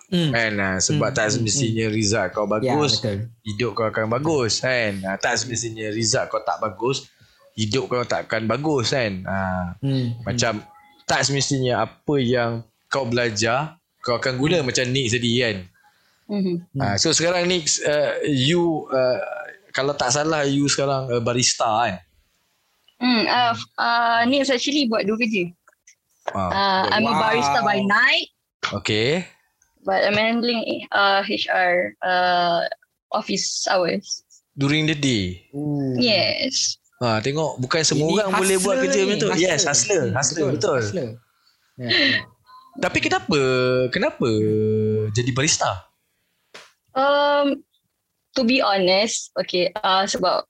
Hmm. 0.07 0.31
Kan 0.31 0.53
uh, 0.55 0.77
sebab 0.79 1.11
Hmm, 1.11 1.17
tak 1.17 1.27
semestinya 1.29 1.87
result 1.87 2.31
kau 2.31 2.47
Ya, 2.47 2.71
bagus, 2.71 2.99
betul. 2.99 3.27
hidup 3.43 3.71
kau 3.75 3.87
akan 3.87 4.07
bagus 4.07 4.63
kan. 4.63 5.03
Uh, 5.03 5.17
tak 5.19 5.35
semestinya 5.35 5.91
result 5.91 6.31
kau 6.31 6.39
tak 6.39 6.59
bagus, 6.59 7.11
hidup 7.53 7.91
kau 7.91 8.03
tak 8.03 8.27
akan 8.27 8.47
bagus 8.47 8.95
kan. 8.95 9.23
Uh, 9.23 9.65
Hmm. 9.83 10.15
macam 10.23 10.63
tak 11.03 11.23
semestinya 11.23 11.83
apa 11.83 12.15
yang 12.19 12.51
kau 12.87 13.03
belajar 13.03 13.75
kau 13.99 14.15
akan 14.15 14.39
guna 14.39 14.63
macam 14.63 14.87
Nick 14.87 15.11
tadi 15.11 15.43
kan. 15.43 15.67
Mm-hmm. 16.27 16.55
Hmm. 16.75 16.81
Uh, 16.83 16.95
so 16.99 17.15
sekarang 17.15 17.47
Nick 17.47 17.71
uh, 17.87 18.19
you 18.27 18.83
uh, 18.91 19.19
kalau 19.71 19.95
tak 19.95 20.11
salah 20.11 20.43
you 20.43 20.67
sekarang 20.67 21.07
uh, 21.07 21.23
barista 21.23 21.87
kan. 21.87 22.03
Hmm, 22.97 23.23
uh, 23.29 23.53
uh, 23.77 24.19
ni 24.25 24.43
actually 24.43 24.89
buat 24.91 25.07
dua 25.07 25.17
kerja. 25.17 25.47
Uh, 26.35 26.51
Uh, 26.51 26.83
I'm 26.91 27.07
a 27.07 27.15
Wow. 27.15 27.23
barista 27.23 27.59
by 27.63 27.79
night, 27.79 28.27
okay. 28.75 29.23
but 29.87 30.03
I'm 30.03 30.19
handling 30.19 30.83
uh, 30.91 31.23
HR 31.23 31.95
uh, 32.03 32.67
office 33.15 33.63
hours. 33.71 34.27
During 34.51 34.91
the 34.91 34.97
day. 34.97 35.47
Ooh. 35.55 35.95
Yes. 35.95 36.75
Ha, 36.99 37.21
tengok 37.23 37.61
bukan 37.61 37.85
semua 37.85 38.09
Ini 38.09 38.13
orang 38.19 38.31
boleh 38.41 38.57
buat 38.59 38.75
hustler 38.81 38.83
kerja 38.89 38.99
ni, 38.99 39.07
macam 39.07 39.21
tu. 39.21 39.27
Yes, 39.39 39.61
hustler, 39.63 40.11
hustler 40.11 40.49
betul. 40.51 40.81
Hustler. 40.81 41.09
Ya, 41.77 41.87
ya. 41.87 42.19
Tapi 42.81 42.97
kenapa 42.99 43.39
kenapa 43.93 44.27
jadi 45.13 45.31
barista? 45.31 45.87
Um, 46.97 47.61
to 48.33 48.41
be 48.41 48.57
honest, 48.57 49.29
okay, 49.37 49.69
uh, 49.85 50.09
sebab 50.09 50.49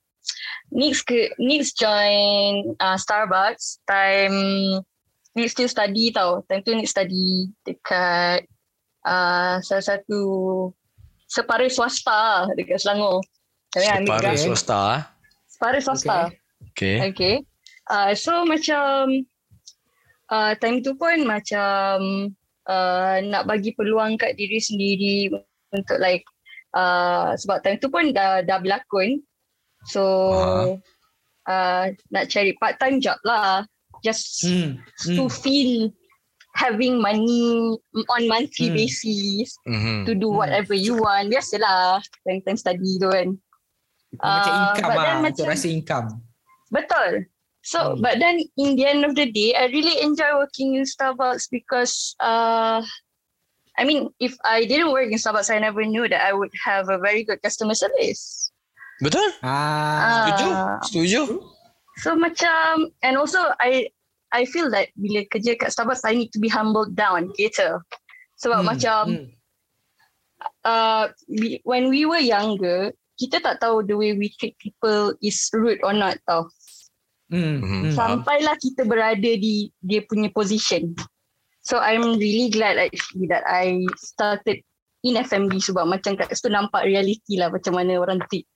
Nix 0.72 1.04
ke 1.04 1.32
Nix 1.40 1.76
join 1.76 2.76
uh, 2.80 2.96
Starbucks 2.96 3.84
time 3.88 4.36
Nix 5.36 5.56
still 5.56 5.72
study 5.72 6.12
tau. 6.12 6.44
Time 6.48 6.64
tu 6.64 6.76
Nix 6.76 6.92
study 6.92 7.52
dekat 7.64 8.48
uh, 9.08 9.60
salah 9.64 9.86
satu 9.86 10.22
separuh 11.28 11.72
swasta 11.72 12.48
dekat 12.56 12.80
Selangor. 12.80 13.24
Kami 13.72 13.88
ambil 14.04 14.20
Separuh 14.20 14.40
swasta. 14.40 14.84
Separuh 15.48 15.82
swasta. 15.84 16.20
Okay. 16.74 17.12
Okay. 17.12 17.36
Uh, 17.88 18.12
so 18.16 18.44
macam 18.44 19.24
uh, 20.32 20.52
time 20.60 20.84
tu 20.84 20.96
pun 21.00 21.24
macam 21.24 21.96
uh, 22.68 23.18
nak 23.24 23.48
bagi 23.48 23.72
peluang 23.76 24.20
kat 24.20 24.36
diri 24.36 24.60
sendiri 24.60 25.32
untuk 25.72 26.00
like 26.00 26.24
uh, 26.78 27.34
sebab 27.34 27.66
time 27.66 27.82
tu 27.82 27.90
pun 27.90 28.14
dah 28.14 28.46
dah 28.46 28.62
berlakon. 28.62 29.26
So 29.90 30.02
uh, 31.44 31.84
nak 32.14 32.30
cari 32.30 32.54
part 32.62 32.78
time 32.78 33.02
job 33.02 33.18
lah. 33.26 33.66
Just 34.06 34.46
Hmm. 34.46 34.78
to 35.18 35.26
Hmm. 35.26 35.34
feel 35.42 35.90
having 36.54 37.02
money 37.02 37.74
on 38.10 38.22
monthly 38.30 38.70
Hmm. 38.70 38.78
basis 38.78 39.58
Mhm. 39.66 40.06
to 40.06 40.14
do 40.14 40.30
whatever 40.30 40.74
you 40.74 40.98
want. 40.98 41.30
Biasalah 41.30 42.02
time-time 42.22 42.58
study 42.58 42.98
tu 42.98 43.10
kan. 43.10 43.34
Macam 44.18 44.54
Uh, 44.54 44.62
income 44.64 44.90
but 44.90 44.98
lah. 44.98 45.18
macam- 45.20 45.50
rasa 45.50 45.68
income. 45.68 46.08
Betul. 46.70 47.12
So, 47.62 47.94
Hmm. 47.94 48.00
but 48.00 48.18
then 48.18 48.40
in 48.56 48.80
the 48.80 48.86
end 48.88 49.04
of 49.04 49.14
the 49.14 49.28
day, 49.28 49.52
I 49.52 49.68
really 49.68 50.00
enjoy 50.00 50.40
working 50.40 50.78
in 50.78 50.88
Starbucks 50.88 51.52
because, 51.52 52.16
uh, 52.18 52.80
I 53.78 53.86
mean, 53.86 54.10
if 54.20 54.34
I 54.44 54.66
didn't 54.66 54.92
work 54.92 55.06
in 55.08 55.22
Starbucks, 55.22 55.54
I 55.54 55.60
never 55.62 55.86
knew 55.86 56.10
that 56.10 56.26
I 56.26 56.34
would 56.34 56.52
have 56.66 56.90
a 56.90 56.98
very 56.98 57.24
good 57.24 57.42
customer 57.46 57.78
service. 57.78 58.52
Betul? 59.02 59.30
Ah. 59.46 60.26
Setuju? 60.26 60.50
Ah. 60.50 60.78
Setuju? 60.82 61.22
So 62.02 62.18
macam, 62.18 62.90
and 63.06 63.18
also 63.18 63.38
I, 63.62 63.94
I 64.34 64.50
feel 64.50 64.74
that 64.74 64.90
bila 64.98 65.30
kerja 65.30 65.54
kat 65.58 65.70
Starbucks, 65.70 66.06
I 66.10 66.18
need 66.18 66.34
to 66.34 66.42
be 66.42 66.50
humbled 66.50 66.98
down 66.98 67.30
gitu. 67.38 67.78
Sebab 68.42 68.66
Hmm, 68.66 68.70
macam, 68.70 69.02
hmm. 69.14 69.28
uh, 70.66 71.14
we, 71.30 71.62
when 71.62 71.90
we 71.94 72.10
were 72.10 72.22
younger, 72.22 72.94
kita 73.18 73.42
tak 73.42 73.62
tahu 73.62 73.82
the 73.86 73.98
way 73.98 74.14
we 74.14 74.30
treat 74.38 74.58
people 74.58 75.14
is 75.22 75.38
rude 75.54 75.82
or 75.86 75.94
not 75.94 76.18
tau. 76.26 76.50
Hmm. 77.30 77.60
Hmm. 77.60 77.92
Faham. 77.92 78.24
sampailah 78.24 78.56
kita 78.58 78.88
berada 78.88 79.32
di 79.38 79.70
dia 79.84 80.02
punya 80.06 80.32
position. 80.34 80.98
So 81.68 81.84
I'm 81.84 82.16
really 82.16 82.48
glad 82.48 82.80
actually 82.80 83.28
that 83.28 83.44
I 83.44 83.84
started 84.00 84.64
in 85.04 85.20
FMB 85.20 85.60
sebab 85.60 85.84
macam 85.84 86.16
kat 86.16 86.32
situ 86.32 86.48
nampak 86.48 86.88
reality 86.88 87.36
lah 87.36 87.52
macam 87.52 87.76
mana 87.76 88.00
orang 88.00 88.24
treat 88.32 88.48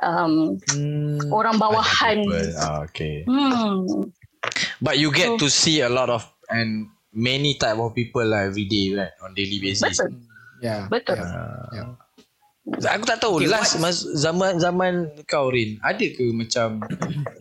um, 0.00 0.56
Hmm. 0.72 1.20
orang 1.28 1.60
bawahan. 1.60 2.24
Ah, 2.56 2.88
okay. 2.88 3.28
Hmm. 3.28 4.08
But 4.80 4.96
you 4.96 5.12
get 5.12 5.36
So- 5.36 5.44
to 5.44 5.48
see 5.52 5.84
a 5.84 5.92
lot 5.92 6.08
of 6.08 6.24
and 6.48 6.88
many 7.12 7.60
type 7.60 7.76
of 7.76 7.92
people 7.92 8.24
lah 8.24 8.48
every 8.48 8.64
day 8.64 8.96
right 8.96 9.12
on 9.20 9.36
daily 9.36 9.60
basis. 9.60 9.84
Betul. 9.84 10.16
Ya. 10.64 10.88
Betul. 10.88 11.20
ya. 11.20 11.28
Ah. 11.28 11.68
Ya. 11.76 11.84
Aku 12.68 13.04
tak 13.08 13.24
tahu 13.24 13.40
Okay, 13.40 13.48
last 13.48 13.80
mas, 13.80 14.04
zaman 14.04 14.60
zaman 14.60 15.08
kau 15.24 15.48
Rin 15.48 15.80
ada 15.80 16.04
ke 16.04 16.28
macam 16.36 16.84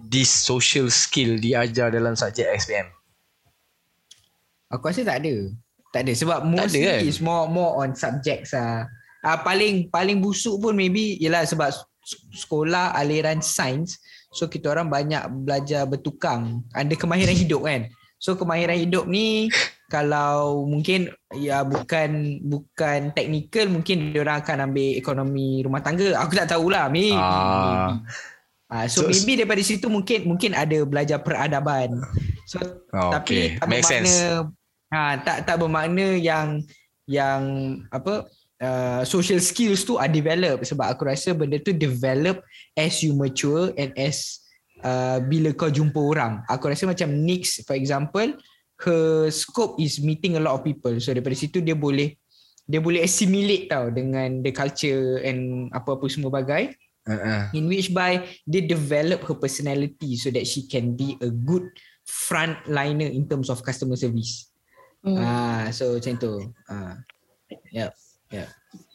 this 0.07 0.31
social 0.31 0.87
skill 0.87 1.35
diajar 1.35 1.91
dalam 1.91 2.15
subjek 2.15 2.47
SPM? 2.55 2.87
Aku 4.67 4.91
rasa 4.91 5.03
tak 5.03 5.23
ada. 5.23 5.35
Tak 5.95 6.03
ada 6.03 6.11
sebab 6.11 6.43
ada 6.43 6.49
mostly 6.51 6.83
kan? 6.83 6.99
is 7.01 7.23
more 7.23 7.47
more 7.47 7.79
on 7.79 7.95
subjects 7.95 8.51
ah. 8.51 8.83
Ah 9.23 9.39
paling 9.39 9.87
paling 9.87 10.19
busuk 10.19 10.59
pun 10.59 10.75
maybe 10.75 11.15
ialah 11.23 11.47
sebab 11.47 11.71
sekolah 12.31 12.95
aliran 12.95 13.39
sains 13.39 13.99
so 14.31 14.47
kita 14.47 14.71
orang 14.71 14.91
banyak 14.91 15.23
belajar 15.43 15.87
bertukang. 15.87 16.63
Ada 16.75 16.93
kemahiran 16.95 17.35
hidup 17.43 17.63
kan. 17.63 17.87
So 18.17 18.35
kemahiran 18.35 18.81
hidup 18.81 19.05
ni 19.07 19.47
kalau 19.87 20.65
mungkin 20.67 21.07
ya 21.31 21.63
bukan 21.63 22.41
bukan 22.43 23.15
teknikal 23.15 23.71
mungkin 23.71 24.11
dia 24.11 24.19
orang 24.25 24.43
akan 24.43 24.57
ambil 24.67 24.89
ekonomi 24.99 25.63
rumah 25.63 25.79
tangga. 25.79 26.17
Aku 26.19 26.35
tak 26.35 26.51
tahulah. 26.51 26.91
Maybe. 26.91 27.15
Ah. 27.15 28.03
Ah, 28.67 28.83
so, 28.91 29.07
So- 29.07 29.07
maybe 29.07 29.39
daripada 29.39 29.63
situ 29.63 29.87
mungkin 29.87 30.27
mungkin 30.27 30.51
ada 30.51 30.83
belajar 30.83 31.23
peradaban. 31.23 32.03
So 32.43 32.59
Oh, 32.91 33.11
tapi 33.15 33.55
okay. 33.55 33.63
tak 33.63 33.67
Make 33.71 33.83
bermakna 33.83 33.95
sense. 34.03 34.13
Ha 34.93 35.19
tak 35.19 35.47
tak 35.47 35.55
bermakna 35.59 36.15
yang 36.15 36.63
yang 37.07 37.41
apa 37.91 38.27
uh, 38.61 39.01
social 39.07 39.39
skills 39.39 39.87
tu 39.87 39.95
are 39.95 40.11
develop 40.11 40.63
sebab 40.63 40.91
aku 40.91 41.07
rasa 41.07 41.31
benda 41.33 41.59
tu 41.61 41.73
develop 41.73 42.43
as 42.75 42.99
you 43.03 43.15
mature 43.15 43.71
and 43.79 43.95
as 43.95 44.43
uh, 44.83 45.23
bila 45.23 45.53
kau 45.55 45.71
jumpa 45.71 45.97
orang. 45.97 46.33
Aku 46.51 46.69
rasa 46.69 46.85
macam 46.85 47.09
Nix 47.11 47.63
for 47.63 47.77
example 47.77 48.35
her 48.85 49.33
scope 49.33 49.81
is 49.81 49.97
meeting 49.97 50.37
a 50.37 50.41
lot 50.43 50.53
of 50.59 50.61
people. 50.61 50.93
So 51.01 51.15
daripada 51.15 51.33
situ 51.33 51.63
dia 51.63 51.73
boleh 51.73 52.13
dia 52.67 52.83
boleh 52.83 52.99
assimilate 52.99 53.71
tau 53.71 53.87
dengan 53.87 54.43
the 54.43 54.51
culture 54.51 55.23
and 55.23 55.71
apa-apa 55.71 56.05
semua 56.11 56.29
bagai 56.29 56.75
Uh-uh. 57.07 57.47
in 57.55 57.71
which 57.71 57.95
by 57.95 58.19
dia 58.43 58.67
develop 58.67 59.23
her 59.23 59.39
personality 59.39 60.19
so 60.19 60.27
that 60.27 60.43
she 60.43 60.67
can 60.67 60.91
be 60.91 61.15
a 61.23 61.31
good 61.31 61.63
frontliner 62.03 63.07
in 63.07 63.23
terms 63.23 63.47
of 63.47 63.63
customer 63.63 63.95
service. 63.95 64.51
Hmm. 65.05 65.17
Ah, 65.17 65.63
so 65.69 65.93
macam 65.95 66.13
tu. 66.17 66.33
Ah. 66.67 66.97
Yep. 67.71 67.91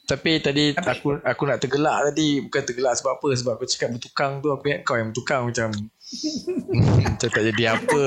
Tapi 0.03 0.43
tadi 0.45 0.77
Tapi- 0.77 0.93
aku 0.99 1.09
aku 1.25 1.43
nak 1.49 1.63
tergelak 1.63 2.13
tadi 2.13 2.45
bukan 2.45 2.63
tergelak 2.69 2.95
sebab 3.01 3.17
apa 3.17 3.29
sebab 3.33 3.53
aku 3.57 3.65
cakap 3.65 3.97
bertukang 3.97 4.45
tu 4.45 4.53
aku 4.53 4.69
ingat 4.69 4.83
kau 4.85 4.99
yang 4.99 5.09
bertukang 5.09 5.49
macam 5.49 5.69
hmm, 5.73 7.17
macam 7.17 7.29
tak 7.33 7.43
jadi 7.49 7.65
apa. 7.79 8.03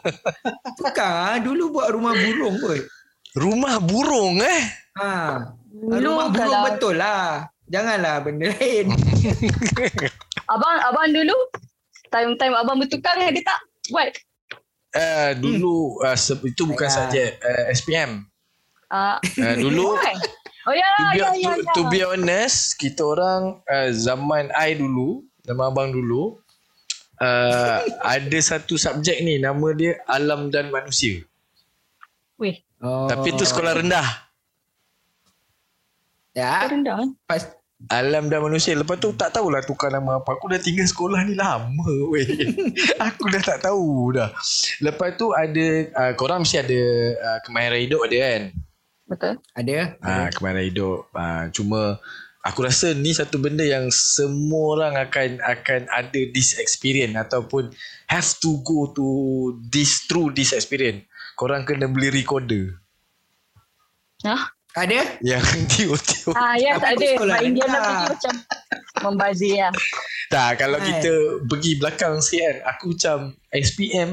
Tukang 0.80 1.14
ah, 1.30 1.38
dulu 1.38 1.70
buat 1.70 1.92
rumah 1.94 2.16
burung 2.16 2.56
kot. 2.58 2.82
Rumah 3.36 3.74
burung 3.78 4.42
eh. 4.42 4.62
Ha. 4.98 5.38
Dulu 5.70 6.02
rumah 6.02 6.28
burung 6.34 6.50
kalau- 6.50 6.66
betul 6.66 6.94
lah. 6.98 7.46
Janganlah 7.70 8.26
benda 8.26 8.50
lain. 8.50 8.90
Abang 10.52 10.76
abang 10.82 11.14
dulu 11.14 11.36
time-time 12.10 12.58
abang 12.58 12.82
bertukang 12.82 13.14
ada 13.14 13.38
tak? 13.38 13.60
Buat. 13.94 14.10
Uh, 14.90 15.30
dulu 15.34 15.74
uh, 16.00 16.14
se- 16.14 16.42
itu 16.42 16.62
bukan 16.64 16.84
Ya. 16.84 16.92
subjek 16.92 17.28
uh, 17.38 17.64
SPM. 17.70 18.10
Uh, 18.86 19.22
Uh, 19.36 19.54
dulu 19.56 19.94
oh 20.66 20.74
ya 20.74 20.88
to 20.90 21.04
be, 21.06 21.16
ya 21.16 21.28
ya. 21.30 21.30
to, 21.46 21.50
ya. 21.56 21.72
to 21.72 21.82
be 21.86 22.00
honest, 22.02 22.58
kita 22.74 23.00
orang 23.00 23.62
uh, 23.64 23.88
zaman 23.88 24.50
I 24.50 24.74
dulu, 24.74 25.22
zaman 25.40 25.70
abang 25.70 25.90
dulu, 25.90 26.42
uh, 27.16 27.78
ada 28.02 28.38
satu 28.40 28.74
subjek 28.74 29.20
ni 29.20 29.38
nama 29.38 29.70
dia 29.72 30.02
alam 30.04 30.48
dan 30.48 30.68
manusia. 30.68 31.22
Weh, 32.34 32.58
Oh. 32.76 33.04
Tapi 33.06 33.36
tu 33.36 33.44
sekolah 33.44 33.76
rendah. 33.76 34.08
Ya. 36.32 36.64
rendah. 36.64 36.96
eh? 36.98 37.10
Pas, 37.22 37.42
Alam 37.88 38.28
dan 38.28 38.44
manusia 38.44 38.76
Lepas 38.76 39.00
tu 39.00 39.08
tak 39.16 39.32
tahulah 39.32 39.64
tukar 39.64 39.88
nama 39.88 40.20
apa 40.20 40.36
Aku 40.36 40.52
dah 40.52 40.60
tinggal 40.60 40.84
sekolah 40.84 41.24
ni 41.24 41.32
lama 41.32 41.88
weh. 42.12 42.28
Aku 43.08 43.24
dah 43.32 43.40
tak 43.40 43.64
tahu 43.64 44.12
dah 44.12 44.28
Lepas 44.84 45.16
tu 45.16 45.32
ada 45.32 45.66
uh, 45.96 46.12
Korang 46.12 46.44
mesti 46.44 46.60
ada 46.60 46.80
uh, 47.16 47.38
Kemahiran 47.40 47.80
hidup 47.80 48.04
ada 48.04 48.16
kan 48.20 48.42
Betul. 49.08 49.34
ada. 49.56 49.76
uh, 50.04 50.28
Kemahiran 50.28 50.64
hidup 50.68 51.08
uh, 51.16 51.48
Cuma 51.56 51.96
Aku 52.44 52.60
rasa 52.64 52.92
ni 52.92 53.16
satu 53.16 53.40
benda 53.40 53.64
yang 53.64 53.88
Semua 53.88 54.76
orang 54.76 54.94
akan 55.00 55.40
Akan 55.40 55.88
ada 55.88 56.20
this 56.36 56.60
experience 56.60 57.16
Ataupun 57.16 57.72
Have 58.12 58.28
to 58.44 58.60
go 58.60 58.92
to 58.92 59.06
This 59.72 60.04
Through 60.04 60.36
this 60.36 60.52
experience 60.52 61.08
Korang 61.32 61.64
kena 61.64 61.88
beli 61.88 62.12
recorder 62.12 62.76
Hah? 64.20 64.52
Ada? 64.72 64.98
Yang 65.30 65.44
tiup-tiup 65.68 66.34
Ah, 66.34 66.54
ya, 66.54 66.78
tak 66.78 66.94
ada. 66.94 67.06
sekolah 67.14 67.36
Mak 67.36 67.42
Indian 67.42 67.66
rendah. 67.66 67.74
lah 67.74 67.82
pergi 67.82 68.06
macam 68.08 68.34
membazir 69.02 69.54
lah. 69.58 69.72
Tak, 70.30 70.50
kalau 70.56 70.78
Kan? 70.78 70.86
kita 70.86 71.12
pergi 71.42 71.72
belakang 71.74 72.14
sikit 72.22 72.38
kan, 72.40 72.56
aku 72.70 72.86
macam 72.94 73.18
SPM, 73.50 74.08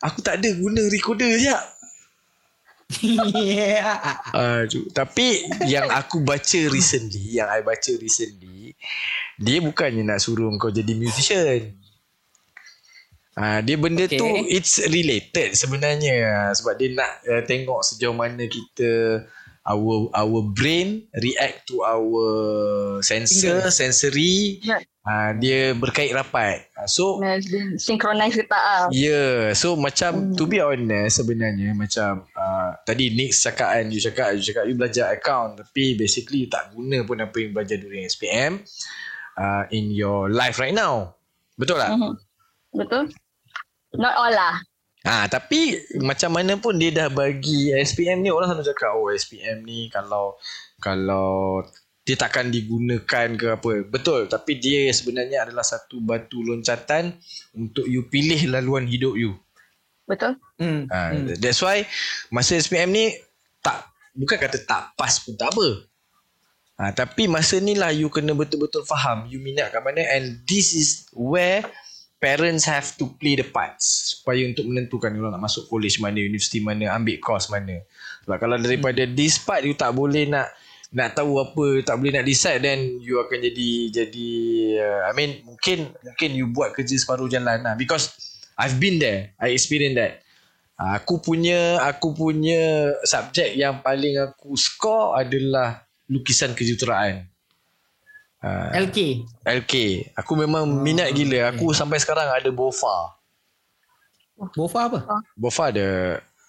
aku 0.00 0.18
tak 0.18 0.42
ada 0.42 0.48
guna 0.52 0.82
recorder 0.90 1.30
je. 1.38 1.54
yeah. 3.32 4.18
Uh, 4.34 4.62
tapi 4.92 5.40
yang 5.64 5.88
aku 5.88 6.20
baca 6.20 6.60
recently, 6.68 7.38
yang 7.38 7.48
I 7.48 7.62
baca 7.62 7.88
recently, 7.96 8.74
dia 9.38 9.58
bukannya 9.58 10.02
nak 10.04 10.18
suruh 10.18 10.50
kau 10.58 10.68
jadi 10.68 10.92
musician. 10.92 11.78
Uh, 13.32 13.64
dia 13.64 13.80
benda 13.80 14.04
Okay. 14.04 14.18
tu 14.18 14.28
it's 14.44 14.76
related 14.84 15.56
sebenarnya 15.56 16.52
sebab 16.52 16.76
dia 16.76 16.92
nak 16.92 17.10
uh, 17.24 17.40
tengok 17.40 17.80
sejauh 17.80 18.12
mana 18.12 18.44
kita 18.44 19.22
our 19.62 20.10
our 20.10 20.40
brain 20.50 21.06
react 21.14 21.70
to 21.70 21.86
our 21.86 22.24
sensor 22.98 23.62
Finger. 23.62 23.70
sensory 23.70 24.58
Ya. 24.58 24.82
uh, 25.02 25.30
dia 25.38 25.70
berkait 25.72 26.10
rapat 26.10 26.66
uh, 26.74 26.84
so 26.84 27.22
Synchronize 27.78 28.34
ke 28.34 28.42
tak. 28.42 28.90
Ya, 28.90 29.06
yeah, 29.06 29.38
so 29.54 29.78
macam 29.78 30.30
Hmm. 30.30 30.34
to 30.34 30.44
be 30.44 30.58
honest 30.58 31.22
sebenarnya 31.22 31.72
macam 31.72 32.26
uh, 32.34 32.74
tadi 32.82 33.14
Nick 33.14 33.30
cakap 33.32 33.78
kan, 33.78 33.86
you 33.86 34.02
cakap 34.02 34.34
you 34.34 34.42
cakap 34.42 34.64
you 34.66 34.74
belajar 34.74 35.14
account 35.14 35.62
tapi 35.62 35.94
basically 35.94 36.44
you 36.44 36.50
tak 36.50 36.74
guna 36.74 37.06
pun 37.06 37.22
apa 37.22 37.36
yang 37.38 37.54
belajar 37.54 37.78
during 37.78 38.02
SPM 38.02 38.66
uh, 39.38 39.64
in 39.70 39.94
your 39.94 40.26
life 40.26 40.58
right 40.58 40.74
now. 40.74 41.14
Betul 41.54 41.78
tak? 41.78 41.94
Mhm. 41.94 42.12
Betul? 42.74 43.04
Not 43.94 44.16
all 44.16 44.32
lah. 44.32 44.56
Ha, 45.02 45.26
tapi 45.26 45.74
macam 45.98 46.30
mana 46.38 46.54
pun 46.62 46.78
dia 46.78 46.94
dah 46.94 47.10
bagi 47.10 47.74
SPM 47.74 48.22
ni 48.22 48.30
orang 48.30 48.54
selalu 48.54 48.70
cakap 48.70 48.94
oh 48.94 49.10
SPM 49.10 49.66
ni 49.66 49.90
kalau 49.90 50.38
kalau 50.78 51.58
dia 52.02 52.14
takkan 52.18 52.50
digunakan 52.50 53.28
ke 53.34 53.46
apa. 53.50 53.72
Betul, 53.86 54.26
tapi 54.26 54.58
dia 54.58 54.90
sebenarnya 54.94 55.46
adalah 55.46 55.62
satu 55.62 56.02
batu 56.02 56.42
loncatan 56.42 57.14
untuk 57.54 57.86
you 57.86 58.06
pilih 58.10 58.50
laluan 58.50 58.86
hidup 58.86 59.14
you. 59.18 59.38
Betul? 60.06 60.38
Hmm. 60.58 60.86
Ha, 60.90 61.14
hmm. 61.14 61.38
That's 61.38 61.62
why 61.62 61.86
masa 62.30 62.58
SPM 62.58 62.90
ni 62.94 63.14
tak 63.62 63.86
bukan 64.14 64.38
kata 64.38 64.58
tak 64.66 64.94
pas 64.98 65.14
pun 65.22 65.34
tak 65.34 65.50
apa. 65.54 65.68
Ha, 66.82 66.90
tapi 66.90 67.30
masa 67.30 67.62
ni 67.62 67.78
lah 67.78 67.94
you 67.94 68.10
kena 68.10 68.34
betul-betul 68.34 68.82
faham 68.82 69.30
you 69.30 69.38
minat 69.38 69.70
kat 69.70 69.82
mana 69.82 70.02
and 70.18 70.42
this 70.46 70.74
is 70.74 71.06
where 71.14 71.62
parents 72.22 72.70
have 72.70 72.94
to 72.94 73.10
play 73.18 73.34
the 73.34 73.42
parts 73.42 74.14
supaya 74.14 74.46
untuk 74.46 74.62
menentukan 74.70 75.10
orang 75.18 75.34
nak 75.34 75.42
masuk 75.42 75.66
college 75.66 75.98
mana, 75.98 76.22
universiti 76.22 76.62
mana, 76.62 76.94
ambil 76.94 77.18
course 77.18 77.50
mana. 77.50 77.82
Sebab 78.22 78.38
kalau 78.38 78.54
daripada 78.62 79.02
this 79.10 79.42
part 79.42 79.66
you 79.66 79.74
tak 79.74 79.90
boleh 79.90 80.30
nak 80.30 80.54
nak 80.94 81.18
tahu 81.18 81.42
apa, 81.42 81.82
tak 81.82 81.98
boleh 81.98 82.14
nak 82.14 82.22
decide 82.22 82.62
then 82.62 83.02
you 83.02 83.18
akan 83.18 83.42
jadi 83.42 83.70
jadi 83.90 84.30
uh, 84.78 85.00
I 85.10 85.12
mean 85.18 85.42
mungkin 85.42 85.90
mungkin 86.06 86.30
you 86.38 86.46
buat 86.54 86.70
kerja 86.78 86.94
separuh 86.94 87.26
jalan 87.26 87.58
lah 87.66 87.74
because 87.74 88.14
I've 88.54 88.78
been 88.78 89.02
there. 89.02 89.34
I 89.42 89.58
experience 89.58 89.98
that. 89.98 90.22
Aku 90.78 91.18
punya 91.18 91.82
aku 91.82 92.14
punya 92.14 92.94
subjek 93.02 93.58
yang 93.58 93.82
paling 93.82 94.18
aku 94.20 94.54
score 94.54 95.18
adalah 95.18 95.82
lukisan 96.06 96.54
kejuruteraan. 96.54 97.31
Uh, 98.42 98.68
LK. 98.76 98.98
LK. 99.46 99.74
Aku 100.14 100.34
memang 100.34 100.66
minat 100.66 101.10
gila. 101.10 101.54
Aku 101.54 101.70
sampai 101.70 101.96
sekarang 101.96 102.26
ada 102.26 102.50
BOFA. 102.50 103.14
Bofa 104.52 104.80
apa? 104.82 104.98
BOFA 105.32 105.64
ada 105.68 105.88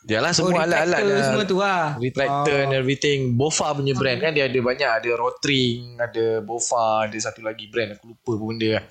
Dialah 0.03 0.35
Oh, 0.35 0.43
semua 0.43 0.67
alat-alat 0.67 0.99
retractor 0.99 1.15
dah. 1.15 1.23
semua 1.23 1.43
tu 1.45 1.57
lah. 1.57 1.85
Retractor 1.95 2.57
Oh. 2.59 2.63
and 2.65 2.73
everything. 2.75 3.19
BOFA 3.31 3.71
punya 3.71 3.95
brand 3.95 4.19
kan 4.19 4.35
dia 4.35 4.51
ada 4.51 4.59
banyak. 4.59 4.89
Ada 4.91 5.09
Rotring, 5.15 5.95
ada 5.95 6.25
BOFA, 6.43 7.07
ada 7.07 7.17
satu 7.17 7.39
lagi 7.39 7.71
brand. 7.71 7.95
Aku 7.95 8.11
lupa 8.11 8.35
pun 8.35 8.51
benda 8.51 8.67
lah. 8.73 8.85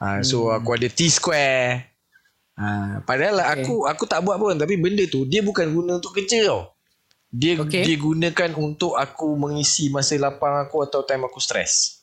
Uh, 0.00 0.18
so 0.26 0.50
Hmm. 0.50 0.58
aku 0.58 0.74
ada 0.74 0.88
T-Square. 0.88 1.86
Uh, 2.52 2.98
padahal 3.04 3.38
Okay. 3.38 3.62
aku 3.62 3.86
aku 3.86 4.02
tak 4.04 4.18
buat 4.20 4.34
pun. 4.34 4.58
Tapi 4.58 4.74
benda 4.74 5.06
tu 5.06 5.22
dia 5.24 5.46
bukan 5.46 5.70
guna 5.70 6.02
untuk 6.02 6.10
kerja 6.10 6.42
tau. 6.42 6.74
Dia 7.30 7.62
Okay. 7.62 7.86
dia 7.86 7.94
gunakan 7.94 8.50
untuk 8.58 8.98
aku 8.98 9.38
mengisi 9.38 9.88
masa 9.88 10.18
lapang 10.18 10.58
aku 10.58 10.82
atau 10.82 11.06
time 11.06 11.22
aku 11.22 11.38
stres. 11.38 12.01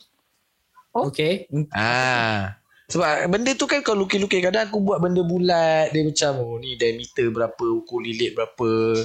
Okay. 0.93 1.45
Ah. 1.73 2.59
Sebab 2.89 3.29
benda 3.29 3.53
tu 3.53 3.69
kan 3.69 3.85
kau 3.85 3.93
lukis-lukis 3.93 4.41
kadang 4.41 4.65
aku 4.65 4.81
buat 4.81 4.97
benda 4.97 5.21
bulat 5.21 5.93
dia 5.93 6.01
macam 6.01 6.41
oh 6.41 6.57
ni 6.57 6.73
diameter 6.73 7.29
berapa 7.29 7.61
ukur 7.61 8.01
lilit 8.01 8.33
berapa. 8.33 8.97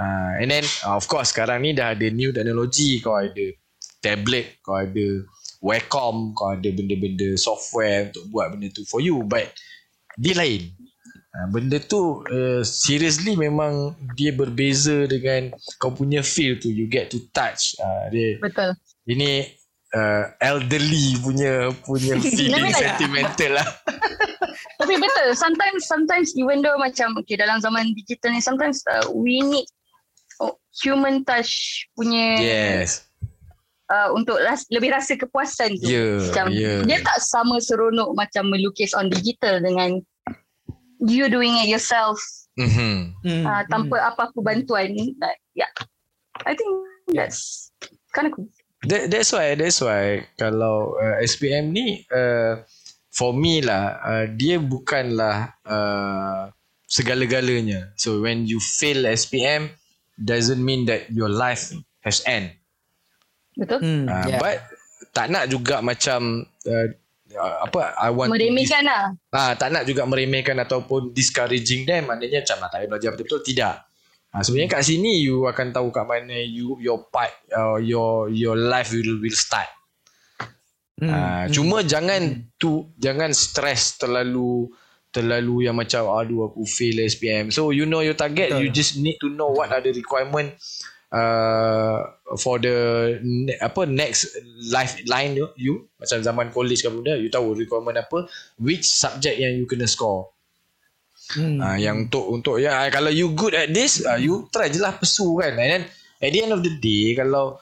Ah 0.00 0.40
and 0.40 0.48
then 0.48 0.64
ah, 0.88 0.96
of 0.96 1.04
course 1.04 1.28
sekarang 1.28 1.60
ni 1.60 1.76
dah 1.76 1.92
ada 1.92 2.08
new 2.08 2.32
technology 2.32 2.96
kau 3.04 3.20
ada 3.20 3.52
tablet 4.00 4.56
kau 4.64 4.80
ada 4.80 5.28
Wacom 5.60 6.32
kau 6.32 6.56
ada 6.56 6.72
benda-benda 6.72 7.36
software 7.36 8.08
untuk 8.08 8.24
buat 8.32 8.56
benda 8.56 8.72
tu 8.72 8.88
for 8.88 9.04
you 9.04 9.20
but 9.28 9.52
dia 10.16 10.32
lain. 10.32 10.72
Ah, 11.30 11.46
benda 11.46 11.76
tu 11.78 12.24
uh, 12.26 12.64
seriously 12.64 13.36
memang 13.36 13.94
dia 14.16 14.32
berbeza 14.32 15.04
dengan 15.04 15.52
kau 15.76 15.92
punya 15.92 16.24
feel 16.24 16.58
tu 16.58 16.72
you 16.72 16.90
get 16.90 17.06
to 17.12 17.22
touch 17.30 17.78
ah, 17.78 18.10
dia 18.10 18.40
Betul. 18.42 18.74
ini 19.06 19.59
uh, 19.94 20.24
elderly 20.40 21.16
punya 21.20 21.70
punya 21.84 22.14
feeling 22.24 22.70
lah. 22.70 22.78
sentimental 22.78 23.50
lah. 23.58 23.68
Tapi 24.80 24.94
betul. 24.96 25.28
Sometimes, 25.36 25.84
sometimes 25.84 26.28
even 26.34 26.64
though 26.64 26.76
macam 26.80 27.12
okay, 27.20 27.36
dalam 27.36 27.60
zaman 27.60 27.92
digital 27.92 28.32
ni, 28.32 28.40
sometimes 28.40 28.80
uh, 28.88 29.04
we 29.12 29.44
need 29.44 29.68
oh, 30.40 30.56
human 30.80 31.20
touch 31.24 31.84
punya 31.92 32.40
Yes. 32.40 33.04
uh, 33.92 34.08
untuk 34.16 34.40
ras, 34.40 34.64
lebih 34.72 34.90
rasa 34.90 35.20
kepuasan 35.20 35.76
tu. 35.78 35.86
Ya, 35.86 36.16
macam 36.18 36.46
ya. 36.50 36.80
dia 36.88 36.98
tak 37.04 37.20
sama 37.20 37.60
seronok 37.60 38.16
macam 38.16 38.48
melukis 38.48 38.96
on 38.96 39.12
digital 39.12 39.60
dengan 39.60 40.00
you 41.04 41.28
doing 41.28 41.56
it 41.60 41.68
yourself 41.68 42.16
Mhm. 42.60 43.16
Hmm. 43.24 43.44
uh, 43.46 43.62
tanpa 43.72 43.96
apa-apa 44.12 44.36
bantuan. 44.42 44.92
Like, 45.16 45.40
yeah. 45.56 45.70
I 46.44 46.52
think 46.52 46.68
that's 47.12 47.70
kind 48.12 48.28
of 48.28 48.36
cool. 48.36 48.48
That, 48.80 49.12
that's 49.12 49.36
why 49.36 49.52
that's 49.60 49.84
why 49.84 50.24
kalau 50.40 50.96
uh, 50.96 51.20
SPM 51.20 51.68
ni 51.68 52.00
uh, 52.08 52.64
for 53.12 53.36
me 53.36 53.60
lah 53.60 54.00
uh, 54.00 54.24
dia 54.32 54.56
bukanlah 54.56 55.52
uh, 55.68 56.48
segala-galanya. 56.88 57.92
So 58.00 58.24
when 58.24 58.48
you 58.48 58.56
fail 58.56 59.04
SPM 59.04 59.68
doesn't 60.16 60.60
mean 60.60 60.88
that 60.88 61.12
your 61.12 61.28
life 61.28 61.76
has 62.00 62.24
end. 62.24 62.56
Betul? 63.52 63.84
Hmm. 63.84 64.04
Uh, 64.08 64.26
yeah. 64.32 64.40
But 64.40 64.56
tak 65.12 65.28
nak 65.28 65.52
juga 65.52 65.84
macam 65.84 66.48
uh, 66.64 66.86
uh, 67.36 67.56
apa 67.68 68.00
I 68.00 68.08
want 68.08 68.32
to 68.32 68.40
dis- 68.40 68.48
Meremehkan 68.48 68.82
lah. 68.88 69.04
Ah, 69.28 69.52
tak 69.60 69.76
nak 69.76 69.84
juga 69.84 70.08
meremehkan 70.08 70.56
ataupun 70.56 71.12
discouraging 71.12 71.84
them 71.84 72.08
maknanya 72.08 72.40
macam 72.48 72.56
nak 72.64 72.68
tak 72.72 72.78
payah 72.80 72.88
belajar 72.88 73.10
betul-betul 73.12 73.40
tidak. 73.44 73.74
Ah, 74.30 74.46
sebenarnya 74.46 74.78
kat 74.78 74.86
sini 74.86 75.26
you 75.26 75.42
akan 75.50 75.74
tahu 75.74 75.90
kat 75.90 76.06
mana 76.06 76.38
you 76.38 76.78
your 76.78 77.10
part 77.10 77.34
uh, 77.50 77.82
your 77.82 78.30
your 78.30 78.54
life 78.54 78.94
will 78.94 79.18
will 79.18 79.34
start. 79.34 79.66
Hmm. 81.02 81.10
Ah, 81.10 81.44
cuma 81.50 81.82
jangan 81.82 82.46
tu 82.54 82.86
jangan 82.94 83.34
stress 83.34 83.98
terlalu 83.98 84.70
terlalu 85.10 85.66
yang 85.66 85.74
macam 85.74 86.06
aduh 86.14 86.46
aku 86.46 86.62
fail 86.62 87.02
SPM. 87.02 87.50
So 87.50 87.74
you 87.74 87.90
know 87.90 88.06
your 88.06 88.14
target, 88.14 88.54
Betul. 88.54 88.62
you 88.62 88.68
just 88.70 89.02
need 89.02 89.18
to 89.18 89.26
know 89.26 89.50
what 89.50 89.74
are 89.74 89.82
the 89.82 89.90
requirement 89.90 90.54
uh, 91.10 91.98
for 92.38 92.62
the 92.62 93.18
ne- 93.22 93.58
apa 93.58 93.86
next 93.86 94.38
lifeline 94.70 95.36
you, 95.36 95.46
you 95.58 95.74
macam 95.98 96.22
zaman 96.22 96.46
college 96.54 96.80
ke 96.80 96.88
benda 96.88 97.18
you 97.18 97.28
tahu 97.28 97.54
requirement 97.58 97.98
apa 97.98 98.30
which 98.62 98.86
subject 98.86 99.36
yang 99.38 99.58
you 99.58 99.66
kena 99.66 99.86
score 99.90 100.30
Hmm. 101.30 101.62
uh, 101.62 101.78
yang 101.78 102.10
untuk 102.10 102.26
untuk 102.26 102.56
ya 102.58 102.90
kalau 102.90 103.12
you 103.12 103.30
good 103.38 103.54
at 103.54 103.70
this 103.70 104.02
uh, 104.02 104.18
you 104.18 104.50
try 104.50 104.66
je 104.66 104.82
lah 104.82 104.94
pursue 104.98 105.38
kan 105.38 105.54
and 105.54 105.70
then 105.70 105.82
at 106.18 106.30
the 106.34 106.40
end 106.42 106.50
of 106.50 106.60
the 106.66 106.74
day 106.82 107.14
kalau 107.14 107.54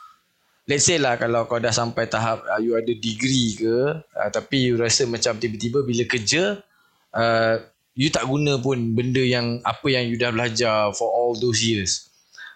let's 0.65 0.89
say 0.89 0.97
lah 0.97 1.21
kalau 1.21 1.45
kau 1.45 1.61
dah 1.61 1.73
sampai 1.73 2.09
tahap 2.09 2.49
uh, 2.49 2.57
you 2.57 2.73
ada 2.73 2.93
degree 2.97 3.57
ke 3.61 3.77
uh, 4.01 4.31
tapi 4.33 4.73
you 4.73 4.81
rasa 4.81 5.05
macam 5.05 5.37
tiba-tiba 5.37 5.85
bila 5.85 6.05
kerja 6.09 6.65
uh, 7.13 7.55
you 7.99 8.09
tak 8.15 8.25
guna 8.31 8.63
pun 8.63 8.95
benda 8.95 9.19
yang 9.19 9.59
apa 9.67 9.87
yang 9.91 10.07
you 10.07 10.15
dah 10.15 10.31
belajar 10.31 10.95
for 10.95 11.11
all 11.11 11.35
those 11.35 11.59
years. 11.67 12.07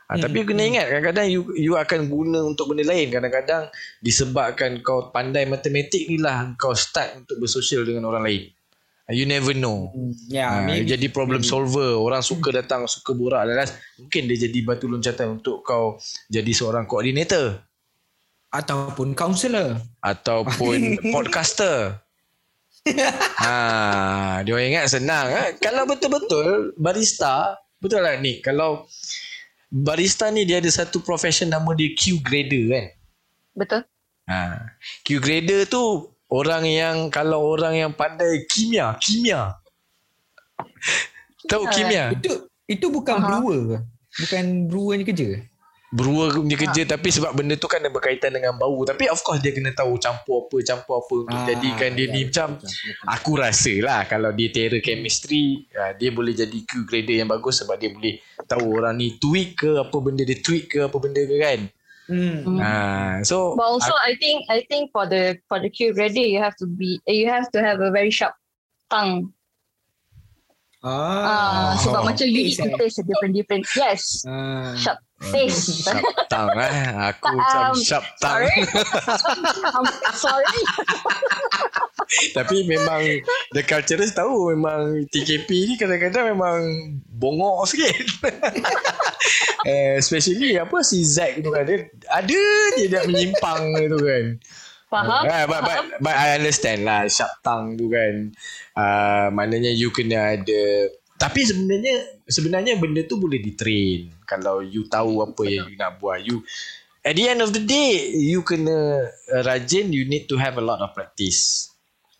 Ha, 0.07 0.21
Hmm, 0.21 0.29
Tapi 0.29 0.45
kena 0.45 0.63
ingat 0.69 0.87
kadang-kadang 0.93 1.27
you 1.33 1.41
you 1.57 1.73
akan 1.75 2.07
guna 2.07 2.45
untuk 2.47 2.71
benda 2.71 2.85
lain. 2.87 3.11
Kadang-kadang 3.11 3.73
disebabkan 4.05 4.85
kau 4.85 5.09
pandai 5.09 5.49
matematik 5.49 6.05
ni 6.07 6.21
lah 6.21 6.53
kau 6.61 6.77
start 6.77 7.27
untuk 7.27 7.43
bersosial 7.43 7.83
dengan 7.83 8.07
orang 8.07 8.23
lain. 8.23 8.43
You 9.13 9.25
never 9.25 9.53
know. 9.53 9.93
Ya, 10.27 10.49
Ha, 10.49 10.65
maybe. 10.65 10.89
jadi 10.89 11.07
problem 11.09 11.41
solver. 11.41 11.95
Orang 11.95 12.21
suka 12.21 12.49
datang, 12.51 12.85
suka 12.85 13.13
borak 13.13 13.45
dan 13.45 13.69
mungkin 13.99 14.27
dia 14.27 14.39
jadi 14.43 14.59
batu 14.63 14.87
loncatan 14.87 15.37
untuk 15.37 15.61
kau 15.61 16.01
jadi 16.27 16.49
seorang 16.51 16.85
koordinator 16.85 17.61
Ataupun 18.49 19.13
kaunselor. 19.13 19.81
ataupun 19.99 20.77
podcaster. 21.15 22.01
ha, 23.39 23.55
dia 24.43 24.53
orang 24.53 24.69
ingat 24.71 24.87
senang. 24.91 25.27
Ha? 25.29 25.57
Kalau 25.57 25.85
betul-betul 25.85 26.75
barista, 26.75 27.57
betul 27.79 28.03
lah 28.03 28.19
ni. 28.19 28.41
Kalau 28.41 28.85
barista 29.69 30.29
ni 30.29 30.45
dia 30.45 30.59
ada 30.59 30.69
satu 30.69 31.01
profession 31.01 31.49
nama 31.49 31.73
dia 31.73 31.93
Q 31.93 32.21
grader 32.21 32.65
kan. 32.69 32.87
Betul. 33.55 33.83
Ha. 34.25 34.41
Q 35.01 35.17
grader 35.17 35.65
tu 35.65 36.12
orang 36.33 36.64
yang 36.64 36.97
kalau 37.12 37.45
orang 37.45 37.76
yang 37.76 37.93
pandai 37.93 38.49
kimia, 38.49 38.97
kimia. 38.97 39.61
Tahu 41.45 41.68
kimia? 41.68 42.16
Itu 42.16 42.49
itu 42.64 42.87
bukan 42.89 43.20
Aha. 43.20 43.26
brewer 43.28 43.61
ke? 43.68 43.78
Bukan 44.24 44.45
brewer 44.72 44.95
ni 44.97 45.05
kerja. 45.05 45.28
Brewer 45.93 46.41
punya 46.41 46.57
kerja 46.57 46.89
tapi 46.89 47.12
sebab 47.12 47.37
benda 47.37 47.53
tu 47.61 47.68
kan 47.68 47.85
ada 47.85 47.93
berkaitan 47.93 48.33
dengan 48.33 48.57
bau. 48.57 48.80
Tapi 48.80 49.12
of 49.12 49.20
course 49.20 49.45
dia 49.45 49.53
kena 49.53 49.76
tahu 49.76 50.01
campur 50.01 50.49
apa, 50.49 50.57
campur 50.64 51.05
apa 51.05 51.12
untuk 51.20 51.37
Ah, 51.37 51.45
jadikan 51.45 51.93
dia 51.93 52.09
ya, 52.09 52.12
ni 52.16 52.20
betul, 52.24 52.28
macam 52.33 52.49
betul. 52.57 53.05
aku 53.12 53.30
rasa 53.37 53.72
lah 53.85 54.01
kalau 54.09 54.33
dia 54.33 54.49
terror 54.49 54.80
chemistry 54.80 55.68
ah, 55.76 55.93
dia 55.93 56.09
boleh 56.09 56.33
jadi 56.33 56.59
Q 56.64 56.89
grader 56.89 57.20
yang 57.20 57.28
bagus 57.28 57.61
sebab 57.61 57.76
dia 57.76 57.93
boleh 57.93 58.24
tahu 58.49 58.64
orang 58.72 58.97
ni 58.97 59.20
tweak 59.20 59.53
ke 59.53 59.70
apa 59.76 59.97
benda 60.01 60.24
dia 60.24 60.41
tweak 60.41 60.64
ke 60.72 60.78
apa 60.80 60.97
benda 60.97 61.20
ke 61.28 61.37
kan. 61.37 61.61
Hmm. 62.11 62.59
Ha, 62.59 63.23
so 63.23 63.55
But 63.55 63.63
also, 63.63 63.95
I 63.95 64.19
think 64.19 64.45
I 64.51 64.67
think 64.67 64.91
for 64.91 65.07
the 65.07 65.39
for 65.47 65.63
the 65.63 65.71
Q 65.71 65.95
ready, 65.95 66.35
you 66.35 66.43
have 66.43 66.57
to 66.59 66.67
be 66.67 66.99
you 67.07 67.31
have 67.31 67.47
to 67.55 67.63
have 67.63 67.79
a 67.79 67.91
very 67.95 68.11
sharp 68.11 68.35
tongue. 68.91 69.31
Ah, 70.83 70.91
Ah. 70.91 71.71
sebab 71.79 72.03
macam 72.11 72.27
you 72.27 72.51
need 72.51 72.59
to 72.59 72.67
taste 72.75 72.99
a 72.99 73.07
different 73.07 73.39
different. 73.39 73.63
Yes, 73.79 74.27
Ah. 74.27 74.75
sharp 74.75 74.99
taste. 75.31 75.87
sharp 75.87 76.03
tongue 76.27 76.59
eh. 76.59 77.15
Aku 77.15 77.31
macam 77.39 77.71
Um, 77.71 77.79
sharp 77.79 78.03
tongue. 78.19 78.51
Sorry. 78.51 78.51
I'm 79.79 79.87
sorry. 80.19 80.59
Tapi 82.33 82.65
memang 82.69 83.03
The 83.53 83.63
culturers 83.65 84.13
tahu 84.13 84.53
Memang 84.57 85.09
TKP 85.09 85.49
ni 85.73 85.75
kadang-kadang 85.81 86.37
memang 86.37 86.59
Bongok 87.09 87.69
sikit. 87.69 88.07
Eh, 89.63 89.95
Especially 90.03 90.59
Apa 90.59 90.83
si 90.83 91.07
Zack 91.07 91.39
tu 91.39 91.55
kan 91.55 91.63
dia, 91.63 91.87
Ada 92.11 92.43
je 92.75 92.85
dia 92.91 93.07
menyimpang 93.07 93.63
tu 93.79 93.99
kan. 94.03 94.25
Faham? 94.91 95.23
Ah, 95.25 95.45
but, 95.47 95.61
but, 95.63 95.79
but 96.03 96.15
I 96.19 96.37
understand 96.37 96.83
lah 96.83 97.07
Sharp 97.07 97.41
tongue 97.47 97.79
tu 97.79 97.87
kan. 97.87 98.35
Uh, 98.75 99.31
Maknanya 99.31 99.71
you 99.71 99.95
kena 99.95 100.35
ada 100.35 100.91
Tapi 101.15 101.47
sebenarnya 101.47 102.27
Sebenarnya 102.27 102.75
benda 102.75 103.07
tu 103.07 103.23
boleh 103.23 103.39
ditrain. 103.39 104.11
Kalau 104.27 104.67
you 104.67 104.91
tahu 104.91 105.23
apa 105.23 105.43
yang 105.47 105.71
you 105.71 105.79
nak 105.79 106.03
buat 106.03 106.27
You 106.27 106.43
At 107.07 107.15
the 107.15 107.31
end 107.31 107.39
of 107.39 107.55
the 107.55 107.63
day 107.63 108.19
You 108.19 108.43
kena 108.43 109.07
uh, 109.07 109.43
rajin 109.47 109.95
You 109.95 110.11
need 110.11 110.27
to 110.27 110.37
have 110.43 110.59
a 110.59 110.65
lot 110.65 110.83
of 110.83 110.91
practice 110.91 111.72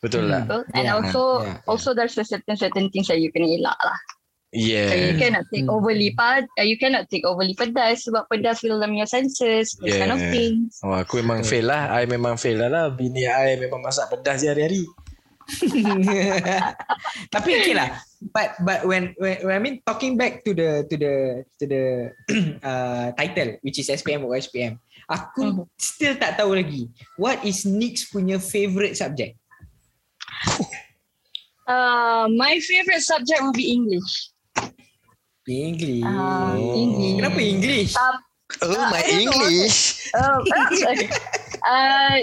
Betul 0.03 0.27
lah 0.29 0.43
Betul. 0.45 0.63
And 0.75 0.85
Yeah, 0.91 0.95
also 0.99 1.23
yeah, 1.23 1.47
yeah. 1.47 1.57
also 1.71 1.89
there's 1.95 2.19
a 2.19 2.27
certain 2.27 2.59
certain 2.59 2.87
things 2.91 3.07
that 3.07 3.23
you 3.23 3.31
kena 3.31 3.47
elak 3.47 3.79
lah. 3.79 3.99
So 4.53 4.99
you 4.99 5.15
Yeah 5.15 5.17
cannot 5.17 5.47
take 5.49 5.65
Hmm. 5.65 5.73
overly 5.79 6.11
pad, 6.13 6.45
uh, 6.61 6.67
you 6.67 6.77
cannot 6.77 7.09
take 7.09 7.25
overly 7.25 7.57
pedas 7.57 8.05
sebab 8.05 8.29
pedas 8.29 8.61
will 8.61 8.77
dalam 8.77 8.93
your 8.93 9.09
senses, 9.09 9.73
those 9.81 9.97
kind 9.97 10.13
of 10.13 10.21
Yeah. 10.21 10.29
things. 10.35 10.77
Oh, 10.85 10.93
aku 10.93 11.23
memang 11.25 11.41
fail 11.47 11.71
lah 11.71 11.89
I 11.89 12.05
memang 12.05 12.37
fail 12.37 12.61
lah 12.61 12.69
lah 12.69 12.85
Bini 12.93 13.25
I 13.25 13.57
memang 13.57 13.81
masak 13.81 14.11
pedas 14.13 14.43
je 14.45 14.51
hari-hari 14.53 14.85
Tapi 17.35 17.51
okay 17.59 17.75
lah. 17.75 17.99
But 18.31 18.55
but 18.63 18.87
when, 18.87 19.13
when 19.19 19.37
when 19.43 19.55
I 19.55 19.61
mean 19.61 19.83
talking 19.83 20.15
back 20.15 20.47
to 20.47 20.55
the 20.55 20.87
to 20.87 20.95
the 20.95 21.15
to 21.59 21.65
the 21.67 21.83
uh, 22.63 23.11
title 23.19 23.59
which 23.67 23.83
is 23.83 23.91
SPM 23.91 24.23
or 24.23 24.39
SPM, 24.39 24.79
aku 25.11 25.43
Mhm. 25.43 25.67
still 25.75 26.15
tak 26.17 26.39
tahu 26.39 26.55
lagi 26.55 26.87
what 27.19 27.43
is 27.43 27.67
Nick's 27.67 28.07
punya 28.07 28.39
favourite 28.39 28.95
subject. 28.95 29.42
Uh, 31.63 32.27
my 32.35 32.59
favorite 32.59 33.01
subject 33.01 33.39
will 33.41 33.55
be 33.55 33.71
English. 33.71 34.35
English. 35.47 36.03
Uh, 36.05 36.59
English. 36.59 37.15
Kenapa 37.23 37.41
English? 37.41 37.93
Uh, 37.97 38.19
Oh 38.61 38.85
my 38.93 39.01
English. 39.09 40.05
uh, 40.19 40.39
sorry. 40.77 41.09
uh, 41.65 42.17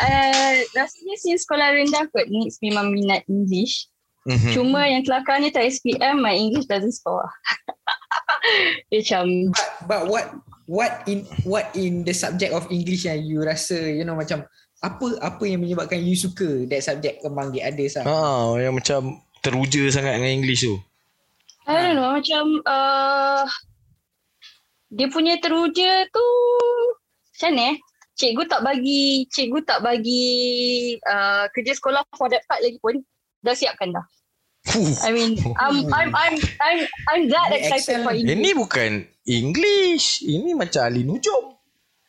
uh, 0.00 0.54
rasanya 0.72 1.14
since 1.20 1.44
sekolah 1.44 1.76
rendah 1.76 2.08
kot 2.08 2.24
Nix 2.32 2.56
memang 2.64 2.96
minat 2.96 3.20
English. 3.28 3.84
Mhm. 4.24 4.52
Cuma 4.56 4.88
yang 4.88 5.04
kelakarnya 5.04 5.52
tak 5.52 5.68
SPM, 5.68 6.24
my 6.24 6.32
English 6.32 6.64
doesn't 6.68 6.96
score. 6.96 7.28
Dia 8.88 9.04
macam, 9.04 9.24
But, 9.52 9.68
but 9.84 10.02
what 10.08 10.24
what 10.68 10.92
in 11.08 11.24
what 11.44 11.68
in 11.76 12.04
the 12.04 12.12
subject 12.12 12.52
of 12.52 12.68
English 12.72 13.04
yang 13.08 13.24
you 13.24 13.40
rasa 13.44 13.76
you 13.88 14.04
know 14.04 14.16
macam 14.16 14.44
apa 14.78 15.06
apa 15.18 15.42
yang 15.42 15.66
menyebabkan 15.66 15.98
you 15.98 16.14
suka 16.14 16.66
that 16.70 16.82
subject 16.86 17.18
kembang 17.18 17.50
dia 17.50 17.66
ada 17.70 17.84
sah. 17.90 18.04
Ah, 18.06 18.54
yang 18.62 18.78
macam 18.78 19.18
teruja 19.42 19.90
sangat 19.90 20.18
dengan 20.18 20.32
English 20.38 20.62
tu. 20.62 20.78
I 21.68 21.92
don't 21.92 22.00
know, 22.00 22.16
macam 22.16 22.44
uh, 22.64 23.44
dia 24.88 25.06
punya 25.12 25.36
teruja 25.42 26.06
tu 26.08 26.26
macam 27.38 27.50
mana 27.54 27.64
eh? 27.74 27.76
Cikgu 28.18 28.50
tak 28.50 28.66
bagi, 28.66 29.30
cikgu 29.30 29.62
tak 29.62 29.78
bagi 29.78 30.26
uh, 31.06 31.46
kerja 31.54 31.70
sekolah 31.78 32.02
for 32.18 32.26
that 32.26 32.42
part 32.50 32.58
lagi 32.58 32.74
pun 32.82 32.98
dah 33.46 33.54
siapkan 33.54 33.94
dah. 33.94 34.06
I 35.06 35.14
mean, 35.14 35.38
I'm 35.54 35.86
I'm 35.86 36.10
I'm 36.12 36.34
I'm 36.60 36.80
I'm 37.08 37.22
that 37.30 37.54
excited 37.54 38.02
excel. 38.02 38.02
for 38.04 38.12
English. 38.12 38.34
Ini 38.36 38.50
bukan 38.58 38.90
English. 39.22 40.26
Ini 40.26 40.50
macam 40.58 40.80
Ali 40.82 41.02
Nujum. 41.06 41.54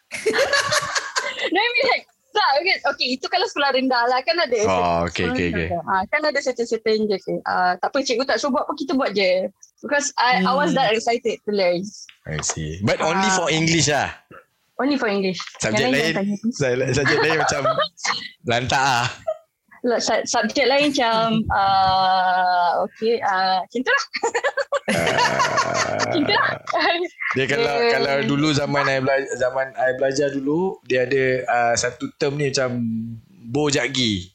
No, 1.39 1.55
I 1.55 1.69
mean 1.71 1.85
like, 1.87 2.05
tak, 2.39 2.49
okay, 2.63 2.75
okay, 2.87 3.07
itu 3.19 3.25
kalau 3.27 3.43
sekolah 3.45 3.75
rendah 3.75 4.03
lah. 4.07 4.23
Kan 4.23 4.39
ada 4.39 4.55
Oh, 4.63 5.03
okay, 5.03 5.27
okay, 5.27 5.47
okay. 5.51 5.67
Ah, 5.83 6.07
kan 6.07 6.23
ada 6.23 6.39
certain-certain 6.39 7.05
je. 7.05 7.19
Okay. 7.19 7.37
Ah, 7.43 7.75
tak 7.75 7.91
apa, 7.91 7.99
cikgu 7.99 8.23
tak 8.23 8.39
suruh 8.39 8.55
buat 8.55 8.63
apa, 8.63 8.73
kita 8.79 8.95
buat 8.95 9.11
je. 9.11 9.51
Because 9.83 10.11
I, 10.15 10.43
I 10.43 10.51
was 10.55 10.71
Hmm. 10.71 10.79
that 10.79 10.91
excited 10.91 11.39
to 11.43 11.51
learn. 11.51 11.83
I 12.27 12.39
see. 12.39 12.79
But 12.83 12.99
only 12.99 13.27
for 13.31 13.47
English 13.47 13.87
lah. 13.87 14.11
Only 14.79 14.95
for 14.95 15.11
English. 15.11 15.39
Subjek 15.59 15.91
lain, 15.91 16.15
subjek 16.95 17.19
lain 17.19 17.35
macam 17.35 17.67
lantak 18.51 18.79
ah. 18.79 19.07
Lah, 19.11 19.28
Subjek 20.25 20.65
lain 20.65 20.91
macam, 20.91 21.39
uh, 21.59 22.83
okay, 22.83 23.17
uh, 23.19 23.63
macam 23.63 23.79
tu 23.79 23.91
lah. 23.91 24.03
Macam 25.99 26.21
tu 26.21 26.33
lah. 26.33 26.49
Dia 27.29 27.45
kalau 27.45 27.75
Eh. 27.77 27.91
kalau 27.93 28.15
dulu 28.25 28.49
zaman 28.51 28.83
I 28.83 28.99
belajar 28.99 29.29
zaman 29.37 29.67
I 29.77 29.91
belajar 29.95 30.27
dulu 30.29 30.81
dia 30.83 31.05
ada 31.05 31.23
uh, 31.45 31.73
satu 31.75 32.09
term 32.17 32.35
ni 32.35 32.49
macam 32.49 32.81
bojagi. 33.47 34.33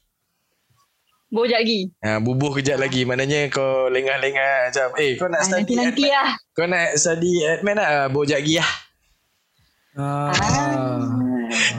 Bojak 1.28 1.66
lagi. 1.66 1.90
Ha, 1.99 2.22
bubuh 2.22 2.55
kejap 2.55 2.78
lagi 2.78 3.03
Maknanya 3.03 3.51
kau 3.51 3.90
lengah-lengah 3.90 4.70
Macam 4.70 4.95
Eh 4.95 5.18
kau 5.18 5.26
nak 5.26 5.42
Ah, 5.42 5.47
study 5.51 5.74
nanti-nanti 5.74 6.07
admin 6.07 6.14
lah. 6.14 6.28
Kau 6.55 6.66
nak 6.70 6.88
study 6.95 7.32
admin 7.42 7.74
lah 7.74 7.88
uh, 7.90 8.07
Bojak 8.07 8.38
lagi 8.38 8.55
lah 8.62 8.70
Ah. 9.99 10.30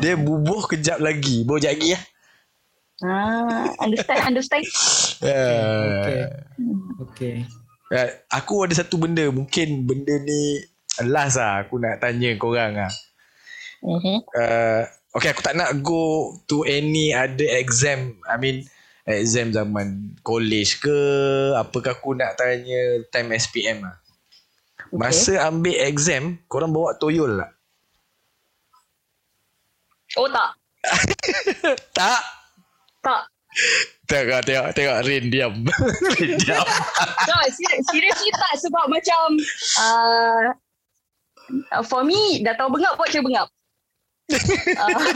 Dia 0.03 0.19
bubuh 0.19 0.67
kejap 0.67 0.99
lagi 0.99 1.47
Bojak 1.47 1.71
lagi 1.71 1.95
lah 1.95 2.03
Ah, 3.03 3.75
understand, 3.83 4.23
understand. 4.23 4.63
uh, 5.27 5.99
Okay. 5.99 6.21
Okay. 7.03 7.35
uh, 7.91 8.07
Aku 8.31 8.63
ada 8.63 8.71
satu 8.71 8.95
benda 8.95 9.27
Mungkin 9.27 9.83
benda 9.83 10.15
ni 10.23 10.63
Last 11.03 11.35
lah 11.35 11.67
Aku 11.67 11.75
nak 11.75 11.99
tanya 11.99 12.31
korang 12.39 12.79
lah 12.79 12.93
Uh-huh. 13.85 14.17
uh, 14.33 14.81
Okay 15.13 15.29
aku 15.29 15.45
tak 15.45 15.53
nak 15.53 15.77
go 15.83 16.33
To 16.47 16.63
any 16.65 17.11
other 17.13 17.45
exam 17.59 18.17
I 18.25 18.39
mean 18.39 18.65
Exam 19.05 19.51
zaman 19.53 20.15
College 20.23 20.79
ke 20.81 20.99
Apakah 21.53 21.99
aku 21.99 22.15
nak 22.15 22.39
tanya 22.39 23.03
Time 23.11 23.35
SPM 23.35 23.83
lah 23.83 23.99
Okay. 24.85 24.95
Masa 24.95 25.33
ambil 25.51 25.75
exam 25.83 26.39
Korang 26.47 26.71
bawa 26.71 26.95
toyol 26.95 27.43
tak? 27.43 27.51
Oh 30.15 30.31
tak, 30.31 30.55
Tak 31.97 32.34
tak. 33.05 33.21
Tengok 34.05 34.41
tengok 34.43 34.67
Tengok 34.75 34.99
Rain 35.07 35.25
diam 35.31 35.53
Rain 36.19 36.31
diam 36.43 36.65
No, 37.23 37.35
ser- 37.47 37.81
seriously 37.87 38.29
tak 38.35 38.53
sebab 38.59 38.85
macam 38.91 39.39
uh, 39.79 40.51
for 41.87 42.03
me 42.03 42.43
dah 42.43 42.51
tahu 42.59 42.75
bengap 42.75 42.99
buat 42.99 43.09
je 43.13 43.23
bengap. 43.23 43.47
uh, 44.81 45.13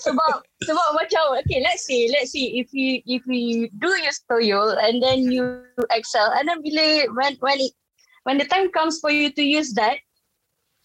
sebab 0.00 0.32
sebab 0.64 0.88
macam 0.96 1.36
okay 1.36 1.60
let's 1.60 1.84
say 1.84 2.08
let's 2.08 2.32
say 2.32 2.56
if 2.56 2.72
you 2.72 3.04
if 3.04 3.20
you 3.28 3.68
do 3.76 3.92
use 4.00 4.24
toyol 4.24 4.72
and 4.80 5.04
then 5.04 5.28
you 5.28 5.60
excel 5.92 6.32
and 6.32 6.48
then 6.48 6.56
bila 6.64 7.04
when 7.12 7.36
when 7.44 7.60
it 7.60 7.76
when 8.24 8.40
the 8.40 8.48
time 8.48 8.72
comes 8.72 8.96
for 8.96 9.12
you 9.12 9.28
to 9.28 9.44
use 9.44 9.76
that 9.76 10.00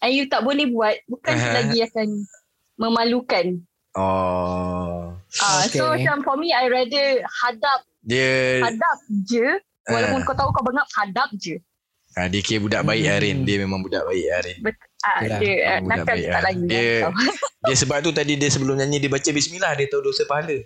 and 0.04 0.12
you 0.12 0.28
tak 0.28 0.44
boleh 0.44 0.68
buat 0.68 1.00
bukan 1.08 1.32
Aha. 1.32 1.64
lagi 1.64 1.80
akan 1.88 2.08
memalukan 2.76 3.64
Oh. 3.92 5.10
Ah, 5.40 5.66
Okay. 5.66 5.78
so 5.78 5.90
macam 5.90 6.22
for 6.22 6.36
me 6.36 6.50
I 6.50 6.66
rather 6.66 7.06
hadap 7.26 7.80
Dia 8.00 8.62
hadap 8.62 8.96
je 9.24 9.58
walaupun 9.84 10.20
Ah. 10.20 10.24
kau 10.24 10.36
tahu 10.36 10.50
kau 10.50 10.62
bengap 10.62 10.86
hadap 10.94 11.26
je. 11.34 11.58
ah, 12.14 12.26
dia 12.26 12.38
kira 12.38 12.58
budak 12.60 12.82
baik 12.82 13.02
Hmm. 13.02 13.14
Arin. 13.16 13.36
Dia 13.42 13.56
memang 13.58 13.82
budak 13.82 14.02
baik 14.04 14.26
Arin. 14.32 14.56
Bet, 14.62 14.76
ah, 15.02 15.18
dia 15.38 15.54
uh, 15.68 15.78
budak 15.80 15.98
nakal 16.00 16.14
baik, 16.14 16.26
tak 16.26 16.34
ah. 16.34 16.42
lagi. 16.44 16.64
Dia- 16.66 17.10
Dia... 17.10 17.30
Dia 17.68 17.76
sebab 17.76 17.98
tu 18.00 18.10
tadi 18.10 18.34
dia 18.34 18.48
sebelum 18.48 18.74
nyanyi 18.74 18.98
dia 18.98 19.10
baca 19.10 19.28
bismillah 19.28 19.74
dia 19.74 19.86
tahu 19.86 20.00
dosa 20.02 20.24
pahala. 20.24 20.54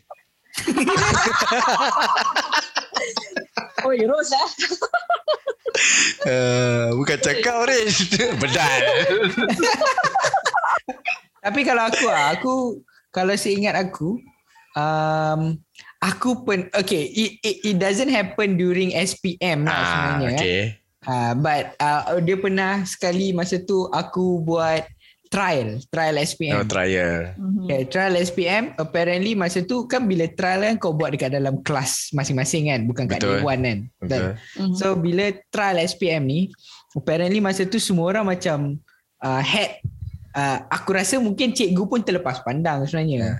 Oh, 3.84 3.92
Ros 3.92 4.32
eh. 4.32 4.48
Uh, 6.24 6.86
bukan 6.98 7.18
cakap 7.18 7.66
Arin. 7.66 7.84
Bedan. 8.40 8.80
Tapi 11.42 11.60
kalau 11.62 11.84
aku 11.84 12.04
ah, 12.06 12.32
aku 12.32 12.54
kalau 13.14 13.38
seingat 13.38 13.78
aku 13.78 14.18
um, 14.74 15.54
aku 16.02 16.42
pun 16.42 16.66
okay 16.74 17.08
it, 17.14 17.38
it, 17.40 17.56
it 17.62 17.76
doesn't 17.78 18.10
happen 18.10 18.58
during 18.58 18.90
SPM 18.92 19.64
lah 19.64 19.72
ah, 19.72 19.86
sebenarnya 19.86 20.28
eh. 20.28 20.36
okay. 20.36 20.64
Uh, 21.04 21.36
but 21.36 21.76
uh, 21.84 22.16
dia 22.24 22.40
pernah 22.40 22.80
sekali 22.88 23.36
masa 23.36 23.60
tu 23.60 23.92
aku 23.92 24.40
buat 24.40 24.88
trial 25.28 25.82
trial 25.92 26.16
SPM. 26.16 26.62
Oh, 26.62 26.64
trial. 26.64 27.36
Mhm. 27.36 27.66
Okay, 27.66 27.82
trial 27.92 28.14
SPM 28.16 28.72
apparently 28.80 29.36
masa 29.36 29.66
tu 29.66 29.84
kan 29.84 30.08
bila 30.08 30.24
trial 30.32 30.64
kan 30.64 30.76
kau 30.80 30.96
buat 30.96 31.12
dekat 31.12 31.34
dalam 31.34 31.60
kelas 31.60 32.14
masing-masing 32.16 32.72
kan 32.72 32.80
bukan 32.88 33.04
kat 33.04 33.20
Betul. 33.20 33.36
day 33.36 33.44
one 33.44 33.62
kan. 33.66 33.78
Betul. 34.00 34.24
Mhm. 34.56 34.74
So 34.78 34.86
bila 34.96 35.24
trial 35.52 35.76
SPM 35.82 36.24
ni 36.24 36.40
apparently 36.96 37.42
masa 37.42 37.66
tu 37.68 37.76
semua 37.76 38.14
orang 38.14 38.32
macam 38.32 38.80
uh, 39.20 39.42
had 39.42 39.82
uh, 40.34 40.58
aku 40.68 40.98
rasa 40.98 41.16
mungkin 41.22 41.54
cikgu 41.54 41.84
pun 41.86 42.02
terlepas 42.02 42.42
pandang 42.42 42.84
sebenarnya. 42.84 43.18
Yeah. 43.18 43.36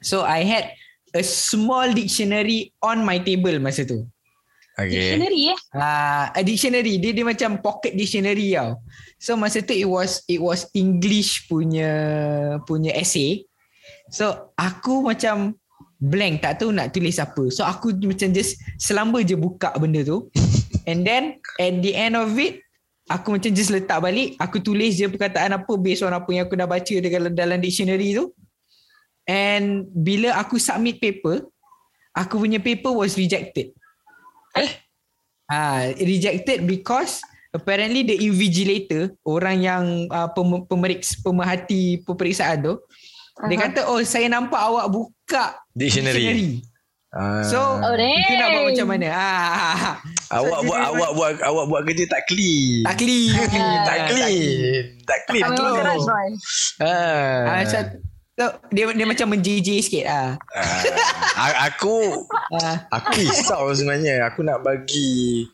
So 0.00 0.24
I 0.24 0.42
had 0.42 0.72
a 1.12 1.22
small 1.22 1.92
dictionary 1.92 2.72
on 2.80 3.04
my 3.04 3.20
table 3.20 3.56
masa 3.60 3.84
tu. 3.84 4.04
Okay. 4.76 4.92
Dictionary 4.92 5.56
eh. 5.56 5.58
Uh, 5.72 6.24
a 6.36 6.40
dictionary 6.44 7.00
dia 7.00 7.16
dia 7.16 7.24
macam 7.24 7.60
pocket 7.64 7.96
dictionary 7.96 8.52
tau. 8.52 8.76
So 9.16 9.36
masa 9.36 9.64
tu 9.64 9.72
it 9.72 9.88
was 9.88 10.20
it 10.28 10.40
was 10.40 10.68
English 10.76 11.48
punya 11.48 11.88
punya 12.68 12.92
essay. 12.92 13.48
So 14.12 14.52
aku 14.60 15.00
macam 15.00 15.56
blank 15.96 16.44
tak 16.44 16.60
tahu 16.60 16.76
nak 16.76 16.92
tulis 16.92 17.16
apa. 17.16 17.48
So 17.48 17.64
aku 17.64 17.96
macam 18.04 18.36
just 18.36 18.60
selamba 18.76 19.24
je 19.24 19.32
buka 19.32 19.72
benda 19.80 20.04
tu. 20.04 20.28
And 20.90 21.02
then 21.08 21.40
at 21.56 21.80
the 21.80 21.96
end 21.96 22.14
of 22.14 22.36
it 22.36 22.65
aku 23.06 23.38
macam 23.38 23.50
just 23.54 23.70
letak 23.70 23.98
balik, 24.02 24.34
aku 24.42 24.58
tulis 24.58 24.98
je 24.98 25.06
perkataan 25.06 25.54
apa 25.54 25.72
based 25.78 26.02
on 26.02 26.14
apa 26.14 26.26
yang 26.34 26.44
aku 26.46 26.58
dah 26.58 26.68
baca 26.68 26.94
dalam 26.98 27.32
dalam 27.32 27.58
dictionary 27.62 28.18
tu. 28.18 28.34
And 29.26 29.90
bila 29.90 30.38
aku 30.38 30.58
submit 30.58 31.02
paper, 31.02 31.42
aku 32.14 32.38
punya 32.38 32.62
paper 32.62 32.94
was 32.94 33.18
rejected. 33.18 33.74
Eh? 34.54 34.70
Ah, 35.46 35.90
rejected 35.94 36.66
because 36.66 37.22
apparently 37.54 38.02
the 38.02 38.16
invigilator, 38.18 39.14
orang 39.22 39.62
yang 39.62 39.84
uh, 40.10 40.30
pem, 40.30 40.66
pemeriksa 40.66 41.22
pemerhati 41.22 42.02
peperiksaan 42.02 42.58
tu, 42.66 42.74
uh-huh. 42.78 43.46
dia 43.46 43.58
kata, 43.70 43.80
"Oh, 43.86 44.02
saya 44.02 44.26
nampak 44.26 44.58
awak 44.58 44.86
buka 44.90 45.44
Dictionary. 45.70 46.22
dictionary." 46.22 46.75
Ah. 47.16 47.40
So, 47.42 47.56
Oh, 47.80 47.96
kita 47.96 48.34
nak 48.36 48.48
buat 48.52 48.64
macam 48.68 48.86
mana? 48.86 49.08
Ah, 49.08 49.96
awak 50.36 50.60
so 50.60 50.66
buat 50.68 50.78
dia- 50.78 50.88
awak 50.92 51.10
buat 51.12 51.30
awak 51.40 51.64
buat 51.64 51.80
kerja 51.82 52.04
tak 52.06 52.22
clean. 52.28 52.84
tak 52.84 52.96
clean. 53.00 53.32
tak 53.88 53.98
clean. 54.06 54.82
Tak 55.02 55.18
clean 55.24 55.44
Tak 55.48 55.56
boy. 55.96 56.28
Ah, 56.84 57.40
Ah. 57.56 57.82
so, 58.36 58.46
dia 58.68 58.84
dia 58.92 59.06
macam 59.08 59.32
menjijik 59.32 59.80
sikit 59.80 60.04
ah. 60.04 60.36
Ah, 61.34 61.64
aku 61.64 62.28
Ah, 62.52 62.84
aku 62.92 63.16
risau 63.16 63.72
sebenarnya. 63.72 64.28
Aku 64.28 64.44
nak 64.44 64.60
bagi 64.60 65.48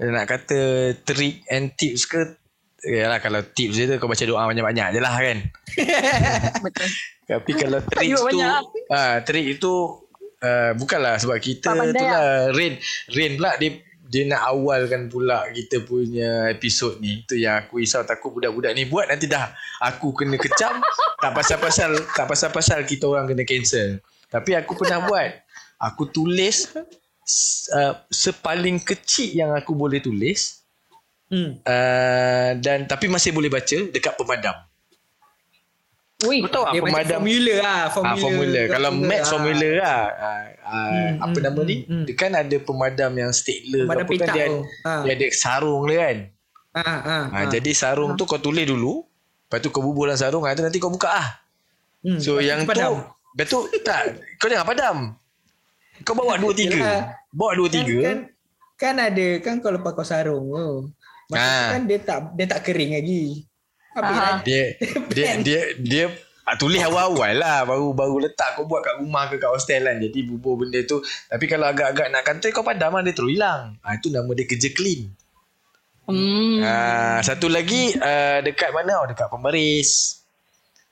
nak 0.00 0.24
kata 0.24 0.60
trick 1.04 1.44
and 1.46 1.76
tips 1.76 2.04
ke 2.04 2.40
Yalah 2.82 3.16
kalau 3.16 3.40
tips 3.40 3.72
je 3.74 3.84
tu 3.86 3.96
kau 3.96 4.04
baca 4.04 4.20
doa 4.20 4.44
banyak-banyak 4.44 4.92
je 4.92 5.00
lah 5.00 5.16
kan. 5.16 5.38
Betul. 6.64 6.88
Tapi 7.24 7.50
kalau 7.54 7.80
trick 7.82 8.08
tu 8.10 8.20
banyak. 8.22 8.60
ah 8.88 9.16
trick 9.20 9.56
itu 9.56 9.72
uh, 10.44 10.70
bukanlah 10.76 11.16
sebab 11.16 11.40
kita 11.40 11.72
tu 11.72 12.04
lah 12.04 12.52
Rain 12.52 12.76
Rain 13.16 13.40
pula 13.40 13.56
dia 13.56 13.80
dia 14.04 14.28
nak 14.28 14.46
awalkan 14.52 15.08
pula 15.08 15.48
kita 15.50 15.80
punya 15.82 16.52
episod 16.52 17.00
ni. 17.00 17.24
Itu 17.24 17.40
yang 17.40 17.64
aku 17.64 17.80
risau 17.80 18.04
takut 18.04 18.36
budak-budak 18.36 18.76
ni 18.76 18.84
buat 18.84 19.08
nanti 19.08 19.24
dah 19.24 19.50
aku 19.80 20.12
kena 20.12 20.36
kecam 20.36 20.78
tak 21.24 21.32
pasal-pasal 21.32 21.90
tak 22.12 22.28
pasal-pasal 22.28 22.84
kita 22.84 23.08
orang 23.08 23.32
kena 23.32 23.42
cancel. 23.48 23.98
Tapi 24.28 24.54
aku 24.54 24.76
pernah 24.76 25.02
buat. 25.08 25.30
Aku 25.80 26.08
tulis 26.12 26.70
uh, 27.74 27.94
sepaling 28.12 28.80
kecil 28.84 29.34
yang 29.34 29.50
aku 29.56 29.74
boleh 29.74 29.98
tulis 29.98 30.62
hmm. 31.32 31.64
uh, 31.64 32.50
dan 32.60 32.84
tapi 32.86 33.08
masih 33.08 33.32
boleh 33.32 33.48
baca 33.48 33.78
dekat 33.88 34.14
pemadam. 34.14 34.54
Ui. 36.24 36.38
Kau 36.40 36.50
tahu 36.50 36.64
tak 36.64 36.72
Dia 36.72 36.80
macam 36.80 36.90
pemadam 36.90 37.18
formula 37.18 37.54
lah. 37.56 37.80
Formula, 37.88 38.10
Ah, 38.10 38.16
formula. 38.18 38.60
Kalau 38.66 38.90
math 38.92 39.14
ah. 39.16 39.28
formula 39.28 39.68
lah. 39.74 40.00
Ah, 40.10 40.42
ah, 40.62 40.86
Hmm, 40.86 41.12
apa 41.20 41.30
hmm, 41.30 41.44
nama 41.44 41.60
ni? 41.62 41.76
hmm, 41.82 42.04
Dia 42.04 42.14
kan 42.14 42.30
ada 42.32 42.56
pemadam 42.58 43.10
yang 43.14 43.30
stapler. 43.30 43.84
Pemadam 43.84 44.04
apa 44.04 44.12
kan 44.16 44.28
dia, 44.30 44.44
tu. 44.46 44.56
Ah. 44.82 45.00
dia 45.02 45.12
ada 45.12 45.26
sarung 45.30 45.82
dia 45.84 45.98
kan. 46.00 46.16
Ah, 46.72 46.98
ah, 47.00 47.24
Ah, 47.30 47.44
Jadi 47.46 47.70
sarung 47.72 48.14
tu 48.14 48.24
kau 48.24 48.36
tulis 48.36 48.64
dulu. 48.64 49.04
Lepas 49.44 49.58
tu 49.58 49.68
kau 49.68 49.80
bubuh 49.80 50.04
dalam 50.06 50.16
sarung. 50.16 50.42
ah, 50.42 50.52
tu 50.52 50.60
nanti 50.60 50.76
kau 50.76 50.88
buka 50.88 51.08
ah. 51.10 51.28
Hmm, 52.00 52.18
So 52.18 52.38
yang 52.38 52.62
tu. 52.62 52.68
padam. 52.68 53.04
Betul 53.32 53.66
tak? 53.80 54.18
Kau 54.36 54.46
jangan 54.46 54.64
padam. 54.64 54.96
Kau 56.00 56.12
bawa 56.12 56.34
dua 56.36 56.52
tiga. 56.52 57.14
Bawa 57.28 57.54
dua 57.54 57.66
kan, 57.66 57.74
tiga. 57.76 57.96
kan, 58.00 58.18
kan 58.76 58.94
ada 59.00 59.26
kan 59.38 59.54
kau 59.58 59.70
lepas 59.70 59.90
kau 59.90 60.02
sarung 60.02 60.48
tu. 60.48 60.68
Tu 61.24 61.34
Ah. 61.34 61.72
kan 61.72 61.82
dia 61.82 61.98
tak 61.98 62.18
dia 62.32 62.46
tak 62.46 62.60
kering 62.62 62.94
lagi. 62.94 63.48
Habis. 63.94 64.42
Dia 64.46 64.64
dia 65.16 65.26
dia 65.40 65.60
dia 65.78 66.04
ah, 66.44 66.56
tulis 66.58 66.82
awal-awal 66.82 67.38
lah 67.38 67.64
baru 67.64 67.94
baru 67.94 68.26
letak 68.28 68.58
kau 68.58 68.66
buat 68.66 68.84
kat 68.84 69.00
rumah 69.00 69.30
ke 69.30 69.38
kat 69.40 69.50
hostel 69.50 69.86
kan 69.86 69.96
jadi 70.02 70.18
bubuh 70.28 70.60
benda 70.60 70.82
tu 70.84 71.00
tapi 71.30 71.46
kalau 71.48 71.70
agak-agak 71.70 72.12
nak 72.12 72.22
kantor 72.26 72.50
kau 72.52 72.66
padam 72.66 72.92
lah 72.92 73.02
dia 73.06 73.14
terus 73.16 73.30
hilang 73.32 73.78
ah, 73.80 73.92
itu 73.96 74.12
nama 74.12 74.30
dia 74.34 74.44
kerja 74.44 74.70
clean 74.76 75.14
Hmm. 76.04 76.60
Ah, 76.60 77.24
satu 77.24 77.48
lagi 77.48 77.96
uh, 77.96 78.44
dekat 78.44 78.76
mana? 78.76 79.00
Oh, 79.00 79.08
dekat 79.08 79.32
pembaris. 79.32 80.20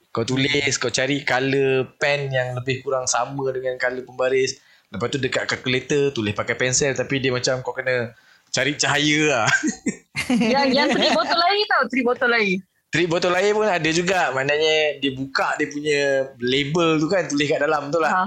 Kau 0.09 0.25
tulis, 0.25 0.73
kau 0.77 0.89
cari 0.89 1.21
color 1.21 1.97
pen 2.01 2.33
yang 2.33 2.57
lebih 2.57 2.81
kurang 2.81 3.05
sama 3.05 3.49
dengan 3.53 3.77
color 3.77 4.05
pembaris. 4.05 4.57
Lepas 4.89 5.09
tu 5.09 5.17
dekat 5.17 5.45
calculator 5.49 6.13
tulis 6.13 6.33
pakai 6.37 6.57
pensel 6.57 6.93
tapi 6.93 7.17
dia 7.17 7.33
macam 7.33 7.61
kau 7.65 7.73
kena 7.73 8.13
cari 8.53 8.77
cahaya 8.77 9.21
lah. 9.25 9.49
yang 10.53 10.69
yang 10.77 10.87
trik 10.93 11.13
botol 11.13 11.41
air 11.45 11.65
tau, 11.65 11.83
trik 11.89 12.05
botol 12.05 12.33
air. 12.33 12.61
Trik 12.93 13.09
botol 13.09 13.33
air 13.33 13.51
pun 13.51 13.65
ada 13.65 13.89
juga. 13.89 14.29
Maknanya 14.29 15.01
dia 15.01 15.11
buka 15.11 15.57
dia 15.57 15.65
punya 15.65 15.99
label 16.37 17.01
tu 17.01 17.09
kan 17.09 17.25
tulis 17.25 17.47
kat 17.47 17.57
dalam 17.57 17.89
tu 17.89 17.97
lah. 17.97 18.11
Ha. 18.13 18.23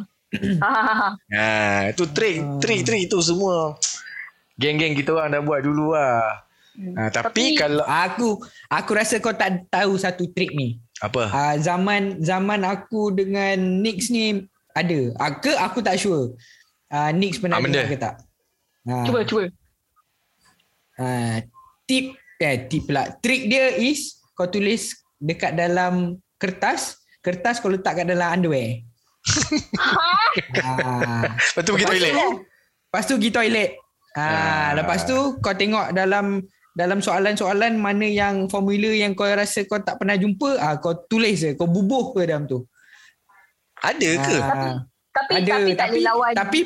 Ha, 0.58 0.68
ha, 0.68 0.82
ha. 0.92 1.08
Ha, 1.30 1.46
tu 1.94 2.02
trik, 2.08 2.42
trik, 2.58 2.82
trik 2.82 3.06
tu 3.06 3.22
semua. 3.22 3.78
Geng-geng 4.58 4.92
kita 4.92 5.14
orang 5.14 5.30
dah 5.30 5.40
buat 5.40 5.62
dulu 5.62 5.94
lah. 5.94 6.42
Ha, 6.76 7.08
tapi, 7.08 7.54
Tapi- 7.54 7.56
kalau 7.56 7.86
Aku 7.86 8.28
aku 8.66 8.90
rasa 8.92 9.16
kau 9.16 9.32
tak 9.32 9.70
tahu 9.70 9.94
satu 9.96 10.26
trik 10.28 10.50
ni. 10.52 10.82
apa? 10.98 11.28
Ah 11.28 11.54
zaman 11.56 12.18
zaman 12.18 12.60
aku 12.60 13.12
dengan 13.12 13.54
Nix 13.78 14.08
ni 14.08 14.42
ada. 14.72 15.00
Ah, 15.14 15.30
ke 15.30 15.54
aku 15.54 15.78
tak 15.78 15.94
sure. 15.94 16.34
Ah 16.86 17.12
Nix 17.12 17.38
pernah 17.38 17.56
Ah, 17.56 17.62
dengar 17.62 17.86
ke 17.86 17.96
tak? 17.96 18.14
Ah, 18.82 19.04
Cuba, 19.04 19.22
cuba. 19.22 19.46
ah, 20.96 21.38
tip 21.84 22.12
eh 22.36 22.66
tip 22.66 22.82
pula. 22.84 23.14
Trik 23.14 23.46
dia 23.46 23.72
is 23.72 24.20
kau 24.37 24.47
tulis 24.47 24.93
dekat 25.16 25.57
dalam 25.57 26.14
kertas, 26.37 27.01
kertas 27.24 27.59
kau 27.59 27.72
letak 27.72 27.97
kat 27.99 28.07
dalam 28.07 28.28
underwear. 28.30 28.84
ah. 30.62 31.24
Lepas 31.26 31.62
tu 31.64 31.72
pergi 31.74 31.87
toilet. 31.89 32.12
Lepas 32.87 33.03
tu 33.09 33.14
pergi 33.16 33.32
toilet. 33.32 33.70
Ah, 34.14 34.22
Ah. 34.22 34.68
lepas 34.72 35.05
tu 35.05 35.16
kau 35.41 35.53
tengok 35.53 35.93
dalam 35.93 36.41
dalam 36.72 37.01
soalan-soalan 37.01 37.76
mana 37.76 38.05
yang 38.05 38.49
formula 38.49 38.93
yang 38.93 39.12
kau 39.12 39.24
rasa 39.24 39.64
kau 39.64 39.80
tak 39.80 39.97
pernah 39.97 40.16
jumpa, 40.16 40.57
ah 40.57 40.76
kau 40.76 40.93
tulis 41.09 41.37
je, 41.37 41.51
kau 41.57 41.64
bubuh 41.64 42.12
ke 42.12 42.28
dalam 42.28 42.45
tu. 42.45 42.64
Ada 43.80 44.11
ke? 44.20 44.37
Ah, 44.41 44.76
Tapi, 45.12 45.32
ada 45.32 45.53
tapi 45.53 45.72
tak 45.72 45.80
tapi 45.80 45.97
boleh 45.97 46.05
lawan. 46.05 46.32
tapi 46.37 46.61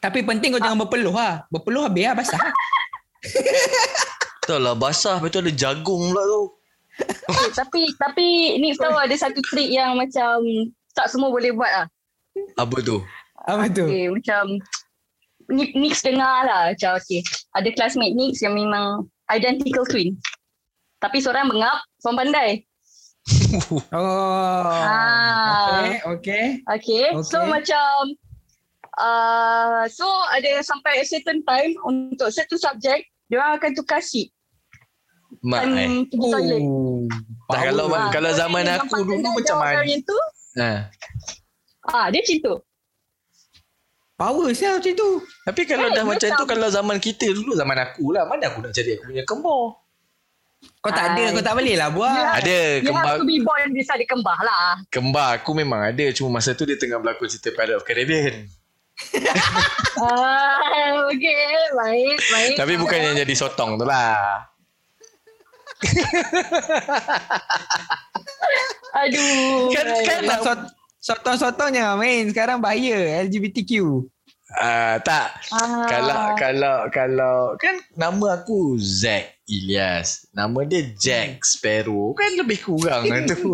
tapi 0.00 0.18
penting 0.22 0.50
kau 0.54 0.62
jangan 0.62 0.78
berpeluh 0.82 1.14
lah. 1.14 1.46
Berpeluh 1.46 1.86
habis 1.86 2.04
lah 2.06 2.14
basah. 2.18 2.40
Tak 4.50 4.58
lah 4.58 4.74
basah 4.74 5.22
Lepas 5.22 5.30
tu 5.30 5.38
ada 5.46 5.52
jagung 5.54 6.10
pula 6.10 6.26
tu 6.26 6.42
Eh, 7.00 7.50
tapi 7.58 7.88
tapi 7.96 8.26
ni 8.60 8.76
tahu 8.76 8.92
ada 8.92 9.14
satu 9.16 9.40
trik 9.52 9.70
yang 9.72 9.96
macam 9.96 10.42
tak 10.92 11.06
semua 11.08 11.30
boleh 11.30 11.54
buat 11.54 11.70
lah. 11.70 11.86
Apa 12.58 12.82
tu? 12.84 13.00
Apa 13.46 13.70
tu? 13.70 13.86
Okay, 13.88 14.10
macam 14.10 14.58
Ni- 15.50 15.74
Nix 15.74 16.04
dengar 16.04 16.46
lah 16.46 16.74
macam 16.74 16.98
okay. 16.98 17.24
Ada 17.58 17.68
classmate 17.74 18.14
Nix 18.14 18.38
yang 18.44 18.54
memang 18.54 19.08
identical 19.32 19.86
twin. 19.88 20.14
Tapi 21.00 21.18
seorang 21.24 21.48
bengap, 21.48 21.80
seorang 22.02 22.18
pandai. 22.26 22.50
Oh. 23.50 23.82
Ah. 23.90 25.82
Okay, 25.82 25.94
okay. 26.06 26.46
Okay. 26.70 27.04
okay. 27.10 27.26
So 27.26 27.42
Okay. 27.42 27.50
macam 27.50 27.94
uh, 28.98 29.84
so 29.90 30.06
ada 30.30 30.62
sampai 30.62 31.02
a 31.02 31.04
certain 31.06 31.42
time 31.42 31.74
untuk 31.82 32.30
satu 32.30 32.54
subjek 32.54 33.10
dia 33.30 33.42
akan 33.42 33.74
tukar 33.74 34.02
seat. 34.02 34.30
Mak 35.40 35.60
eh. 35.60 35.68
Time 35.70 35.94
pergi 36.04 36.28
toilet. 36.28 36.60
Oh. 36.60 37.00
Tak, 37.48 37.60
kalau 37.66 37.84
Ah, 37.88 38.08
kalau 38.10 38.30
zaman 38.30 38.60
yang 38.62 38.78
aku 38.78 39.00
dulu 39.00 39.28
macam 39.32 39.56
mana? 39.58 39.80
Yang 39.82 40.02
tu, 40.04 40.18
Ha. 40.52 40.70
ah 41.88 42.06
dia 42.08 42.20
macam 42.20 42.38
tu. 42.38 42.54
Power 44.14 44.48
saya 44.52 44.76
macam 44.76 44.92
tu. 44.92 45.10
Tapi 45.42 45.62
kalau 45.64 45.88
Eh, 45.88 45.96
dah 45.96 46.04
macam 46.04 46.28
tu 46.28 46.36
tak- 46.36 46.50
kalau 46.50 46.68
zaman 46.68 46.96
kita 46.98 47.26
dulu 47.30 47.54
zaman 47.54 47.72
aku 47.80 48.12
lah 48.12 48.24
mana 48.24 48.46
aku 48.46 48.60
nak 48.60 48.70
cari 48.70 48.94
aku 48.94 49.04
punya 49.06 49.24
kembar. 49.24 49.62
Kau 50.76 50.92
tak 50.92 51.06
ada, 51.10 51.22
Ai. 51.22 51.32
kau 51.32 51.40
tak 51.40 51.56
boleh 51.56 51.72
lah 51.74 51.88
buat. 51.88 52.12
Ya. 52.12 52.28
Ada 52.36 52.56
You 52.76 52.84
kembar 52.86 53.04
have 53.06 53.16
to 53.16 53.24
be 53.24 53.40
born 53.40 53.68
beside 53.72 53.96
the 53.96 54.04
kembar 54.04 54.36
lah. 54.38 54.76
kembar 54.88 55.40
aku 55.40 55.50
memang 55.54 55.80
ada 55.82 56.04
cuma 56.12 56.36
masa 56.36 56.52
tu 56.52 56.62
dia 56.62 56.76
tengah 56.76 57.00
berlakon 57.00 57.26
cerita 57.26 57.48
Pirate 57.50 57.74
of 57.74 57.82
Caribbean. 57.82 58.44
Ah, 59.98 61.04
okay, 61.06 61.44
baik, 61.74 62.16
baik. 62.22 62.54
Tapi 62.56 62.72
bukan 62.76 62.98
yang 63.00 63.16
jadi 63.18 63.34
sotong 63.34 63.76
tu 63.76 63.84
lah. 63.84 64.48
Aduh. 69.00 69.72
Kan 69.72 69.86
kan 70.04 70.20
Nak 70.26 70.40
sot, 70.44 70.60
sotong-sotong 71.00 71.72
jangan 71.72 71.96
main. 71.96 72.28
Sekarang 72.28 72.60
bahaya 72.60 73.24
LGBTQ. 73.26 74.04
Ah 74.58 74.98
tak. 74.98 75.30
Ah. 75.54 75.86
Kalau 75.86 76.18
kalau 76.34 76.76
kalau 76.90 77.36
kan 77.54 77.78
nama 77.94 78.42
aku 78.42 78.74
Zack 78.82 79.40
Ilyas. 79.50 80.30
Nama 80.34 80.58
dia 80.66 80.90
Jack 80.94 81.42
Sparrow. 81.42 82.14
Kan 82.14 82.38
lebih 82.38 82.58
kurang 82.62 83.06
lah 83.06 83.22
tu. 83.30 83.50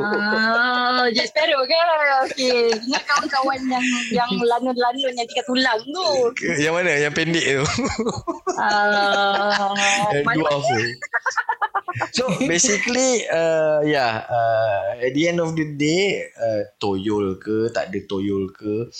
Ah, 0.00 1.08
Jack 1.12 1.32
Sparrow 1.32 1.60
ke? 1.64 1.80
Okay. 2.28 2.72
Ingat 2.88 3.04
kawan-kawan 3.04 3.60
yang 3.68 3.84
yang 4.12 4.30
lanun-lanun 4.32 5.12
yang 5.12 5.28
tiga 5.28 5.44
tulang 5.44 5.80
tu. 5.84 6.08
Yang 6.56 6.74
mana? 6.80 6.92
Yang 6.96 7.12
pendek 7.16 7.46
tu. 7.46 7.64
Ah, 8.56 9.72
dua 10.32 10.52
tu. 10.52 10.80
So 12.12 12.28
basically 12.44 13.24
uh, 13.32 13.80
ya 13.84 13.88
yeah, 13.88 14.12
uh, 14.28 14.80
at 15.00 15.12
the 15.16 15.32
end 15.32 15.40
of 15.40 15.56
the 15.56 15.64
day 15.80 16.28
uh, 16.36 16.68
toyol 16.76 17.40
ke 17.40 17.72
tak 17.72 17.88
ada 17.88 18.00
toyol 18.04 18.52
ke 18.52 18.92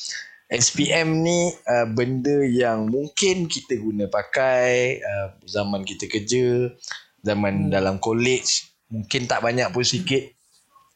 SPM 0.47 1.27
ni 1.27 1.51
uh, 1.67 1.87
benda 1.91 2.47
yang 2.47 2.87
mungkin 2.87 3.51
kita 3.51 3.83
guna 3.83 4.07
pakai 4.07 5.03
uh, 5.03 5.29
zaman 5.43 5.83
kita 5.83 6.07
kerja 6.07 6.71
zaman 7.27 7.67
hmm. 7.67 7.71
dalam 7.75 7.99
college 7.99 8.71
mungkin 8.87 9.27
tak 9.27 9.43
banyak 9.43 9.67
pun 9.75 9.83
sikit 9.83 10.23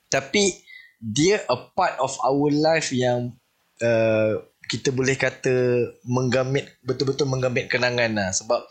tapi 0.07 0.55
dia 1.03 1.43
a 1.51 1.59
part 1.75 1.99
of 1.99 2.15
our 2.23 2.51
life 2.55 2.95
yang 2.95 3.35
uh, 3.83 4.39
kita 4.71 4.95
boleh 4.95 5.19
kata 5.19 5.91
menggamit 6.07 6.71
betul-betul 6.87 7.27
menggamit 7.27 7.67
kenangan 7.67 8.15
lah 8.15 8.31
sebab 8.31 8.63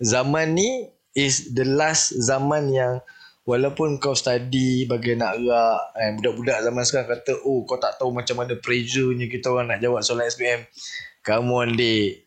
zaman 0.00 0.56
ni 0.56 0.88
is 1.12 1.52
the 1.52 1.64
last 1.68 2.16
zaman 2.16 2.72
yang 2.72 3.04
walaupun 3.46 4.02
kau 4.02 4.12
study 4.12 4.90
bagi 4.90 5.14
nak 5.14 5.38
rak 5.38 5.80
kan 5.94 6.10
budak-budak 6.18 6.58
zaman 6.66 6.82
sekarang 6.82 7.08
kata 7.14 7.32
oh 7.46 7.62
kau 7.62 7.78
tak 7.78 7.94
tahu 7.94 8.10
macam 8.10 8.42
mana 8.42 8.58
pressure-nya 8.58 9.30
kita 9.30 9.54
orang 9.54 9.70
nak 9.70 9.78
jawab 9.78 10.02
soalan 10.02 10.26
SPM 10.26 10.66
come 11.22 11.54
on 11.54 11.78
day 11.78 12.26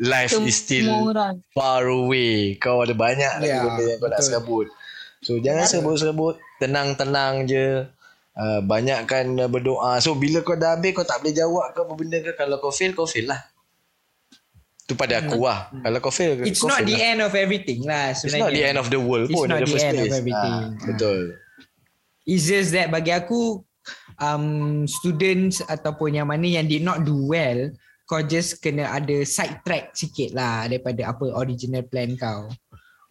life 0.00 0.32
is 0.42 0.58
still 0.58 1.12
orang. 1.14 1.38
far 1.54 1.86
away. 1.86 2.58
Kau 2.58 2.82
ada 2.82 2.98
banyak 2.98 3.44
lagi 3.44 3.54
Ya, 3.54 3.62
benda 3.62 3.82
yang 3.86 3.98
kau 4.00 4.08
nak 4.08 4.24
serabut 4.24 4.66
so 5.20 5.36
jangan 5.38 5.64
serabut-serabut 5.68 6.40
tenang-tenang 6.58 7.44
je. 7.44 7.84
Uh, 8.34 8.58
banyakkan 8.66 9.30
berdoa. 9.46 10.02
So 10.02 10.18
bila 10.18 10.42
kau 10.42 10.58
dah 10.58 10.74
habis 10.74 10.90
kau 10.90 11.06
tak 11.06 11.22
boleh 11.22 11.38
jawab 11.38 11.70
ke 11.70 11.86
apa 11.86 11.92
benda 11.94 12.18
ke. 12.18 12.34
Kalau 12.34 12.58
kau 12.58 12.74
fail 12.74 12.90
kau 12.90 13.06
fail 13.06 13.30
lah 13.30 13.53
tu 14.84 14.92
pada 14.92 15.24
aku 15.24 15.40
lah 15.40 15.72
kalau 15.80 15.98
kau 15.98 16.12
fail 16.12 16.36
Hmm. 16.36 16.44
It's 16.44 16.60
kau 16.60 16.68
not 16.68 16.84
fail 16.84 16.88
the 16.92 16.96
lah. 17.00 17.08
end 17.08 17.20
of 17.24 17.32
everything 17.32 17.80
lah 17.84 18.12
It's 18.12 18.20
sebenarnya. 18.22 18.44
not 18.44 18.52
the 18.52 18.64
end 18.64 18.78
of 18.78 18.88
the 18.92 19.00
world 19.00 19.28
It's 19.32 19.36
pun 19.36 19.46
not 19.48 19.60
in 19.60 19.64
the 19.64 19.72
the 19.72 19.80
end 19.80 19.96
of 19.96 20.04
place. 20.04 20.18
everything. 20.20 20.54
Ah, 20.60 20.64
betul. 20.84 21.20
It's 22.24 22.44
just 22.48 22.72
that 22.72 22.88
bagi 22.88 23.12
aku 23.12 23.64
um, 24.16 24.46
students 24.84 25.60
ataupun 25.60 26.16
yang 26.16 26.28
mana 26.28 26.44
yang 26.44 26.64
did 26.64 26.80
not 26.80 27.04
do 27.04 27.16
well 27.16 27.68
kau 28.04 28.20
just 28.20 28.60
kena 28.60 28.84
ada 28.92 29.24
side 29.24 29.64
track 29.64 29.96
sikit 29.96 30.36
lah 30.36 30.68
daripada 30.68 31.08
apa 31.08 31.32
original 31.32 31.84
plan 31.88 32.12
kau. 32.16 32.52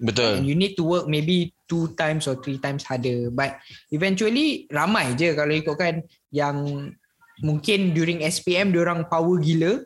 And 0.03 0.09
Betul. 0.11 0.33
you 0.43 0.53
need 0.53 0.75
to 0.75 0.83
work 0.83 1.05
maybe 1.07 1.55
two 1.65 1.93
times 1.95 2.27
or 2.27 2.35
three 2.35 2.59
times 2.59 2.83
harder. 2.83 3.31
But 3.31 3.55
eventually 3.87 4.67
ramai 4.67 5.15
je 5.15 5.31
kalau 5.31 5.53
ikutkan 5.55 6.03
yang 6.29 6.91
mungkin 7.39 7.95
during 7.95 8.19
SPM 8.21 8.75
orang 8.75 9.07
power 9.07 9.39
gila 9.39 9.81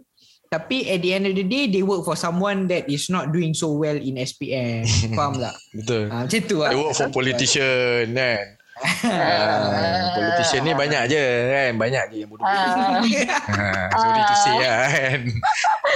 tapi 0.47 0.87
at 0.87 1.03
the 1.03 1.11
end 1.11 1.27
of 1.27 1.35
the 1.35 1.43
day 1.43 1.67
they 1.67 1.83
work 1.83 2.07
for 2.07 2.15
someone 2.15 2.67
that 2.71 2.87
is 2.87 3.11
not 3.11 3.35
doing 3.35 3.51
so 3.51 3.75
well 3.75 3.95
in 3.95 4.15
SPM. 4.19 4.87
Faham 5.17 5.35
tak? 5.39 5.55
Betul. 5.75 6.03
Ha, 6.07 6.23
macam 6.23 6.41
tu 6.47 6.57
lah. 6.63 6.69
I 6.71 6.75
work 6.75 6.95
for 6.95 7.09
politician 7.11 8.15
kan. 8.15 8.45
Ah, 8.77 10.13
politician 10.17 10.61
ni 10.61 10.71
banyak 10.77 11.03
je 11.09 11.25
kan. 11.49 11.71
Banyak 11.81 12.03
je 12.13 12.17
yang 12.23 12.29
bodoh. 12.29 12.45
Ah, 12.45 13.01
Ha, 13.01 13.67
sorry 14.01 14.21
to 14.21 14.35
say 14.37 14.55
lah 14.61 14.79
kan. 14.87 15.19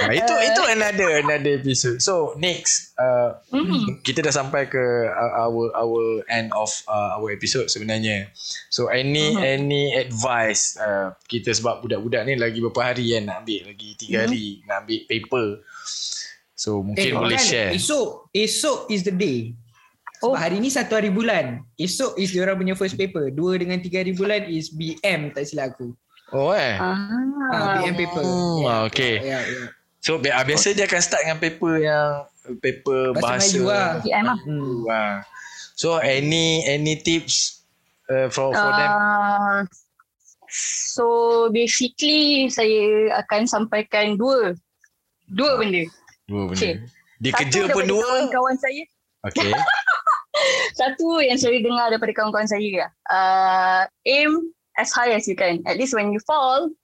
Ha, 0.06 0.14
itu 0.14 0.34
itu 0.42 0.62
another 0.66 1.08
another 1.20 1.52
episode. 1.56 1.98
So 1.98 2.34
next 2.34 2.94
uh, 2.96 3.38
mm. 3.50 4.02
kita 4.02 4.20
dah 4.20 4.34
sampai 4.34 4.66
ke 4.66 4.80
uh, 5.06 5.32
our 5.46 5.70
our 5.74 6.02
end 6.26 6.50
of 6.52 6.70
uh, 6.86 7.16
our 7.16 7.30
episode 7.30 7.68
sebenarnya. 7.68 8.30
So 8.68 8.88
any 8.88 9.34
Mhm. 9.34 9.42
any 9.42 9.84
advice 9.94 10.74
uh, 10.76 11.14
kita 11.26 11.52
sebab 11.52 11.80
budak-budak 11.80 12.26
ni 12.26 12.34
lagi 12.34 12.58
berapa 12.58 12.92
hari 12.92 13.14
kan 13.14 13.30
nak 13.30 13.44
ambil 13.44 13.70
lagi 13.70 13.88
tiga 13.94 14.26
hari 14.26 14.60
nak 14.64 14.84
ambil 14.84 15.00
paper. 15.06 15.46
So 16.52 16.78
mungkin 16.78 17.10
Eh, 17.10 17.18
boleh 17.18 17.38
kan, 17.38 17.46
share. 17.46 17.70
Esok, 17.74 18.30
esok 18.30 18.78
is 18.86 19.02
the 19.02 19.10
day. 19.10 19.50
Sebab 20.22 20.30
Oh. 20.30 20.38
hari 20.38 20.62
ni 20.62 20.70
satu 20.70 20.94
hari 20.94 21.10
bulan. 21.10 21.66
Esok 21.74 22.14
is 22.14 22.30
diorang 22.30 22.54
punya 22.54 22.78
first 22.78 22.94
paper. 22.94 23.34
Dua 23.34 23.58
dengan 23.58 23.82
tiga 23.82 23.98
hari 23.98 24.14
bulan 24.14 24.46
is 24.46 24.70
BM 24.70 25.34
tak 25.34 25.42
silap 25.42 25.74
aku. 25.74 25.90
Oh 26.30 26.54
eh. 26.54 26.78
ah. 26.78 26.94
Ha, 27.50 27.82
BM 27.82 27.94
paper. 27.98 28.22
Oh, 28.22 28.62
Ya, 28.62 28.74
okay. 28.86 29.14
Ya, 29.18 29.42
ya. 29.42 29.64
So 30.02 30.18
bi- 30.18 30.34
ah, 30.34 30.42
biasa 30.42 30.74
dia 30.74 30.90
akan 30.90 30.98
start 31.00 31.22
dengan 31.22 31.38
paper 31.38 31.74
yang 31.78 32.26
paper 32.58 33.14
Bahasa 33.14 33.22
bahasa. 33.22 33.46
Melayu 33.46 33.62
lah. 33.70 33.90
PM 34.02 34.24
lah. 34.26 34.38
Hmm. 34.42 34.82
Ah. 34.90 35.16
So 35.78 36.02
any 36.02 36.66
any 36.66 36.98
tips 36.98 37.62
uh, 38.10 38.26
for 38.26 38.50
for 38.50 38.70
them? 38.74 38.90
Uh, 38.90 39.58
so 40.50 41.06
basically 41.54 42.50
saya 42.50 43.14
akan 43.22 43.46
sampaikan 43.46 44.18
dua 44.18 44.58
dua 45.30 45.62
benda. 45.62 45.86
Dua 46.26 46.50
benda. 46.50 46.58
okay. 46.58 46.74
Dia 47.22 47.30
Satu 47.30 47.40
kerja 47.46 47.60
pun 47.70 47.84
dua. 47.86 48.02
Kawan-kawan 48.02 48.56
saya. 48.58 48.82
Okay. 49.30 49.54
Satu 50.82 51.22
yang 51.22 51.38
saya 51.38 51.62
dengar 51.62 51.94
daripada 51.94 52.10
kawan-kawan 52.10 52.50
saya. 52.50 52.90
Uh, 53.06 53.86
aim 54.02 54.50
as 54.74 54.90
high 54.90 55.14
as 55.14 55.30
you 55.30 55.38
can. 55.38 55.62
At 55.62 55.78
least 55.78 55.94
when 55.94 56.10
you 56.10 56.18
fall, 56.26 56.74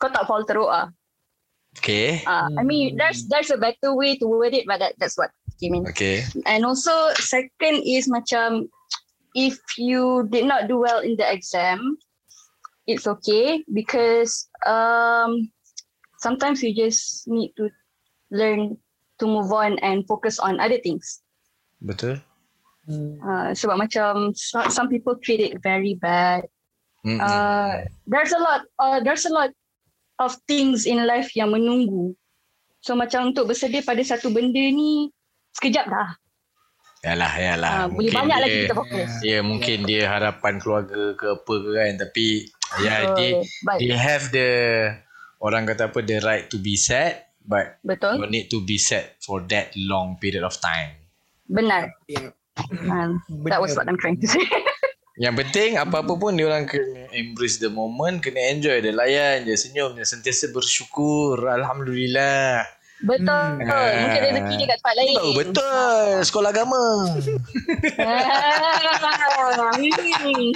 kau 0.00 0.08
tak 0.08 0.24
fall 0.24 0.48
teruk 0.48 0.72
ah. 0.72 0.88
Okay. 1.78 2.22
Uh, 2.26 2.50
I 2.58 2.62
mean, 2.62 2.98
there's 2.98 3.26
there's 3.30 3.50
a 3.50 3.58
better 3.58 3.94
way 3.94 4.18
to 4.18 4.26
word 4.26 4.54
it, 4.54 4.66
but 4.66 4.78
that, 4.82 4.98
that's 4.98 5.16
what 5.16 5.30
came 5.60 5.74
in. 5.74 5.86
Okay. 5.88 6.24
And 6.46 6.66
also 6.66 7.14
second 7.18 7.82
is 7.86 8.10
macam 8.10 8.68
if 9.34 9.58
you 9.78 10.26
did 10.30 10.46
not 10.46 10.66
do 10.66 10.78
well 10.78 11.00
in 11.00 11.16
the 11.16 11.26
exam, 11.26 11.96
it's 12.86 13.06
okay 13.06 13.62
because 13.72 14.48
um 14.66 15.50
sometimes 16.18 16.62
you 16.62 16.74
just 16.74 17.26
need 17.30 17.54
to 17.56 17.70
learn 18.30 18.76
to 19.18 19.26
move 19.26 19.52
on 19.52 19.78
and 19.80 20.06
focus 20.06 20.38
on 20.38 20.60
other 20.60 20.78
things. 20.78 21.22
Betul. 21.82 22.18
Uh, 22.88 23.52
sebab 23.52 23.84
macam 23.84 24.32
so- 24.32 24.66
some 24.72 24.88
people 24.88 25.14
treat 25.20 25.40
it 25.44 25.60
very 25.60 25.94
bad. 25.94 26.48
Mm-mm. 27.04 27.20
Uh, 27.20 27.84
there's 28.08 28.32
a 28.32 28.40
lot 28.40 28.64
uh, 28.80 28.98
there's 29.04 29.28
a 29.28 29.32
lot 29.32 29.52
of 30.18 30.34
things 30.46 30.84
in 30.84 31.02
life 31.06 31.30
yang 31.34 31.54
menunggu. 31.54 32.14
So 32.82 32.94
macam 32.94 33.34
untuk 33.34 33.50
bersedia 33.50 33.82
pada 33.82 34.02
satu 34.02 34.30
benda 34.30 34.60
ni 34.60 35.10
sekejap 35.58 35.86
dah. 35.90 36.10
Yalah, 37.06 37.32
yalah. 37.38 37.70
Uh, 37.70 37.86
boleh 37.94 38.10
banyak 38.10 38.36
dia, 38.38 38.42
lagi 38.42 38.56
kita 38.66 38.74
fokus. 38.74 39.10
Ya, 39.22 39.38
mungkin 39.38 39.86
dia 39.86 40.10
harapan 40.10 40.58
keluarga 40.58 41.14
ke 41.14 41.26
apa 41.30 41.54
ke 41.54 41.70
kan. 41.78 41.92
Tapi 42.02 42.26
ya, 42.82 42.94
dia, 43.14 43.30
Uh, 43.38 43.42
but 43.62 43.76
they 43.78 43.94
have 43.94 44.24
the 44.34 44.50
orang 45.38 45.62
kata 45.62 45.90
apa 45.94 45.98
the 46.02 46.18
right 46.26 46.50
to 46.50 46.58
be 46.58 46.74
sad 46.74 47.28
but 47.48 47.80
betul. 47.80 48.20
you 48.20 48.26
need 48.28 48.50
to 48.52 48.60
be 48.60 48.76
sad 48.76 49.16
for 49.22 49.40
that 49.48 49.72
long 49.78 50.20
period 50.20 50.44
of 50.44 50.52
time. 50.60 50.98
Benar. 51.48 51.94
Yeah. 52.10 52.34
Um, 52.90 53.22
that 53.46 53.62
was 53.62 53.72
what 53.78 53.88
I'm 53.88 53.96
trying 53.96 54.20
to 54.20 54.28
say. 54.28 54.42
Yang 55.18 55.34
penting 55.44 55.70
apa-apa 55.76 56.14
pun 56.14 56.38
dia 56.38 56.46
orang 56.46 56.64
kena 56.64 57.10
embrace 57.10 57.58
the 57.58 57.66
moment, 57.66 58.22
kena 58.22 58.38
enjoy 58.54 58.78
dia, 58.78 58.94
layan 58.94 59.42
je, 59.44 59.58
senyum 59.58 59.98
je, 59.98 60.06
sentiasa 60.06 60.54
bersyukur. 60.54 61.42
Alhamdulillah. 61.42 62.62
Betul. 62.98 63.46
Hmm. 63.62 63.94
Mungkin 64.02 64.22
rezeki 64.26 64.54
dia 64.58 64.66
kat 64.74 64.78
tempat 64.82 64.94
lain. 64.98 65.14
Oh, 65.18 65.32
betul. 65.34 66.06
Sekolah 66.22 66.50
agama. 66.50 66.82
Ah, 67.98 69.74
hmm. 69.78 70.50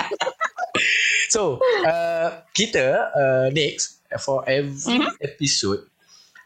So, 1.31 1.63
uh, 1.87 2.43
kita 2.55 2.87
uh, 3.15 3.47
next 3.51 4.03
for 4.23 4.43
every 4.47 4.99
Mhm. 5.01 5.11
episode 5.23 5.83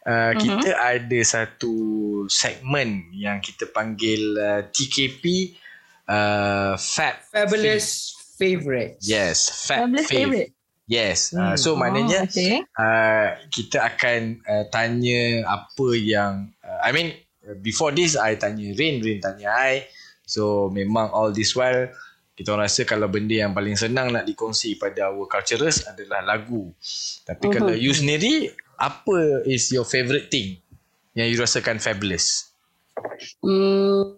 uh, 0.06 0.32
kita 0.38 0.70
ada 0.78 1.20
satu 1.26 1.74
segmen 2.30 3.10
yang 3.12 3.42
kita 3.42 3.66
panggil 3.68 4.22
uh, 4.38 4.62
TKP 4.70 5.52
uh, 6.08 6.74
Fab 6.76 7.14
Fabulous 7.30 8.14
favourite. 8.36 8.96
Yes, 9.00 9.66
Fab 9.66 9.86
Fabulous 9.86 10.06
Fave. 10.06 10.18
favourite. 10.18 10.50
Yes. 10.86 11.34
Uh, 11.34 11.52
Hmm. 11.52 11.56
so 11.58 11.74
maknanya 11.74 12.22
Oh, 12.22 12.30
okay. 12.30 12.62
uh, 12.78 13.34
kita 13.50 13.82
akan 13.82 14.38
uh, 14.46 14.64
tanya 14.70 15.42
apa 15.44 15.86
yang 15.98 16.54
uh, 16.62 16.78
I 16.78 16.94
mean 16.94 17.10
before 17.58 17.90
this 17.90 18.14
I 18.14 18.38
tanya 18.38 18.70
Rain, 18.74 19.02
Rain 19.02 19.18
tanya 19.18 19.50
I. 19.50 19.86
So 20.22 20.70
memang 20.70 21.10
all 21.10 21.30
this 21.30 21.54
while 21.54 21.90
kita 22.36 22.52
orang 22.52 22.68
rasa 22.68 22.84
kalau 22.84 23.08
benda 23.08 23.32
yang 23.34 23.50
paling 23.50 23.74
senang 23.74 24.12
nak 24.12 24.28
dikongsi 24.28 24.76
pada 24.76 25.08
our 25.10 25.26
culturers 25.26 25.82
adalah 25.88 26.22
lagu. 26.22 26.70
Tapi 27.24 27.48
kalau 27.48 27.74
Mhm. 27.74 27.80
you 27.80 27.90
sendiri 27.90 28.34
apa 28.76 29.42
is 29.42 29.72
your 29.72 29.88
favourite 29.88 30.28
thing 30.28 30.60
yang 31.16 31.26
you 31.26 31.38
rasakan 31.40 31.80
fabulous? 31.80 32.52
Hmm, 33.40 34.14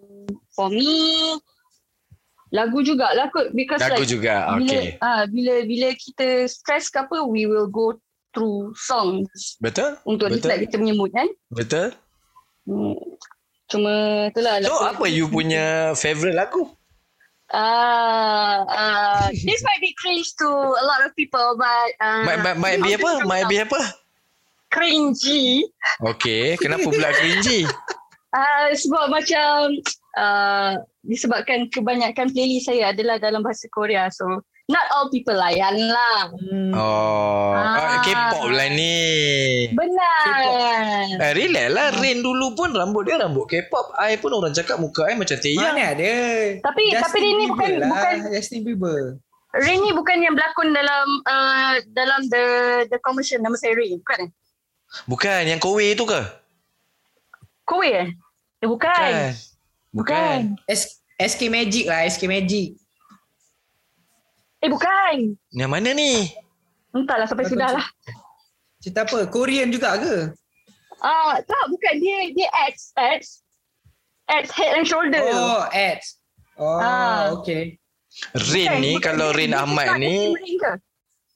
for 0.51 0.69
me, 0.69 1.39
lagu 2.51 2.79
jugalah 2.81 3.29
kot. 3.31 3.53
Because 3.53 3.81
Lagu 3.83 4.05
like, 4.05 4.11
juga. 4.11 4.35
bila, 4.57 4.73
Okay. 4.73 4.87
ah, 5.01 5.23
bila, 5.29 5.55
bila 5.65 5.89
kita 5.97 6.49
stress 6.49 6.89
ke 6.89 7.01
apa, 7.01 7.25
we 7.25 7.45
will 7.45 7.69
go 7.69 7.97
through 8.37 8.73
songs 8.77 9.57
Betul? 9.59 9.97
untuk 10.05 10.29
Betul? 10.29 10.37
reflect 10.41 10.61
kita 10.69 10.77
punya 10.79 10.95
mood 10.97 11.11
kan. 11.13 11.29
Betul? 11.53 11.97
Hmm. 12.69 12.97
Cuma 13.69 13.93
itulah. 14.33 14.65
So 14.65 14.81
apa 14.81 15.05
you 15.09 15.29
punya 15.29 15.93
favourite 15.93 16.37
lagu? 16.37 16.69
Ah, 17.49 18.61
uh, 18.69 19.27
this 19.33 19.65
might 19.65 19.81
be 19.81 19.97
cringe 19.97 20.37
to 20.37 20.45
a 20.49 20.85
lot 20.85 21.01
of 21.01 21.17
people, 21.17 21.57
but 21.57 21.89
uh, 21.97 22.25
Might, 22.29 22.41
might, 22.45 22.59
might 22.61 22.81
be 22.85 22.93
apa? 22.93 23.25
Might 23.25 23.49
be 23.49 23.57
apa? 23.65 23.81
cringy. 24.69 25.65
Okay, 26.13 26.61
kenapa 26.61 26.85
pula 26.93 27.09
cringy? 27.17 27.65
Ah, 28.29 28.69
sebab 28.77 29.09
macam 29.09 29.73
uh, 30.21 30.73
disebabkan 31.01 31.65
kebanyakan 31.73 32.29
playlist 32.29 32.69
saya 32.69 32.93
adalah 32.93 33.17
dalam 33.17 33.41
bahasa 33.41 33.65
Korea, 33.73 34.13
so 34.13 34.29
not 34.69 34.85
all 34.93 35.09
people 35.09 35.33
layan 35.33 35.81
lah. 35.89 36.29
Hmm. 36.37 36.77
Oh, 36.77 37.57
ah. 37.57 37.97
Ah. 37.97 37.99
K-pop 38.05 38.53
lah 38.53 38.69
ni. 38.69 39.01
Benar. 39.73 40.45
Eh, 41.25 41.33
relax 41.33 41.69
lah. 41.73 41.89
Rain 41.97 42.21
dulu 42.21 42.53
pun 42.53 42.77
rambut 42.77 43.09
dia 43.09 43.17
rambut 43.17 43.49
K-pop. 43.49 43.97
I 43.97 44.21
pun 44.21 44.37
orang 44.37 44.53
cakap 44.53 44.77
muka 44.77 45.09
I 45.09 45.17
macam 45.17 45.41
Taeyang. 45.41 45.73
Mana 45.73 45.97
ada? 45.97 46.13
Tapi- 46.61 46.93
tapi 47.01 47.17
dia 47.25 47.33
ni 47.33 47.45
bukan- 47.49 47.81
lah. 47.81 47.89
bukan- 47.89 48.21
Justin 48.37 48.61
Bieber. 48.61 49.17
Rain 49.57 49.81
ni 49.81 49.97
bukan 49.97 50.21
yang 50.21 50.37
berlakon 50.37 50.77
dalam 50.77 51.07
uh, 51.25 51.81
dalam 51.97 52.21
the 52.29 52.45
the 52.93 53.01
commercial 53.01 53.41
nama 53.41 53.57
saya 53.57 53.73
Rain, 53.73 53.97
bukan 54.05 54.29
eh? 54.29 54.31
Bukan, 55.09 55.43
yang 55.49 55.61
Kowe 55.61 55.81
tu 55.97 56.05
ke? 56.05 56.21
Kowe 57.69 57.85
eh? 57.85 58.09
Eh 58.59 58.69
bukan. 58.69 59.13
Bukan. 59.93 60.39
S- 60.65 61.05
SK 61.15 61.53
Magic 61.53 61.85
lah, 61.85 62.09
SK 62.09 62.25
Magic. 62.25 62.81
Eh 64.59 64.71
bukan. 64.73 65.37
Yang 65.53 65.71
mana 65.71 65.93
ni? 65.93 66.33
Entahlah 66.91 67.29
sampai 67.29 67.45
sudah 67.45 67.77
lah. 67.77 67.87
Cerita 68.81 69.05
apa? 69.05 69.29
Korean 69.29 69.69
juga 69.69 70.01
ke? 70.01 70.33
Ah, 70.99 71.39
tak 71.39 71.65
bukan 71.69 71.95
dia 72.01 72.33
dia 72.33 72.49
ads 72.65 72.91
ads 72.97 73.29
ads 74.27 74.51
head 74.51 74.75
and 74.75 74.89
shoulder. 74.89 75.21
Oh, 75.21 75.69
ads. 75.71 76.19
Oh, 76.59 76.81
Ah. 76.81 77.31
okay. 77.31 77.79
Rain 78.35 78.67
Bukan, 78.67 78.83
ni, 78.83 78.91
bukan 78.97 79.05
kalau 79.15 79.29
Rain 79.31 79.55
Ahmad 79.55 79.95
ni... 80.01 80.35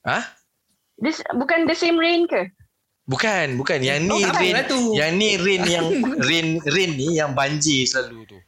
Ha? 0.03 0.19
This 0.99 1.23
bukan 1.31 1.71
the 1.71 1.79
same 1.79 1.95
rain 1.95 2.27
ke? 2.27 2.51
Bukan, 3.13 3.47
bukan. 3.61 3.79
Yang 3.79 4.01
ni 4.09 4.19
Oh, 4.25 4.33
Rain... 4.33 4.53
lah 4.57 4.65
tu. 4.65 4.81
Yang 4.97 5.11
ni 5.21 5.29
Rain 5.37 5.63
yang... 5.69 5.87
Rain, 6.29 6.47
Rain 6.65 6.91
ni 6.97 7.09
yang 7.15 7.37
banjir 7.37 7.85
selalu 7.85 8.25
tu. 8.25 8.39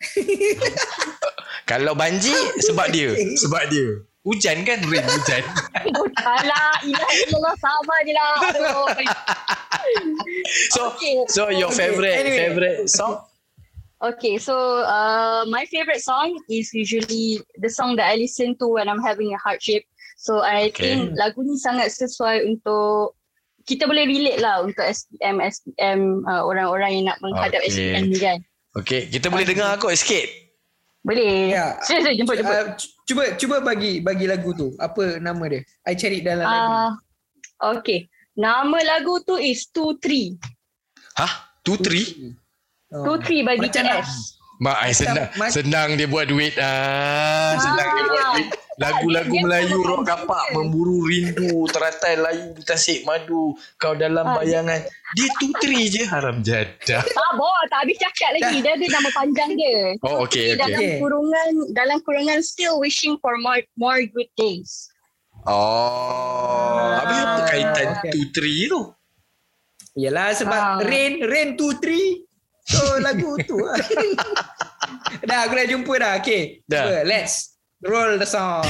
kalau 1.70 1.92
banjir, 1.92 2.38
sebab 2.62 2.88
dia. 2.88 3.10
Sebab 3.36 3.66
dia. 3.66 4.06
Hujan 4.20 4.62
kan 4.62 4.78
Rain, 4.84 5.02
hujan. 5.02 5.42
Alah, 6.36 6.76
ilah 6.84 7.10
ilah 7.26 7.54
sama 7.56 7.94
je 8.04 8.12
lah. 8.12 8.32
So, 10.70 10.80
Okay. 10.94 11.14
so 11.26 11.40
your 11.48 11.72
Okay, 11.72 11.78
favourite 11.88 12.16
anyway. 12.20 12.38
favourite 12.38 12.78
song? 12.86 13.24
Okay, 14.00 14.36
so 14.40 14.56
uh, 14.84 15.44
my 15.48 15.64
favorite 15.68 16.00
song 16.00 16.32
is 16.48 16.72
usually 16.72 17.40
the 17.60 17.68
song 17.68 17.96
that 17.96 18.08
I 18.08 18.16
listen 18.16 18.56
to 18.60 18.76
when 18.80 18.88
I'm 18.88 19.00
having 19.00 19.32
a 19.32 19.40
hardship. 19.40 19.84
So 20.16 20.40
I 20.40 20.68
Okay. 20.68 20.96
think 20.96 21.16
lagu 21.16 21.40
ni 21.40 21.56
sangat 21.56 21.92
sesuai 21.92 22.44
untuk 22.44 23.16
kita 23.66 23.84
boleh 23.84 24.04
relate 24.08 24.40
lah 24.40 24.64
untuk 24.64 24.84
SPM 24.84 25.40
SPM 25.40 26.24
uh, 26.24 26.42
orang-orang 26.44 27.00
yang 27.00 27.04
nak 27.12 27.18
menghadap 27.20 27.60
Okay. 27.64 27.72
SPM 27.72 28.04
ni 28.08 28.18
kan. 28.20 28.38
Okay, 28.70 29.10
kita 29.10 29.26
boleh 29.28 29.42
dengar 29.42 29.76
kot 29.82 29.94
sikit. 29.98 30.30
Boleh. 31.02 31.56
Ya. 31.56 31.80
Sila 31.82 32.04
sila 32.04 32.12
jemput 32.12 32.36
jemput. 32.38 32.54
Uh, 32.54 32.66
cuba 33.08 33.22
cuba 33.34 33.56
bagi 33.64 33.98
bagi 34.04 34.28
lagu 34.28 34.52
tu. 34.52 34.76
Apa 34.76 35.18
nama 35.18 35.42
dia? 35.48 35.60
I 35.88 35.96
cari 35.96 36.18
dalam 36.20 36.46
lagu. 36.46 36.70
Ah, 36.70 36.90
okay. 37.74 38.06
Nama 38.38 38.78
lagu 38.96 39.18
tu 39.26 39.36
is 39.36 39.66
2-3. 39.74 40.38
Hah? 41.18 41.32
Two, 41.60 41.76
three? 41.76 42.32
Oh. 42.94 43.18
2-3 43.18 43.44
by 43.44 43.56
Macam 43.60 43.84
BTS. 43.84 44.39
Mak, 44.60 44.76
I 44.78 44.92
senang, 44.92 45.28
Mas- 45.34 45.56
senang 45.56 45.96
dia 45.96 46.04
buat 46.04 46.24
duit. 46.24 46.52
Ah, 46.54 47.56
senang 47.56 47.88
dia 47.90 48.04
buat 48.04 48.24
duit. 48.30 48.48
Lagu-lagu 48.76 49.28
Dia 49.30 49.42
Melayu 49.42 49.76
rock 49.82 50.02
kapak 50.04 50.40
dia. 50.42 50.54
memburu 50.54 51.04
rindu 51.04 51.68
teratai 51.68 52.16
layu 52.16 52.52
di 52.52 52.62
tasik 52.62 53.04
madu 53.04 53.52
kau 53.76 53.92
dalam 53.94 54.24
Ah, 54.26 54.36
bayangan 54.36 54.80
dia 55.10 55.28
tu 55.36 55.52
tri 55.54 55.84
je 55.86 56.00
haram 56.02 56.40
jadah 56.40 57.04
Tak 57.04 57.30
boh, 57.34 57.60
tak 57.68 57.84
habis 57.84 57.96
cakap 57.98 58.32
lagi. 58.34 58.56
Dia 58.58 58.72
ada 58.72 58.86
nama 58.86 59.08
panjang 59.10 59.52
dia. 59.52 60.00
oh 60.00 60.24
okey 60.24 60.56
Dalam 60.56 60.72
okey 60.72 60.86
Okay. 60.86 60.96
kurungan 60.96 61.48
dalam 61.70 61.98
kurungan 62.00 62.40
still 62.40 62.76
wishing 62.78 63.20
for 63.20 63.36
more 63.36 63.60
more 63.76 64.00
good 64.02 64.32
days. 64.34 64.88
oh 65.44 66.96
habis 66.96 67.18
apa 67.18 67.40
kaitan 67.46 67.86
okay. 67.94 68.10
tu 68.10 68.20
tri 68.30 68.64
tu 68.66 68.80
Yalah 69.92 70.32
sebab 70.32 70.56
Ah. 70.56 70.76
rain 70.80 71.20
rain 71.20 71.52
2 71.52 71.68
3. 71.76 72.29
So 72.70 73.02
lagu 73.02 73.34
tu 73.42 73.58
lah. 73.58 73.82
dah 75.28 75.38
aku 75.50 75.58
dah 75.58 75.66
jumpa 75.66 75.94
dah. 75.98 76.12
Okay. 76.22 76.62
Dah. 76.70 76.86
Cuba, 76.86 77.02
let's 77.02 77.58
roll 77.82 78.14
the 78.14 78.28
song. 78.28 78.62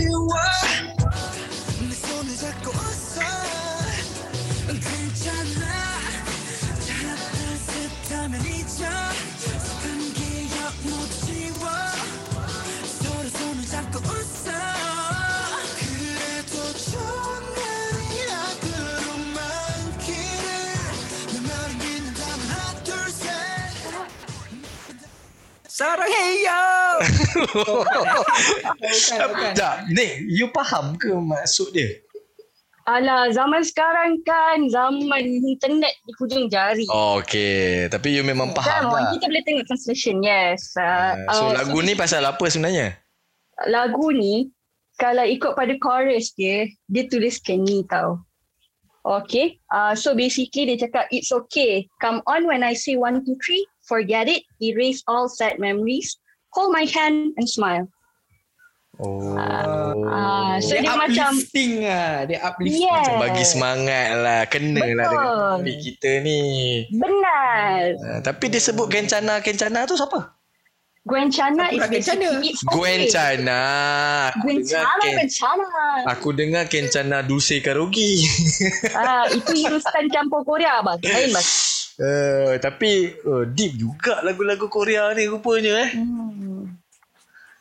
인 0.00 0.99
Sarang 25.80 26.12
hey 26.12 26.44
yo. 26.44 26.64
bukan, 27.56 28.04
bukan. 29.32 29.52
tak 29.64 29.88
Nick 29.88 30.28
you 30.28 30.52
faham 30.52 30.92
ke 31.00 31.08
maksud 31.08 31.72
dia 31.72 31.88
Alah, 32.84 33.32
zaman 33.32 33.64
sekarang 33.64 34.20
kan 34.20 34.68
zaman 34.68 35.24
internet 35.24 35.96
di 36.04 36.12
hujung 36.20 36.52
jari. 36.52 36.84
oh 36.92 37.24
okey 37.24 37.88
tapi 37.88 38.12
you 38.12 38.20
memang 38.20 38.52
Kan, 38.52 38.60
faham 38.60 38.92
lah 38.92 39.08
Kita 39.16 39.32
boleh 39.32 39.44
tengok 39.48 39.64
translation, 39.72 40.20
yes. 40.20 40.76
Uh, 40.76 41.16
Ah, 41.24 41.32
so 41.32 41.48
uh, 41.48 41.56
lagu 41.56 41.80
ni 41.80 41.96
pasal 41.96 42.28
apa 42.28 42.44
sebenarnya 42.44 43.00
lagu 43.64 44.12
ni 44.12 44.52
kalau 45.00 45.24
ikut 45.24 45.56
pada 45.56 45.72
chorus 45.80 46.36
dia 46.36 46.68
dia 46.92 47.08
tuliskan 47.08 47.64
ni 47.64 47.88
tau 47.88 48.20
Okay, 49.00 49.56
uh, 49.72 49.96
so 49.96 50.12
basically 50.12 50.68
dia 50.68 50.76
cakap 50.76 51.08
it's 51.08 51.32
okay. 51.32 51.88
Come 52.04 52.20
on 52.28 52.44
when 52.44 52.60
I 52.60 52.76
say 52.76 53.00
one, 53.00 53.24
two, 53.24 53.32
three. 53.40 53.64
Forget 53.90 54.30
it. 54.30 54.46
Erase 54.62 55.02
all 55.10 55.26
sad 55.26 55.58
memories. 55.58 56.14
Hold 56.54 56.70
my 56.70 56.86
hand 56.86 57.34
and 57.34 57.50
smile. 57.50 57.90
Oh. 59.00 59.32
Ah, 60.06 60.60
so 60.60 60.76
dia, 60.76 60.92
macam 60.92 61.32
uplifting 61.32 61.88
lah. 61.88 62.28
Dia 62.28 62.38
uplifting. 62.44 62.84
Yes. 62.84 63.02
Macam 63.08 63.22
bagi 63.24 63.44
semangat 63.48 64.08
lah. 64.20 64.40
Kena 64.46 64.78
lah 64.78 65.06
dengan 65.10 65.26
topik 65.58 65.76
kita 65.82 66.10
ni. 66.22 66.40
benar. 66.94 67.96
Uh, 67.96 68.20
tapi 68.22 68.52
dia 68.52 68.60
sebut 68.60 68.86
Kencana. 68.86 69.42
Kencana 69.42 69.88
tu 69.88 69.96
siapa? 69.98 70.39
Gwen 71.00 71.32
Chana 71.32 71.72
is 71.72 71.80
basically 71.88 72.28
Gwen. 72.68 73.08
Chana. 73.08 73.60
Aku 74.28 74.44
Gwen 74.44 74.60
dengar 74.60 74.84
Chana, 74.84 75.00
Ken, 75.00 75.12
Gwen 75.16 75.30
Chana. 75.32 75.68
Aku 76.12 76.28
dengar 76.36 76.64
Kencana 76.68 77.18
Dulce 77.24 77.64
Karogi. 77.64 78.20
Ah, 78.92 79.24
itu 79.32 79.48
Hindustan 79.56 80.12
campur 80.12 80.44
Korea 80.44 80.84
bang. 80.84 81.00
Lain 81.00 81.32
bang. 81.32 81.46
Uh, 81.96 82.52
tapi 82.64 83.16
uh, 83.24 83.48
deep 83.48 83.80
juga 83.80 84.20
lagu-lagu 84.20 84.68
Korea 84.68 85.08
ni 85.16 85.24
rupanya 85.24 85.88
eh. 85.88 85.90
Hmm. 85.96 86.68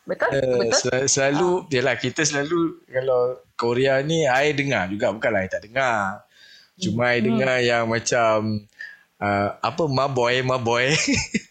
Betul? 0.04 0.30
Uh, 0.36 0.60
Betul? 0.60 0.76
sel- 0.76 1.08
selalu 1.08 1.50
yalah 1.72 1.96
kita 1.96 2.28
selalu 2.28 2.84
kalau 2.92 3.40
Korea 3.56 4.04
ni 4.04 4.28
I 4.28 4.52
dengar 4.52 4.92
juga 4.92 5.16
bukanlah 5.16 5.48
I 5.48 5.50
tak 5.50 5.64
dengar. 5.64 6.28
Cuma 6.76 7.16
I 7.16 7.24
dengar 7.24 7.64
yang 7.64 7.88
macam 7.88 8.68
uh, 9.16 9.50
apa 9.64 9.84
Maboy 9.88 10.44
Maboy. 10.44 10.92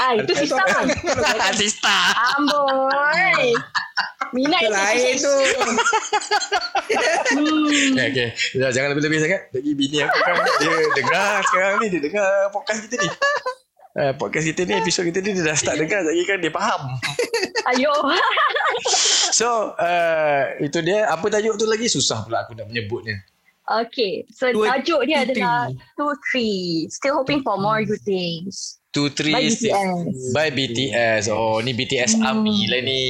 Ah, 0.00 0.16
itu 0.16 0.32
sistem 0.32 0.64
bang. 0.64 0.88
Sista. 1.54 1.98
Amboi. 2.40 3.52
Minat 4.34 4.66
Itu 4.66 4.74
lain 4.74 5.14
tu. 5.20 5.36
Hmm. 7.38 7.94
Okay, 7.94 8.08
okay. 8.10 8.28
Ya, 8.58 8.68
jangan 8.74 8.96
lebih-lebih 8.96 9.22
sangat. 9.22 9.40
Lagi 9.54 9.70
bini 9.78 10.02
aku 10.02 10.18
kan 10.26 10.34
dia 10.58 10.74
dengar 10.98 11.32
sekarang 11.46 11.74
ni 11.78 11.86
dia 11.92 12.00
dengar 12.02 12.28
podcast 12.50 12.80
kita 12.88 12.98
ni. 12.98 13.08
Uh, 13.94 14.10
podcast 14.18 14.46
kita 14.50 14.66
ni 14.66 14.74
episod 14.74 15.06
kita 15.06 15.22
ni 15.22 15.38
dia 15.38 15.46
dah 15.46 15.54
start 15.54 15.78
dengar 15.78 16.02
lagi 16.02 16.22
kan 16.26 16.42
dia 16.42 16.50
faham. 16.50 16.82
Ayo. 17.70 17.94
So 19.30 19.78
uh, 19.78 20.42
itu 20.58 20.82
dia 20.82 21.06
apa 21.06 21.30
tajuk 21.30 21.54
tu 21.54 21.70
lagi 21.70 21.86
susah 21.86 22.26
pula 22.26 22.42
aku 22.42 22.58
nak 22.58 22.66
menyebutnya. 22.66 23.22
Okay. 23.70 24.26
So 24.34 24.50
tajuk 24.50 25.06
dia 25.06 25.22
adalah 25.22 25.70
two 25.94 26.10
three. 26.26 26.90
Still 26.90 27.22
hoping 27.22 27.46
for 27.46 27.54
more 27.54 27.86
good 27.86 28.02
things. 28.02 28.82
Two 28.94 29.10
three 29.10 29.34
By 29.34 29.50
BTS. 29.50 30.30
By 30.30 30.48
BTS. 30.48 31.22
Oh 31.26 31.58
ni 31.58 31.74
BTS 31.74 32.22
Army 32.22 32.70
lah 32.70 32.78
ni. 32.78 33.02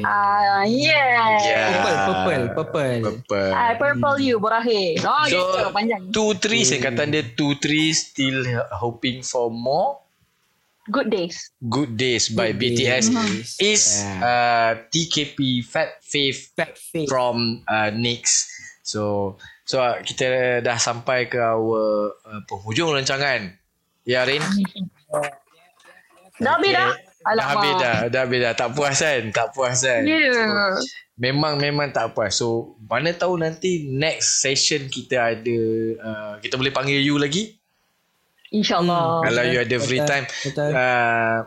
Ah, 0.00 0.62
yeah. 0.62 1.34
Yeah. 1.42 1.66
Purple, 1.82 2.06
purple, 2.06 2.44
purple. 2.54 3.00
Purple. 3.02 3.50
Ah, 3.50 3.74
purple 3.74 4.22
you 4.22 4.38
berakhir. 4.38 5.02
Oh, 5.02 5.26
So, 5.26 5.42
gitu 5.42 5.74
panjang. 5.74 6.02
Two 6.14 6.38
three 6.38 6.62
singkatan 6.62 7.10
dia 7.10 7.26
two 7.26 7.58
three 7.58 7.90
still 7.90 8.46
hoping 8.70 9.26
for 9.26 9.50
more 9.50 9.98
Good 10.84 11.10
days. 11.10 11.38
good 11.62 11.94
days 11.94 12.26
by 12.26 12.50
Good 12.50 12.78
BTS 12.78 13.10
days. 13.10 13.50
is 13.58 13.82
Yeah. 14.02 14.18
uh, 14.22 14.70
TKP 14.90 15.62
Fat 15.62 15.98
Faith 16.02 16.54
Fat 16.54 16.74
face. 16.74 17.06
from 17.06 17.62
uh, 17.66 17.90
NYX. 17.90 18.46
So 18.82 19.34
so 19.62 19.78
uh, 19.78 20.02
kita 20.02 20.58
dah 20.58 20.78
sampai 20.78 21.26
ke 21.26 21.38
our 21.38 22.14
uh, 22.22 22.42
penghujung 22.46 22.94
rancangan. 22.94 23.58
Ya 24.02 24.26
Rin? 24.26 24.42
Dah 26.42 26.58
habis 26.58 26.72
dah? 26.74 26.90
Dah 27.22 27.46
habis 27.54 27.72
dah, 27.78 27.96
dah 28.10 28.20
habis 28.26 28.38
dah. 28.42 28.52
Tak 28.56 28.68
puas 28.74 28.96
kan? 28.98 29.22
Tak 29.30 29.48
puas 29.54 29.78
kan? 29.78 30.02
Yeah. 30.02 30.74
Memang 31.20 31.60
memang 31.60 31.92
tak 31.94 32.16
puas. 32.16 32.34
So 32.34 32.74
mana 32.82 33.14
tahu 33.14 33.38
nanti 33.38 33.86
next 33.86 34.42
session 34.42 34.90
kita 34.90 35.36
ada 35.36 35.58
uh, 36.02 36.34
kita 36.42 36.58
boleh 36.58 36.74
panggil 36.74 36.98
you 36.98 37.20
lagi. 37.20 37.54
InsyaAllah. 38.52 39.24
Kalau 39.30 39.42
you 39.48 39.58
ada 39.62 39.76
free 39.80 40.02
time. 40.02 40.26
betul. 40.44 40.70
Uh, 40.74 41.38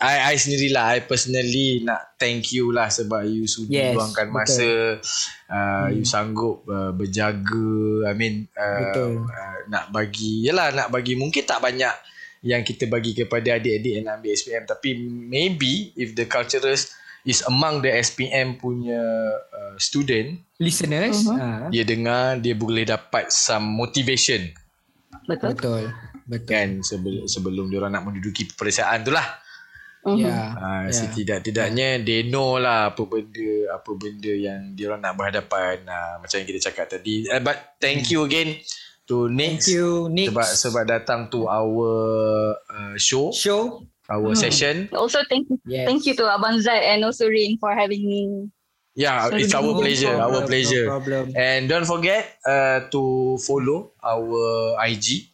I, 0.00 0.32
I 0.32 0.34
sendirilah 0.40 0.96
I 0.96 0.98
personally 1.04 1.84
nak 1.84 2.16
thank 2.16 2.56
you 2.56 2.72
lah 2.72 2.88
sebab 2.88 3.26
you 3.28 3.44
sudi 3.44 3.76
Yes, 3.76 3.92
luangkan 3.92 4.32
betul. 4.32 4.38
masa 4.40 4.70
uh, 5.50 5.86
you 5.92 6.06
sanggup 6.08 6.64
uh, 6.70 6.88
berjaga 6.96 8.08
I 8.08 8.12
mean 8.16 8.48
uh, 8.56 8.80
Betul. 8.80 9.28
uh, 9.28 9.58
nak 9.68 9.92
bagi 9.92 10.46
yalah 10.48 10.72
nak 10.72 10.88
bagi 10.88 11.18
mungkin 11.20 11.44
tak 11.44 11.60
banyak 11.60 11.92
yang 12.44 12.60
kita 12.60 12.84
bagi 12.84 13.16
kepada 13.16 13.56
adik-adik 13.56 13.92
yang 13.98 14.06
ambil 14.06 14.30
SPM 14.30 14.68
tapi 14.68 14.92
maybe 15.08 15.96
if 15.96 16.12
the 16.12 16.28
culturers 16.28 16.92
is 17.24 17.40
among 17.48 17.80
the 17.80 17.88
SPM 17.90 18.60
punya 18.60 19.00
uh, 19.40 19.74
student 19.80 20.36
Listeners. 20.60 21.24
Ah, 21.32 21.72
dia 21.72 21.82
dengar 21.82 22.36
dia 22.38 22.52
boleh 22.52 22.84
dapat 22.84 23.32
some 23.32 23.64
motivation 23.64 24.52
Betul. 25.24 25.56
Betul. 25.56 25.84
Betul. 26.24 26.48
kan 26.48 26.68
sebelum 26.80 27.24
sebelum 27.24 27.64
dia 27.68 27.80
orang 27.80 27.96
nak 27.96 28.04
menduduki 28.04 28.44
peperiksaan 28.46 29.02
tu 29.02 29.10
lah 29.10 29.24
Mhm. 30.04 30.20
Ya. 30.20 30.36
Ah, 30.52 30.84
Ya. 30.84 30.92
setidak-tidaknya 30.92 32.04
they 32.04 32.28
know 32.28 32.60
lah 32.60 32.92
apa 32.92 33.08
benda 33.08 33.72
apa 33.72 33.88
benda 33.96 34.28
yang 34.36 34.76
dia 34.76 34.92
orang 34.92 35.00
nak 35.00 35.16
berhadapan 35.16 35.80
ah, 35.88 36.20
macam 36.20 36.36
yang 36.36 36.48
kita 36.52 36.60
cakap 36.68 36.92
tadi 36.92 37.24
uh, 37.32 37.40
but 37.40 37.56
thank 37.80 38.12
you 38.12 38.20
again 38.20 38.52
to 39.04 39.28
Thank 39.28 39.60
Nix 39.60 39.68
you, 39.68 40.08
Nick. 40.08 40.32
sebab 40.32 40.46
sebab 40.48 40.82
datang 40.88 41.20
to 41.28 41.44
our 41.46 41.88
uh, 42.68 42.94
show 42.96 43.28
Show. 43.30 43.84
our 44.04 44.32
session 44.34 44.88
Also 44.92 45.20
thank 45.26 45.48
you, 45.48 45.56
Yes. 45.64 45.88
thank 45.88 46.04
you 46.04 46.12
to 46.12 46.24
Abang 46.24 46.60
Zaid 46.60 46.84
and 46.84 47.04
also 47.04 47.24
Rin 47.24 47.56
for 47.56 47.72
having 47.72 48.04
me. 48.04 48.48
yeah 48.92 49.26
So 49.26 49.36
it's 49.36 49.52
our 49.52 49.72
pleasure 49.74 50.12
No 50.12 50.28
our 50.28 50.44
problem, 50.44 50.48
pleasure 50.48 50.84
No 50.86 51.00
problem. 51.00 51.24
and 51.34 51.60
don't 51.66 51.88
forget 51.88 52.36
uh, 52.44 52.84
to 52.88 53.00
follow 53.40 53.92
our 54.00 54.76
IG 54.84 55.32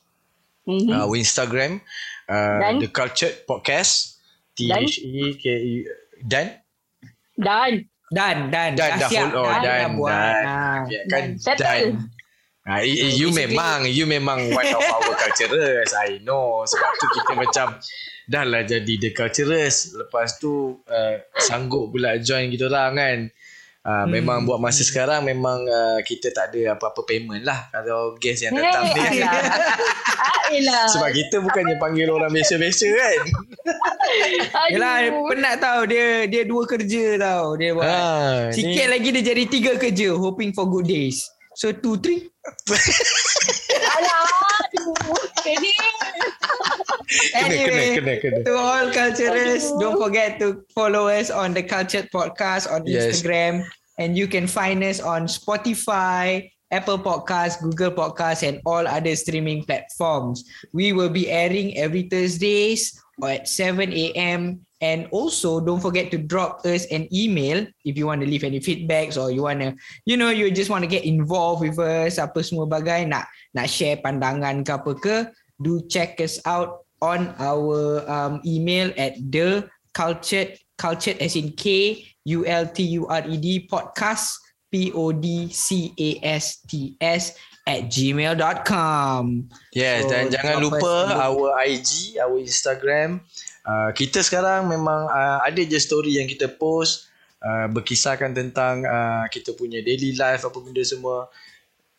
Mm-hmm. 0.67 0.93
our 0.93 1.15
Instagram 1.19 1.83
uh, 2.27 2.59
Dan? 2.63 2.79
the 2.79 2.89
cultured 2.89 3.43
podcast 3.43 4.23
T 4.55 4.71
Dan? 4.71 4.87
H 4.87 5.03
E 5.03 5.35
K 5.35 5.45
E 5.51 5.75
dan 6.23 6.63
Dan 7.35 7.91
Dan, 8.11 8.51
dan. 8.51 8.75
Dan 8.75 8.91
dah 8.99 9.07
siap. 9.07 9.31
follow. 9.31 9.47
Dan, 9.47 9.63
Dan, 9.63 9.79
dah 9.81 9.91
buat. 9.95 10.11
dan. 10.11 10.45
Ah. 10.47 10.79
ya, 10.87 11.01
kan 11.07 11.25
Settle. 11.39 11.63
dan 11.63 11.83
Ah, 12.63 12.85
you, 12.85 12.93
you 12.93 13.29
basically- 13.29 13.57
memang 13.57 13.79
you 13.89 14.05
memang 14.05 14.39
one 14.51 14.69
of 14.69 14.85
our 14.85 15.17
culturers 15.17 15.91
I 15.93 16.21
know 16.21 16.61
sebab 16.63 16.91
tu 16.95 17.07
kita 17.11 17.33
macam 17.35 17.67
dah 18.27 18.45
lah 18.45 18.63
jadi 18.63 18.95
the 18.97 19.11
culturers 19.11 19.91
lepas 19.93 20.37
tu 20.37 20.77
uh, 20.85 21.15
sanggup 21.37 21.89
pula 21.89 22.15
join 22.17 22.47
kita 22.47 22.69
orang 22.69 22.93
kan 22.95 23.19
uh, 23.81 24.05
Hmm. 24.05 24.13
memang 24.13 24.45
buat 24.45 24.61
masa 24.61 24.85
sekarang 24.85 25.25
memang 25.25 25.65
uh, 25.65 25.99
kita 26.01 26.29
tak 26.31 26.53
ada 26.53 26.77
apa-apa 26.77 27.01
payment 27.03 27.41
lah 27.41 27.73
kalau 27.73 28.13
guest 28.15 28.45
yang 28.45 28.53
datang 28.53 28.93
ni 28.93 29.19
alah. 29.19 29.33
Ah, 30.21 30.53
elah. 30.53 30.85
sebab 30.87 31.11
kita 31.11 31.41
bukannya 31.41 31.75
panggil 31.75 32.07
orang 32.07 32.29
biasa-biasa 32.29 32.87
kan. 32.93 33.19
Yelah, 34.69 34.95
penat 35.25 35.55
tau. 35.59 35.87
Dia 35.87 36.27
dia 36.27 36.43
dua 36.45 36.67
kerja 36.67 37.17
tau. 37.17 37.55
Dia 37.55 37.71
buat. 37.73 37.87
ha, 37.87 38.53
Sikit 38.53 38.87
lagi 38.87 39.09
dia 39.11 39.25
jadi 39.25 39.45
tiga 39.47 39.73
kerja. 39.75 40.13
Hoping 40.13 40.53
for 40.53 40.67
good 40.67 40.85
days. 40.85 41.31
So, 41.61 41.77
two, 41.77 42.01
three. 42.01 42.25
Alah, 42.41 44.25
aduh. 44.65 44.97
Jadi, 45.45 45.73
kena, 45.77 46.17
kena, 47.29 47.37
Anyway, 47.37 47.89
kena, 48.01 48.15
kena. 48.17 48.39
to 48.49 48.53
all 48.57 48.89
culturers, 48.89 49.69
Aduh. 49.69 49.77
don't 49.77 49.99
forget 50.01 50.41
to 50.41 50.65
follow 50.73 51.13
us 51.13 51.29
on 51.29 51.53
the 51.53 51.61
Cultured 51.61 52.09
Podcast 52.09 52.65
on 52.65 52.89
Yes. 52.89 53.13
Instagram. 53.21 53.69
And 54.01 54.17
you 54.17 54.25
can 54.25 54.49
find 54.49 54.81
us 54.81 55.05
on 55.05 55.29
Spotify, 55.29 56.49
Apple 56.73 56.97
Podcasts, 56.97 57.61
Google 57.61 57.93
Podcasts, 57.93 58.41
and 58.41 58.65
all 58.65 58.89
other 58.89 59.13
streaming 59.13 59.69
platforms. 59.69 60.49
We 60.73 60.97
will 60.97 61.13
be 61.13 61.29
airing 61.29 61.77
every 61.77 62.09
Thursdays 62.09 62.97
at 63.21 63.53
7 63.53 63.93
a.m. 63.93 64.65
And 64.81 65.13
also, 65.13 65.61
don't 65.61 65.81
forget 65.81 66.11
to 66.11 66.19
drop 66.19 66.65
us 66.65 66.89
an 66.89 67.05
email 67.13 67.69
if 67.85 68.01
you 68.01 68.09
want 68.09 68.25
to 68.25 68.27
leave 68.27 68.45
any 68.45 68.61
feedbacks 68.61 69.21
or 69.21 69.31
you 69.31 69.45
want 69.45 69.61
to, 69.61 69.77
you 70.09 70.17
know, 70.17 70.33
you 70.33 70.49
just 70.51 70.73
want 70.73 70.85
to 70.85 70.89
get 70.89 71.05
involved 71.05 71.61
with 71.61 71.77
us, 71.77 72.17
apa 72.17 72.41
semua 72.41 72.65
bagai, 72.65 73.05
nak 73.05 73.29
nak 73.53 73.69
share 73.69 74.01
pandangan 74.01 74.65
ke 74.65 74.73
apa 74.73 74.93
ke, 74.97 75.17
do 75.61 75.85
check 75.93 76.17
us 76.25 76.41
out 76.49 76.89
on 77.05 77.37
our 77.37 78.01
um, 78.09 78.41
email 78.49 78.89
at 78.97 79.21
the 79.21 79.69
cultured 79.93 80.57
cultured 80.81 81.21
as 81.21 81.37
in 81.37 81.53
K 81.53 82.01
U 82.25 82.49
L 82.49 82.65
T 82.65 82.81
U 82.97 83.05
R 83.05 83.25
E 83.29 83.37
D 83.37 83.69
podcast 83.69 84.33
P 84.73 84.93
O 84.97 85.13
D 85.13 85.53
C 85.53 85.93
A 85.93 86.41
S 86.41 86.65
T 86.65 86.97
S 87.01 87.37
at 87.69 87.93
gmail.com. 87.93 89.25
Yes, 89.77 90.03
So, 90.03 90.11
dan 90.11 90.33
jangan 90.33 90.57
lupa 90.65 90.95
our 91.13 91.53
IG, 91.63 92.17
our 92.17 92.41
Instagram. 92.41 93.21
Uh, 93.61 93.93
kita 93.93 94.25
sekarang 94.25 94.67
memang 94.69 95.09
uh, 95.09 95.45
ada 95.45 95.61
je 95.61 95.77
story 95.77 96.17
yang 96.17 96.27
kita 96.27 96.49
post 96.49 97.11
uh, 97.45 97.69
berkisahkan 97.69 98.33
tentang 98.33 98.85
uh, 98.89 99.25
kita 99.29 99.53
punya 99.57 99.85
daily 99.85 100.17
life 100.17 100.45
apa 100.45 100.59
benda 100.61 100.81
semua. 100.85 101.29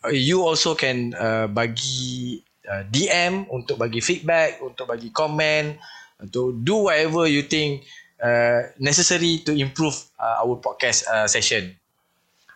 Uh, 0.02 0.14
you 0.14 0.42
also 0.42 0.74
can 0.74 1.14
uh, 1.18 1.46
bagi 1.46 2.42
uh, 2.66 2.82
DM 2.90 3.46
untuk 3.54 3.78
bagi 3.78 4.02
feedback, 4.02 4.58
untuk 4.62 4.90
bagi 4.90 5.14
komen, 5.14 5.78
untuk 6.22 6.58
do 6.66 6.90
whatever 6.90 7.26
you 7.30 7.46
think 7.46 7.86
uh, 8.22 8.70
necessary 8.78 9.42
to 9.46 9.54
improve 9.54 9.98
uh, 10.22 10.42
our 10.42 10.58
podcast 10.62 11.06
uh, 11.10 11.26
session. 11.26 11.74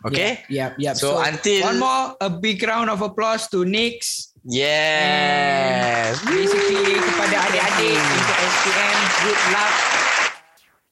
Okay? 0.05 0.45
Yep, 0.53 0.77
yep. 0.77 0.95
So, 0.97 1.17
until- 1.17 1.65
one 1.65 1.81
more 1.81 2.13
a 2.21 2.29
big 2.29 2.61
round 2.61 2.93
of 2.93 3.01
applause 3.01 3.49
to 3.49 3.65
Nix. 3.65 4.29
Yes. 4.45 6.21
Basically 6.21 7.01
kepada 7.01 7.35
adik-adik 7.49 7.97
untuk 7.97 8.37
SPM 8.37 8.97
good 9.25 9.41
luck. 9.49 9.75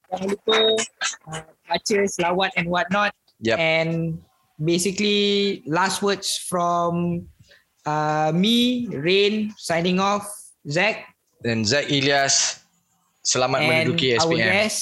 Jangan 0.09 0.27
lupa 0.33 0.57
uh, 1.29 1.43
baca 1.69 1.97
selawat 2.09 2.49
and 2.57 2.65
whatnot. 2.65 3.13
Yep. 3.45 3.57
And 3.61 4.17
basically 4.57 5.61
last 5.69 6.01
words 6.01 6.41
from 6.49 7.25
uh, 7.85 8.33
me, 8.33 8.89
Rain, 8.89 9.53
signing 9.61 10.01
off, 10.01 10.25
Zach, 10.65 11.13
Dan 11.45 11.61
Zack 11.61 11.93
Ilyas 11.93 12.65
selamat 13.21 13.59
and 13.61 13.69
menduduki 13.69 14.17
our 14.17 14.33
SPM. 14.33 14.49
guest. 14.49 14.81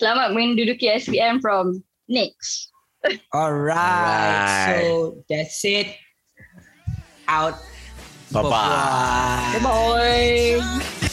Selamat 0.00 0.28
menduduki 0.32 0.88
SPM 0.88 1.44
from 1.44 1.84
next. 2.08 2.72
Alright. 3.04 3.20
Alright. 3.36 4.80
So 4.80 5.20
that's 5.28 5.60
it. 5.68 6.05
Out. 7.28 7.54
Bye-bye. 8.32 9.58
Bye-bye. 9.62 10.60
Bye. 10.60 11.10